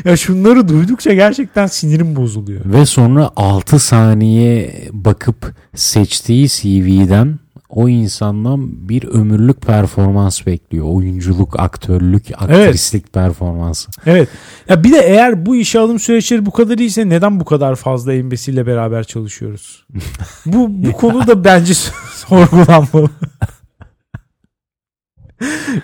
ya 0.05 0.17
şunları 0.17 0.69
duydukça 0.69 1.13
gerçekten 1.13 1.67
sinirim 1.67 2.17
bozuluyor. 2.17 2.61
Ve 2.65 2.87
sonra 2.87 3.31
6 3.37 3.79
saniye 3.79 4.75
bakıp 4.93 5.55
seçtiği 5.75 6.49
CV'den 6.49 7.39
o 7.69 7.89
insandan 7.89 8.89
bir 8.89 9.05
ömürlük 9.05 9.61
performans 9.61 10.47
bekliyor. 10.47 10.87
Oyunculuk, 10.89 11.61
aktörlük, 11.61 12.25
aktrislik 12.39 13.13
performansı. 13.13 13.91
Evet. 14.07 14.29
Ya 14.69 14.85
bir 14.85 14.93
de 14.93 14.99
eğer 14.99 15.47
bu 15.47 15.57
işe 15.57 15.79
alım 15.79 15.99
süreçleri 15.99 16.47
bu 16.47 16.51
kadar 16.51 16.79
iyiyse 16.79 17.09
neden 17.09 17.41
bu 17.41 17.45
kadar 17.45 17.75
fazla 17.75 18.13
embesille 18.13 18.67
beraber 18.67 19.05
çalışıyoruz? 19.05 19.87
bu 20.47 20.69
bu 20.71 20.93
konu 20.93 21.27
da 21.27 21.45
bence 21.45 21.75
sorgulanmalı. 22.15 23.11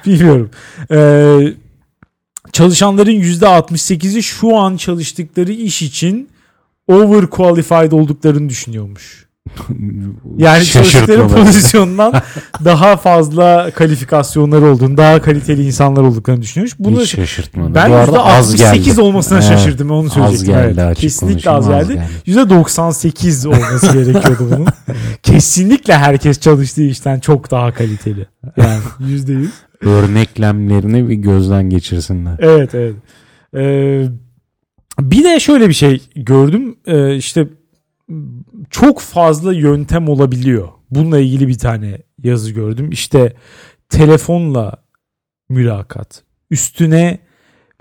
Bilmiyorum. 0.06 0.50
Ee, 0.90 1.54
çalışanların 2.52 3.20
%68'i 3.20 4.22
şu 4.22 4.56
an 4.56 4.76
çalıştıkları 4.76 5.52
iş 5.52 5.82
için 5.82 6.28
overqualified 6.88 7.92
olduklarını 7.92 8.48
düşünüyormuş. 8.48 9.26
Yani 10.38 10.64
çalıştıkları 10.64 11.28
pozisyondan 11.28 12.12
daha 12.64 12.96
fazla 12.96 13.70
kalifikasyonları 13.74 14.64
olduğunu, 14.64 14.96
daha 14.96 15.22
kaliteli 15.22 15.66
insanlar 15.66 16.02
olduklarını 16.02 16.42
düşünüyormuş. 16.42 16.74
Bunu 16.78 17.00
Hiç 17.00 17.10
şaşırtmadı. 17.16 17.74
ben 17.74 17.90
Bu 17.90 17.94
arada 17.94 18.24
az 18.24 18.54
%68 18.54 18.84
geldi. 18.84 19.00
olmasına 19.00 19.38
Evet, 19.38 19.48
şaşırdım 19.48 19.90
onu 19.90 20.06
Az 20.06 20.12
söyleyecektim. 20.12 20.54
geldi 20.54 20.80
evet. 20.86 20.98
Kesinlikle 20.98 21.50
az 21.50 21.64
konuşayım, 21.66 22.00
geldi. 22.26 22.40
%98 22.40 23.48
olması 23.48 23.92
gerekiyordu 23.92 24.48
bunun. 24.50 24.66
Kesinlikle 25.22 25.94
herkes 25.98 26.40
çalıştığı 26.40 26.82
işten 26.82 27.20
çok 27.20 27.50
daha 27.50 27.72
kaliteli. 27.74 28.26
Yani 28.56 28.80
%100. 29.00 29.46
Örneklemlerini 29.82 31.08
bir 31.08 31.14
gözden 31.14 31.70
geçirsinler. 31.70 32.36
Evet 32.38 32.74
evet. 32.74 32.94
Ee, 33.54 34.08
bir 35.00 35.24
de 35.24 35.40
şöyle 35.40 35.68
bir 35.68 35.74
şey 35.74 36.02
gördüm. 36.16 36.76
Ee, 36.86 37.16
işte 37.16 37.48
çok 38.70 39.00
fazla 39.00 39.52
yöntem 39.52 40.08
olabiliyor. 40.08 40.68
Bununla 40.90 41.18
ilgili 41.18 41.48
bir 41.48 41.58
tane 41.58 42.02
yazı 42.22 42.52
gördüm. 42.52 42.90
İşte 42.90 43.32
telefonla 43.88 44.72
mülakat. 45.48 46.22
Üstüne 46.50 47.18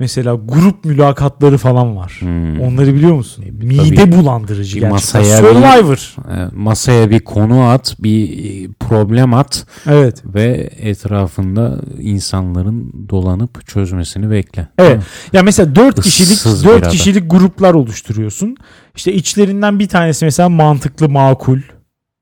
mesela 0.02 0.40
grup 0.46 0.86
mülakatları 0.86 1.58
falan 1.58 1.96
var. 1.98 2.18
Hmm. 2.20 2.62
Onları 2.62 2.94
biliyor 2.96 3.14
musun? 3.16 3.46
E, 3.48 3.52
Mide 3.52 3.96
tabii. 3.96 4.12
bulandırıcı 4.18 4.76
Bir 4.76 4.82
gerçekten. 4.82 5.22
masaya 5.22 5.44
bir- 5.44 5.48
Survivor. 5.48 6.16
E, 6.32 6.50
Masaya 6.56 7.10
bir 7.10 7.20
konu 7.20 7.64
at, 7.64 7.96
bir 8.00 8.46
e, 8.46 8.70
problem 8.80 9.34
at 9.34 9.66
Evet. 9.90 10.24
ve 10.26 10.70
etrafında 10.80 11.82
insanların 12.00 13.08
dolanıp 13.10 13.68
çözmesini 13.68 14.32
bekle. 14.32 14.68
Evet. 14.78 15.02
Ya 15.34 15.44
mesela 15.44 15.76
4 15.76 16.02
kişilik 16.02 16.32
Issız 16.32 16.64
bir 16.64 16.70
4 16.70 16.82
adam. 16.82 16.92
kişilik 16.92 17.32
gruplar 17.32 17.74
oluşturuyorsun. 17.74 18.58
İşte 18.96 19.14
içlerinden 19.14 19.80
bir 19.80 19.88
tanesi 19.88 20.26
mesela 20.26 20.50
mantıklı, 20.50 21.10
makul 21.10 21.60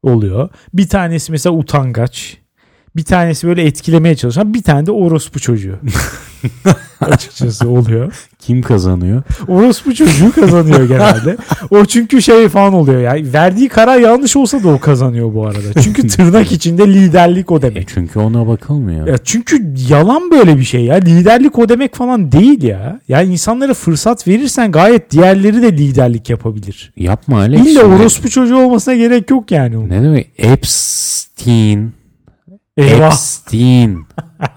oluyor. 0.04 0.50
Bir 0.74 0.88
tanesi 0.90 1.32
mesela 1.32 1.56
utangaç. 1.56 2.38
Bir 2.96 3.04
tanesi 3.04 3.48
böyle 3.48 3.64
etkilemeye 3.66 4.16
çalışan, 4.16 4.54
bir 4.54 4.64
tane 4.64 4.86
de 4.86 4.92
orospu 4.92 5.40
çocuğu. 5.40 5.80
Açıkçası 7.06 7.70
oluyor. 7.70 8.14
Kim 8.40 8.62
kazanıyor? 8.62 9.22
Orospu 9.48 9.94
çocuğu 9.96 10.32
kazanıyor 10.32 10.84
genelde. 10.88 11.38
O 11.70 11.86
çünkü 11.86 12.22
şey 12.22 12.50
falan 12.50 12.74
oluyor 12.74 13.02
yani. 13.02 13.34
Verdiği 13.34 13.70
karar 13.70 14.00
yanlış 14.00 14.36
olsa 14.36 14.64
da 14.64 14.68
o 14.70 14.80
kazanıyor 14.80 15.34
bu 15.34 15.48
arada. 15.48 15.82
Çünkü 15.84 16.08
tırnak 16.08 16.52
içinde 16.52 16.88
liderlik 16.94 17.52
o 17.52 17.58
E 17.58 17.62
demek. 17.62 17.88
çünkü 17.94 18.20
ona 18.20 18.48
bakılmıyor. 18.48 19.08
Ya 19.08 19.16
çünkü 19.24 19.74
yalan 19.90 20.32
böyle 20.32 20.58
bir 20.58 20.64
şey 20.64 20.86
ya. 20.86 20.96
Liderlik 20.96 21.60
o 21.60 21.70
demek 21.70 21.96
falan 21.96 22.32
değil 22.32 22.64
ya. 22.64 23.00
Yani 23.08 23.32
insanlara 23.32 23.74
fırsat 23.74 24.28
verirsen 24.28 24.72
gayet 24.72 25.12
diğerleri 25.12 25.62
de 25.62 25.72
liderlik 25.78 26.30
yapabilir. 26.30 26.92
Yapma 26.98 27.38
Alex. 27.40 27.68
İlla 27.68 27.84
orospu 27.84 28.30
çocuğu 28.30 28.58
olmasına 28.58 28.96
gerek 28.96 29.30
yok 29.30 29.52
yani. 29.52 29.78
onun. 29.78 29.90
Ne 29.90 30.04
demek? 30.04 30.28
Epstein. 30.38 31.99
Eyvah. 32.80 33.08
Epstein. 33.08 34.06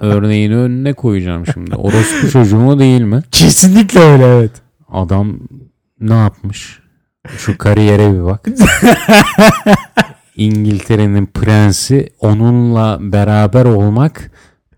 Örneğini 0.00 0.56
önüne 0.56 0.92
koyacağım 0.92 1.46
şimdi. 1.46 1.76
Orospu 1.76 2.30
çocuğu 2.30 2.56
mu 2.58 2.78
değil 2.78 3.00
mi? 3.00 3.22
Kesinlikle 3.30 4.00
öyle 4.00 4.24
evet. 4.26 4.50
Adam 4.88 5.38
ne 6.00 6.14
yapmış? 6.14 6.78
Şu 7.36 7.58
kariyere 7.58 8.12
bir 8.12 8.24
bak. 8.24 8.48
İngiltere'nin 10.36 11.26
prensi 11.26 12.08
onunla 12.20 12.98
beraber 13.00 13.64
olmak 13.64 14.30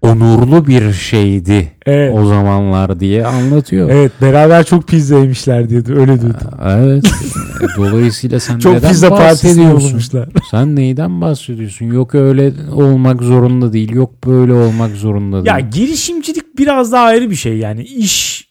onurlu 0.05 0.67
bir 0.67 0.93
şeydi 0.93 1.73
Evet. 1.87 2.15
o 2.15 2.27
zamanlar 2.27 3.01
diye 3.01 3.27
anlatıyor. 3.27 3.91
Evet 3.91 4.13
beraber 4.23 4.65
çok 4.65 4.89
pizza 4.89 5.19
yemişler 5.19 5.69
diye 5.69 5.81
öyle 5.81 6.23
duydum. 6.23 6.51
Evet. 6.65 7.05
Dolayısıyla 7.77 8.41
sen 8.41 8.59
Çok 8.59 8.75
neden 8.75 8.89
pizza 8.91 9.11
bahsediyorsun? 9.11 10.01
Sen 10.51 10.77
neyden 10.77 11.21
bahsediyorsun? 11.21 11.87
Yok 11.87 12.15
öyle 12.15 12.53
olmak 12.73 13.23
zorunda 13.23 13.73
değil. 13.73 13.93
Yok 13.93 14.27
böyle 14.27 14.53
olmak 14.53 14.91
zorunda 14.91 15.37
değil. 15.37 15.47
Ya 15.47 15.61
girişimcilik 15.61 16.59
biraz 16.59 16.93
daha 16.93 17.05
ayrı 17.05 17.31
bir 17.31 17.37
şey 17.37 17.59
yani 17.59 17.83
iş 17.83 18.49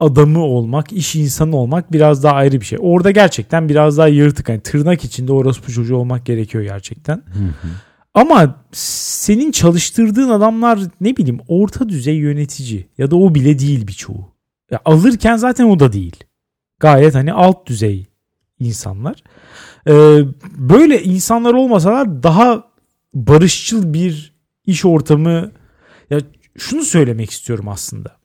adamı 0.00 0.40
olmak, 0.40 0.92
iş 0.92 1.16
insanı 1.16 1.56
olmak 1.56 1.92
biraz 1.92 2.22
daha 2.22 2.34
ayrı 2.34 2.60
bir 2.60 2.66
şey. 2.66 2.78
Orada 2.82 3.10
gerçekten 3.10 3.68
biraz 3.68 3.98
daha 3.98 4.08
yırtık. 4.08 4.48
Yani 4.48 4.60
tırnak 4.60 5.04
içinde 5.04 5.32
orospu 5.32 5.72
çocuğu 5.72 5.96
olmak 5.96 6.26
gerekiyor 6.26 6.64
gerçekten. 6.64 7.16
Hı 7.16 7.44
hı. 7.62 7.68
Ama 8.14 8.64
senin 8.72 9.52
çalıştırdığın 9.52 10.28
adamlar 10.28 10.80
ne 11.00 11.16
bileyim 11.16 11.40
orta 11.48 11.88
düzey 11.88 12.16
yönetici 12.16 12.88
ya 12.98 13.10
da 13.10 13.16
o 13.16 13.34
bile 13.34 13.58
değil 13.58 13.86
birçoğu. 13.86 14.34
Ya 14.70 14.80
alırken 14.84 15.36
zaten 15.36 15.64
o 15.64 15.80
da 15.80 15.92
değil. 15.92 16.16
Gayet 16.80 17.14
hani 17.14 17.32
alt 17.32 17.66
düzey 17.66 18.06
insanlar. 18.60 19.22
Ee, 19.88 20.18
böyle 20.56 21.02
insanlar 21.02 21.54
olmasalar 21.54 22.22
daha 22.22 22.64
barışçıl 23.14 23.94
bir 23.94 24.34
iş 24.66 24.84
ortamı 24.84 25.52
ya 26.10 26.20
şunu 26.58 26.82
söylemek 26.82 27.30
istiyorum 27.30 27.68
aslında. 27.68 28.16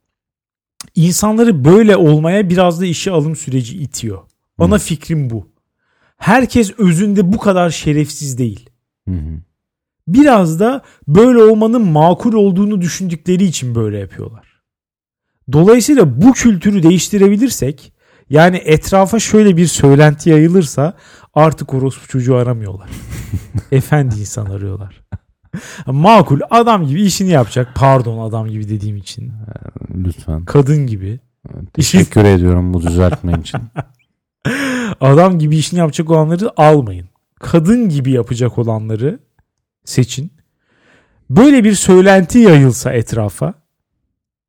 İnsanları 0.95 1.65
böyle 1.65 1.97
olmaya 1.97 2.49
biraz 2.49 2.81
da 2.81 2.85
işe 2.85 3.11
alım 3.11 3.35
süreci 3.35 3.77
itiyor. 3.77 4.19
Ana 4.57 4.75
Hı. 4.75 4.79
fikrim 4.79 5.29
bu. 5.29 5.47
Herkes 6.17 6.71
özünde 6.77 7.33
bu 7.33 7.37
kadar 7.37 7.69
şerefsiz 7.69 8.37
değil 8.37 8.69
Hı 9.07 9.15
hı. 9.15 9.39
Biraz 10.13 10.59
da 10.59 10.81
böyle 11.07 11.43
olmanın 11.43 11.81
makul 11.87 12.33
olduğunu 12.33 12.81
düşündükleri 12.81 13.43
için 13.43 13.75
böyle 13.75 13.97
yapıyorlar. 13.99 14.61
Dolayısıyla 15.51 16.21
bu 16.21 16.33
kültürü 16.33 16.83
değiştirebilirsek 16.83 17.93
yani 18.29 18.57
etrafa 18.57 19.19
şöyle 19.19 19.57
bir 19.57 19.67
söylenti 19.67 20.29
yayılırsa 20.29 20.95
Artık 21.33 21.73
orospu 21.73 22.07
çocuğu 22.07 22.35
aramıyorlar. 22.35 22.89
Efendi 23.71 24.19
insan 24.19 24.45
arıyorlar. 24.45 25.01
Makul 25.87 26.39
adam 26.49 26.87
gibi 26.87 27.01
işini 27.01 27.29
yapacak. 27.29 27.71
Pardon 27.75 28.29
adam 28.29 28.47
gibi 28.47 28.69
dediğim 28.69 28.97
için. 28.97 29.31
Lütfen. 29.95 30.45
Kadın 30.45 30.87
gibi. 30.87 31.19
Teşekkür 31.73 32.25
ediyorum 32.25 32.73
bu 32.73 32.81
düzeltme 32.81 33.39
için. 33.39 33.61
Adam 35.01 35.39
gibi 35.39 35.57
işini 35.57 35.79
yapacak 35.79 36.09
olanları 36.09 36.61
almayın. 36.61 37.09
Kadın 37.39 37.89
gibi 37.89 38.11
yapacak 38.11 38.57
olanları 38.57 39.19
seçin. 39.89 40.31
Böyle 41.29 41.63
bir 41.63 41.73
söylenti 41.73 42.39
yayılsa 42.39 42.93
etrafa 42.93 43.53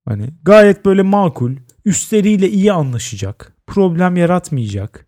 hani 0.04 0.26
gayet 0.42 0.84
böyle 0.84 1.02
makul, 1.02 1.52
üstleriyle 1.84 2.50
iyi 2.50 2.72
anlaşacak, 2.72 3.52
problem 3.66 4.16
yaratmayacak. 4.16 5.06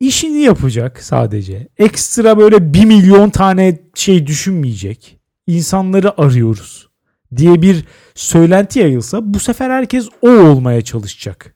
işini 0.00 0.38
yapacak 0.38 1.02
sadece. 1.02 1.68
Ekstra 1.78 2.38
böyle 2.38 2.74
bir 2.74 2.84
milyon 2.84 3.30
tane 3.30 3.78
şey 3.94 4.26
düşünmeyecek. 4.26 5.18
İnsanları 5.46 6.20
arıyoruz 6.20 6.88
diye 7.36 7.62
bir 7.62 7.84
söylenti 8.14 8.78
yayılsa 8.78 9.34
bu 9.34 9.38
sefer 9.38 9.70
herkes 9.70 10.08
o 10.22 10.30
olmaya 10.30 10.82
çalışacak. 10.82 11.54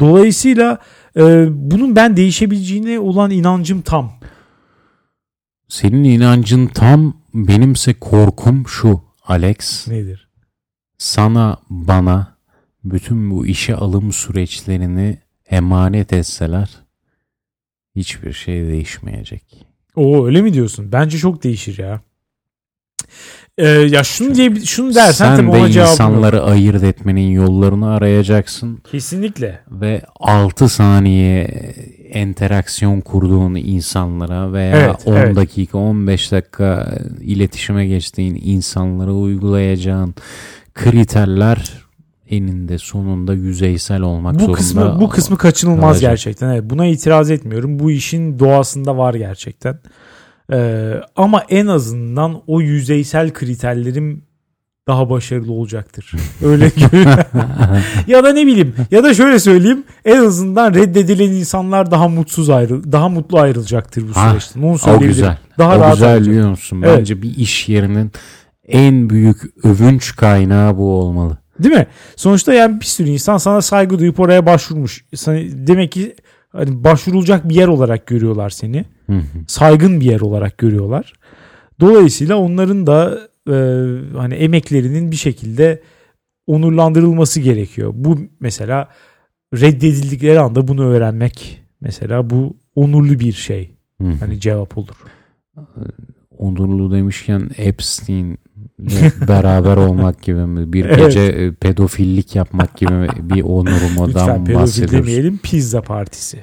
Dolayısıyla 0.00 0.78
e, 1.16 1.46
bunun 1.50 1.96
ben 1.96 2.16
değişebileceğine 2.16 2.98
olan 2.98 3.30
inancım 3.30 3.82
tam. 3.82 4.12
Senin 5.68 6.04
inancın 6.04 6.66
tam 6.66 7.16
benimse 7.34 7.94
korkum 7.94 8.68
şu 8.68 9.00
Alex. 9.26 9.88
Nedir? 9.88 10.28
Sana 10.98 11.56
bana 11.70 12.36
bütün 12.84 13.30
bu 13.30 13.46
işe 13.46 13.74
alım 13.74 14.12
süreçlerini 14.12 15.18
emanet 15.50 16.12
etseler 16.12 16.70
hiçbir 17.96 18.32
şey 18.32 18.62
değişmeyecek. 18.66 19.66
O 19.96 20.26
öyle 20.26 20.42
mi 20.42 20.52
diyorsun? 20.54 20.92
Bence 20.92 21.18
çok 21.18 21.42
değişir 21.44 21.78
ya. 21.78 22.00
Ee, 23.58 23.68
ya 23.68 24.04
şunu 24.04 24.34
diye 24.34 24.54
şunu 24.64 24.94
dersen 24.94 25.36
Sen 25.36 25.46
de 25.46 25.50
ona 25.50 25.70
cevabım 25.70 25.76
yok. 25.82 25.90
insanları 25.92 26.42
ayırt 26.42 26.82
etmenin 26.84 27.30
yollarını 27.30 27.90
arayacaksın 27.94 28.76
Kesinlikle. 28.90 29.60
ve 29.70 30.02
6 30.20 30.68
saniye 30.68 31.48
enteraksiyon 32.14 33.00
kurduğun 33.00 33.54
insanlara 33.54 34.52
veya 34.52 34.76
Evet, 34.76 34.96
10 35.06 35.16
evet. 35.16 35.36
dakika 35.36 35.78
15 35.78 36.32
dakika 36.32 36.94
iletişime 37.20 37.86
geçtiğin 37.86 38.40
insanlara 38.44 39.12
uygulayacağın 39.12 40.14
kriterler 40.74 41.72
eninde 42.30 42.78
sonunda 42.78 43.34
yüzeysel 43.34 44.00
olmak 44.02 44.34
Bu 44.34 44.38
zorunda. 44.38 44.56
kısmı 44.56 45.00
bu 45.00 45.08
kısmı 45.08 45.38
kaçınılmaz 45.38 45.82
kalacak. 45.92 46.10
gerçekten. 46.10 46.48
Evet, 46.50 46.62
buna 46.70 46.86
itiraz 46.86 47.30
etmiyorum. 47.30 47.78
Bu 47.78 47.90
işin 47.90 48.38
doğasında 48.38 48.96
var 48.98 49.14
gerçekten. 49.14 49.78
Ee, 50.52 50.92
ama 51.16 51.42
en 51.48 51.66
azından 51.66 52.42
o 52.46 52.60
yüzeysel 52.60 53.32
kriterlerim 53.32 54.22
daha 54.88 55.10
başarılı 55.10 55.52
olacaktır. 55.52 56.12
Öyle 56.44 56.70
görünüyor. 56.76 57.18
ya 58.06 58.24
da 58.24 58.32
ne 58.32 58.46
bileyim 58.46 58.74
ya 58.90 59.04
da 59.04 59.14
şöyle 59.14 59.38
söyleyeyim 59.38 59.84
en 60.04 60.16
azından 60.24 60.74
reddedilen 60.74 61.32
insanlar 61.32 61.90
daha 61.90 62.08
mutsuz 62.08 62.50
ayrıl 62.50 62.92
daha 62.92 63.08
mutlu 63.08 63.38
ayrılacaktır 63.38 64.08
bu 64.08 64.16
Ha, 64.16 64.30
süreçten. 64.30 64.62
Onu 64.62 64.72
o 64.72 64.78
söyleyebilirim. 64.78 65.12
güzel. 65.14 65.38
Daha 65.58 65.76
o 65.76 65.80
rahat 65.80 65.92
güzel 65.94 66.08
ayrılacak. 66.08 66.32
biliyor 66.32 66.50
musun? 66.50 66.82
Evet. 66.84 66.98
Bence 66.98 67.22
bir 67.22 67.36
iş 67.36 67.68
yerinin 67.68 68.12
en 68.68 69.10
büyük 69.10 69.64
övünç 69.64 70.16
kaynağı 70.16 70.76
bu 70.76 70.92
olmalı. 70.92 71.38
Değil 71.58 71.74
mi? 71.74 71.86
Sonuçta 72.16 72.54
yani 72.54 72.80
bir 72.80 72.84
sürü 72.86 73.08
insan 73.08 73.38
sana 73.38 73.62
saygı 73.62 73.98
duyup 73.98 74.20
oraya 74.20 74.46
başvurmuş. 74.46 75.04
Demek 75.52 75.92
ki 75.92 76.16
hani 76.52 76.84
başvurulacak 76.84 77.48
bir 77.48 77.54
yer 77.54 77.68
olarak 77.68 78.06
görüyorlar 78.06 78.50
seni. 78.50 78.84
Hı 79.06 79.12
hı. 79.16 79.22
Saygın 79.48 80.00
bir 80.00 80.04
yer 80.06 80.20
olarak 80.20 80.58
görüyorlar. 80.58 81.12
Dolayısıyla 81.80 82.36
onların 82.36 82.86
da 82.86 83.18
e, 83.48 83.54
hani 84.16 84.34
emeklerinin 84.34 85.10
bir 85.10 85.16
şekilde 85.16 85.82
onurlandırılması 86.46 87.40
gerekiyor. 87.40 87.92
Bu 87.94 88.18
mesela 88.40 88.88
reddedildikleri 89.54 90.40
anda 90.40 90.68
bunu 90.68 90.84
öğrenmek 90.84 91.62
mesela 91.80 92.30
bu 92.30 92.56
onurlu 92.74 93.20
bir 93.20 93.32
şey. 93.32 93.70
Hı 94.00 94.08
hı. 94.08 94.12
Hani 94.20 94.40
cevap 94.40 94.78
olur. 94.78 94.94
onurlu 96.38 96.92
demişken 96.92 97.50
Epstein'le 97.56 98.38
beraber 99.28 99.76
olmak 99.76 100.22
gibi 100.22 100.46
mi? 100.46 100.72
Bir 100.72 100.84
Evet. 100.84 100.98
gece 100.98 101.20
e, 101.20 101.52
pedofillik 101.52 102.36
yapmak 102.36 102.76
gibi 102.76 102.92
mi? 102.92 103.08
bir 103.22 103.34
Lütfen 103.36 103.48
onurumdan 103.50 104.44
pedofil 104.44 104.54
bahsediyoruz. 104.54 104.92
demeyelim 105.08 105.38
pizza 105.38 105.82
partisi. 105.82 106.38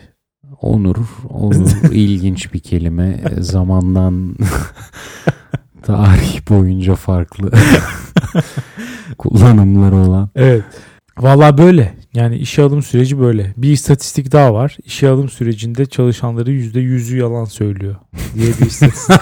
Onur, 0.61 0.95
onur 1.29 1.71
ilginç 1.91 2.53
bir 2.53 2.59
kelime. 2.59 3.19
E, 3.37 3.41
Zamandan 3.41 4.35
tarih 5.85 6.49
boyunca 6.49 6.95
farklı 6.95 7.51
kullanımları 9.17 9.95
olan. 9.95 10.29
Evet. 10.35 10.63
Valla 11.17 11.57
böyle. 11.57 11.93
Yani 12.13 12.35
işe 12.37 12.61
alım 12.61 12.83
süreci 12.83 13.19
böyle. 13.19 13.53
Bir 13.57 13.71
istatistik 13.71 14.31
daha 14.31 14.53
var. 14.53 14.77
İşe 14.85 15.09
alım 15.09 15.29
sürecinde 15.29 15.85
çalışanları 15.85 16.51
%100'ü 16.51 17.17
yalan 17.17 17.45
söylüyor 17.45 17.95
diye 18.35 18.47
bir 18.61 18.65
istatistik. 18.65 19.15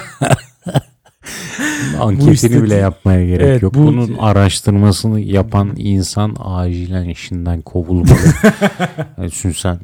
Anketini 2.00 2.30
istatistik- 2.34 2.62
bile 2.62 2.74
yapmaya 2.74 3.26
gerek 3.26 3.46
Evet, 3.46 3.62
yok. 3.62 3.74
bu- 3.74 3.86
Bunun 3.86 4.16
araştırmasını 4.18 5.20
yapan 5.20 5.72
insan 5.76 6.36
acilen 6.38 7.08
işinden 7.08 7.62
kovulmalı. 7.62 8.18
yani 9.18 9.30
sen 9.54 9.78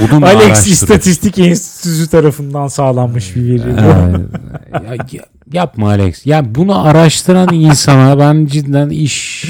bunun 0.00 0.22
Alex 0.22 0.66
İstatistik 0.66 1.38
Enstitüsü 1.38 2.10
tarafından 2.10 2.68
sağlanmış 2.68 3.36
bir 3.36 3.64
veri. 3.64 3.76
Yapma 5.52 5.88
Alex. 5.88 6.26
Ya 6.26 6.54
bunu 6.54 6.86
araştıran 6.86 7.48
insana 7.52 8.18
ben 8.18 8.46
cidden 8.46 8.88
iş 8.88 9.44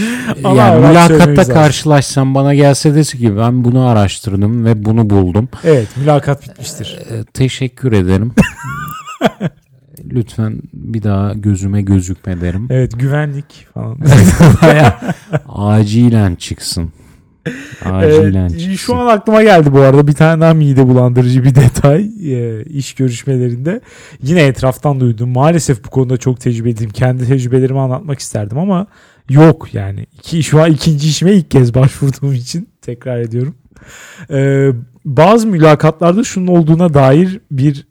yani 0.44 0.86
mülakatta 0.86 1.52
karşılaşsam 1.54 2.34
bana 2.34 2.54
gelse 2.54 2.94
dese 2.94 3.18
ki 3.18 3.36
ben 3.36 3.64
bunu 3.64 3.86
araştırdım 3.86 4.64
ve 4.64 4.84
bunu 4.84 5.10
buldum. 5.10 5.48
Evet 5.64 5.88
mülakat 5.96 6.48
bitmiştir. 6.48 6.98
Ee, 7.10 7.24
teşekkür 7.24 7.92
ederim. 7.92 8.32
Lütfen 10.12 10.62
bir 10.72 11.02
daha 11.02 11.32
gözüme 11.32 11.82
gözükme 11.82 12.40
derim. 12.40 12.66
Evet 12.70 12.92
güvenlik 12.98 13.66
falan. 13.74 13.98
Baya 14.62 15.00
acilen 15.48 16.34
çıksın. 16.34 16.92
Acilen 17.84 18.48
çıksın. 18.48 18.74
şu 18.74 18.96
an 18.96 19.06
aklıma 19.06 19.42
geldi 19.42 19.72
bu 19.72 19.80
arada 19.80 20.06
bir 20.06 20.12
tane 20.12 20.40
daha 20.40 20.54
mide 20.54 20.88
bulandırıcı 20.88 21.44
bir 21.44 21.54
detay 21.54 22.10
e, 22.22 22.64
iş 22.64 22.94
görüşmelerinde. 22.94 23.80
Yine 24.22 24.42
etraftan 24.42 25.00
duydum. 25.00 25.30
Maalesef 25.30 25.84
bu 25.84 25.90
konuda 25.90 26.16
çok 26.16 26.40
tecrübeliyim. 26.40 26.90
Kendi 26.90 27.26
tecrübelerimi 27.26 27.80
anlatmak 27.80 28.18
isterdim 28.18 28.58
ama 28.58 28.86
yok 29.28 29.74
yani. 29.74 30.06
İki, 30.12 30.42
şu 30.42 30.62
an 30.62 30.72
ikinci 30.72 31.08
işime 31.08 31.32
ilk 31.32 31.50
kez 31.50 31.74
başvurduğum 31.74 32.32
için 32.32 32.68
tekrar 32.82 33.18
ediyorum. 33.18 33.54
E, 34.30 34.70
bazı 35.04 35.46
mülakatlarda 35.46 36.24
şunun 36.24 36.46
olduğuna 36.46 36.94
dair 36.94 37.40
bir 37.50 37.86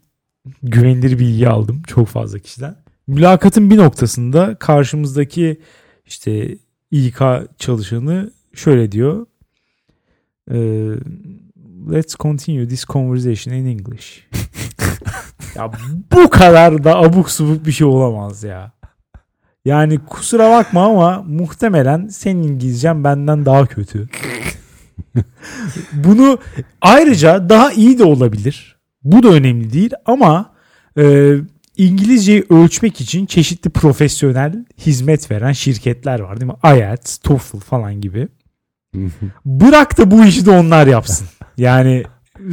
güvenilir 0.62 1.18
bilgi 1.18 1.48
aldım 1.48 1.82
çok 1.86 2.08
fazla 2.08 2.38
kişiden. 2.38 2.76
Mülakatın 3.06 3.70
bir 3.70 3.76
noktasında 3.76 4.54
karşımızdaki 4.54 5.60
işte 6.06 6.58
İK 6.90 7.20
çalışanı 7.58 8.30
şöyle 8.54 8.92
diyor. 8.92 9.26
Ee, 10.50 10.90
let's 11.90 12.16
continue 12.16 12.68
this 12.68 12.84
conversation 12.84 13.54
in 13.54 13.66
English. 13.66 14.28
ya 15.56 15.70
bu 16.12 16.30
kadar 16.30 16.84
da 16.84 16.96
abuk 16.96 17.30
subuk 17.30 17.66
bir 17.66 17.72
şey 17.72 17.86
olamaz 17.86 18.44
ya. 18.44 18.72
Yani 19.64 19.98
kusura 19.98 20.50
bakma 20.50 20.84
ama 20.84 21.22
muhtemelen 21.22 22.06
senin 22.08 22.42
İngilizcen 22.42 23.04
benden 23.04 23.46
daha 23.46 23.66
kötü. 23.66 24.08
Bunu 25.92 26.38
ayrıca 26.80 27.48
daha 27.48 27.72
iyi 27.72 27.98
de 27.98 28.04
olabilir. 28.04 28.76
Bu 29.04 29.22
da 29.22 29.28
önemli 29.28 29.72
değil 29.72 29.90
ama 30.06 30.52
e, 30.98 31.34
İngilizceyi 31.76 32.44
ölçmek 32.50 33.00
için 33.00 33.26
çeşitli 33.26 33.70
profesyonel 33.70 34.64
hizmet 34.78 35.30
veren 35.30 35.52
şirketler 35.52 36.20
var 36.20 36.40
değil 36.40 36.52
mi? 36.52 36.76
IELTS, 36.76 37.18
TOEFL 37.18 37.58
falan 37.58 38.00
gibi. 38.00 38.28
Bırak 39.44 39.98
da 39.98 40.10
bu 40.10 40.24
işi 40.24 40.46
de 40.46 40.50
onlar 40.50 40.86
yapsın. 40.86 41.26
Yani 41.56 42.04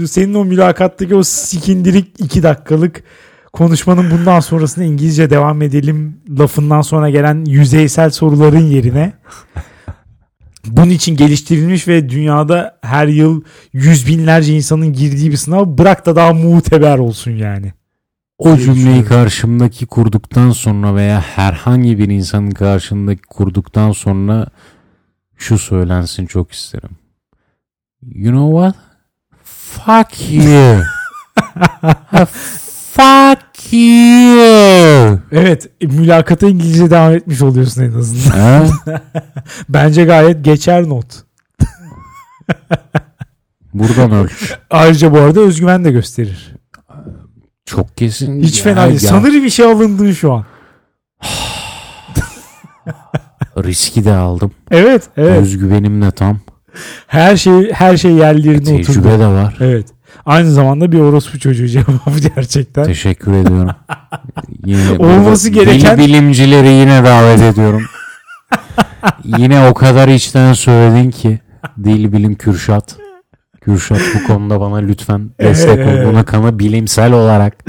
senin 0.08 0.34
o 0.34 0.46
mülakattaki 0.46 1.16
o 1.16 1.24
sikindirik 1.24 2.20
iki 2.20 2.44
dakikalık 2.44 3.04
konuşmanın 3.54 4.12
bundan 4.12 4.40
sonrasında 4.40 4.86
İngilizce 4.86 5.30
devam 5.30 5.62
edelim 5.62 6.18
lafından 6.40 6.82
sonra 6.82 7.10
gelen 7.10 7.46
yüzeysel 7.46 8.10
soruların 8.10 8.66
yerine 8.66 9.14
bunun 10.66 10.90
için 10.90 11.16
geliştirilmiş 11.16 11.88
ve 11.88 12.10
dünyada 12.10 12.80
her 12.82 13.08
yıl 13.08 13.44
yüz 13.74 14.08
binlerce 14.08 14.56
insanın 14.56 14.94
girdiği 14.94 15.32
bir 15.32 15.38
sınav 15.38 15.78
bırak 15.78 16.06
da 16.06 16.16
daha 16.16 16.34
muteber 16.34 16.98
olsun 16.98 17.32
yani. 17.32 17.74
O 18.38 18.58
cümleyi 18.58 19.06
karşımdaki 19.06 19.86
kurduktan 19.86 20.52
sonra 20.52 20.96
veya 20.96 21.22
herhangi 21.22 22.00
bir 22.00 22.10
insanın 22.10 22.52
karşındaki 22.52 23.22
kurduktan 23.22 23.92
sonra 23.92 24.48
şu 25.38 25.58
söylensin 25.58 26.26
çok 26.26 26.52
isterim. 26.52 26.90
You 28.16 28.32
know 28.34 28.52
what? 28.52 28.76
Fuck 29.44 30.32
you. 30.32 30.82
Fuck 32.94 33.74
you. 33.74 35.20
Evet 35.32 35.70
mülakata 35.82 36.48
İngilizce 36.48 36.90
devam 36.90 37.14
etmiş 37.14 37.42
oluyorsun 37.42 37.84
en 37.84 37.94
azından. 37.94 38.70
Bence 39.70 40.06
gayet 40.06 40.46
geçer 40.46 40.84
not. 40.90 41.24
Buradan 43.74 44.12
ölç. 44.12 44.54
Ayrıca 44.70 45.12
bu 45.14 45.18
arada 45.18 45.40
özgüven 45.40 45.86
de 45.86 45.92
gösterir. 45.92 46.56
Çok 47.66 47.98
kesin. 47.98 48.44
Hiç 48.44 48.62
fena 48.62 48.88
değil. 48.90 49.04
ya, 49.04 49.10
Sanırım 49.10 49.44
bir 49.44 49.50
şey 49.50 49.66
alındın 49.66 50.12
şu 50.12 50.34
an. 50.34 50.46
Riski 53.64 54.06
de 54.06 54.14
aldım. 54.14 54.52
Evet, 54.72 55.04
evet. 55.18 55.42
Özgüvenim 55.42 56.02
de 56.02 56.12
tam. 56.12 56.40
Her 57.08 57.38
şey 57.38 57.72
her 57.74 57.98
şey 57.98 58.12
yerlerine 58.12 58.74
oturdu. 58.74 58.86
Tecrübe 58.88 59.20
de 59.20 59.28
var. 59.28 59.58
Evet. 59.60 59.88
Aynı 60.26 60.52
zamanda 60.52 60.92
bir 60.92 61.00
orospu 61.00 61.40
çocuğu 61.40 61.68
cevabı 61.68 62.20
gerçekten. 62.36 62.84
Teşekkür 62.86 63.34
ediyorum. 63.34 63.70
Yine 64.66 64.92
Olması 64.92 65.50
gereken- 65.50 65.98
dil 65.98 66.04
bilimcileri 66.08 66.68
yine 66.68 67.04
davet 67.06 67.42
ediyorum. 67.42 67.82
yine 69.24 69.68
o 69.70 69.74
kadar 69.74 70.08
içten 70.08 70.54
söyledin 70.54 71.12
ki 71.12 71.40
dil 71.84 72.12
bilim 72.12 72.36
Kürşat. 72.36 72.96
Kürşat 73.62 74.02
bu 74.16 74.28
konuda 74.28 74.62
bana 74.62 74.76
lütfen 74.78 75.30
destek 75.42 75.78
Evet. 75.80 76.06
ol. 76.06 76.12
Buna 76.12 76.26
kanı 76.26 76.60
bilimsel 76.60 77.12
olarak 77.14 77.66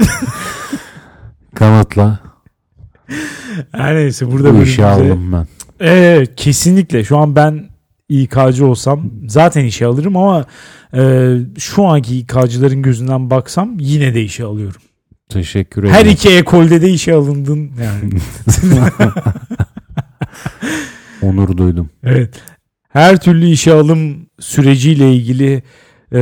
kanıtla. 1.55 2.19
Her 3.71 3.95
neyse 3.95 4.31
burada 4.31 4.53
Bu 4.53 4.63
işi 4.63 4.85
aldım 4.85 5.31
ben. 5.33 5.47
Evet 5.79 6.31
kesinlikle. 6.35 7.03
Şu 7.03 7.17
an 7.17 7.35
ben 7.35 7.69
İK'cı 8.09 8.65
olsam 8.65 9.11
zaten 9.27 9.65
işe 9.65 9.85
alırım 9.85 10.17
ama 10.17 10.45
e, 10.93 11.35
şu 11.57 11.85
anki 11.85 12.17
İK'cıların 12.19 12.81
gözünden 12.81 13.29
baksam 13.29 13.77
yine 13.79 14.13
de 14.13 14.21
işe 14.23 14.43
alıyorum. 14.43 14.81
Teşekkür 15.29 15.83
Her 15.89 16.01
ederim. 16.01 16.11
iki 16.11 16.29
ekolde 16.29 16.81
de 16.81 16.89
işe 16.89 17.13
alındın 17.13 17.71
yani. 17.83 18.11
Onur 21.21 21.57
duydum. 21.57 21.89
evet. 22.03 22.41
Her 22.89 23.19
türlü 23.19 23.45
işe 23.45 23.73
alım 23.73 24.25
süreciyle 24.39 25.13
ilgili 25.13 25.63
e, 26.13 26.19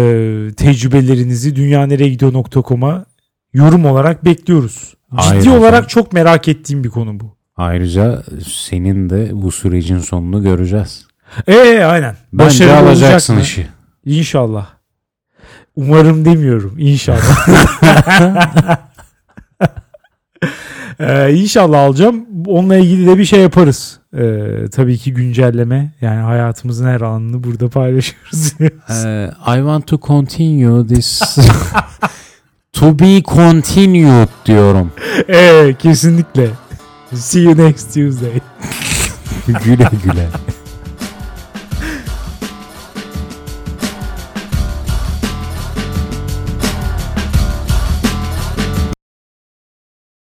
tecrübelerinizi 0.58 1.55
dünyaneregidiyor.com'a 1.55 3.05
yorum 3.53 3.86
olarak 3.86 4.26
bekliyoruz. 4.26 4.95
Ciddi 5.12 5.22
Ayrıca- 5.22 5.58
olarak 5.60 5.89
çok 5.89 6.14
merak 6.14 6.47
ettiğim 6.47 6.84
bir 6.84 6.89
konu 6.89 7.20
bu. 7.20 7.36
Ayrıca 7.58 8.24
senin 8.47 9.10
de 9.10 9.30
bu 9.34 9.51
sürecin 9.51 9.99
sonunu 9.99 10.43
göreceğiz. 10.43 11.08
Ee 11.47 11.84
aynen. 11.84 12.16
Bence 12.34 12.45
Başarılı 12.66 12.89
alacaksın 12.89 13.38
işi. 13.39 13.68
İnşallah. 14.05 14.68
Umarım 15.76 16.26
demiyorum. 16.26 16.76
İnşallah. 16.78 17.47
ee, 20.99 21.34
inşallah 21.34 21.80
alacağım. 21.80 22.26
Onunla 22.47 22.76
ilgili 22.76 23.08
de 23.08 23.18
bir 23.18 23.26
şey 23.26 23.39
yaparız. 23.39 23.99
Ee, 24.18 24.66
tabii 24.72 24.97
ki 24.97 25.14
güncelleme. 25.14 25.91
Yani 26.01 26.20
hayatımızın 26.20 26.88
her 26.88 27.01
anını 27.01 27.43
burada 27.43 27.70
paylaşıyoruz. 27.70 28.53
Ee, 28.89 29.32
I 29.47 29.55
want 29.55 29.88
to 29.88 29.99
continue 29.99 30.88
this 30.88 31.22
to 32.74 32.99
be 32.99 33.24
continued 33.24 34.30
diyorum. 34.45 34.91
ee, 35.30 35.76
kesinlikle. 35.80 36.49
See 37.14 37.43
you 37.43 37.55
next 37.55 37.93
Tuesday. 37.93 38.41
güle 39.47 39.89
güle. 40.03 40.30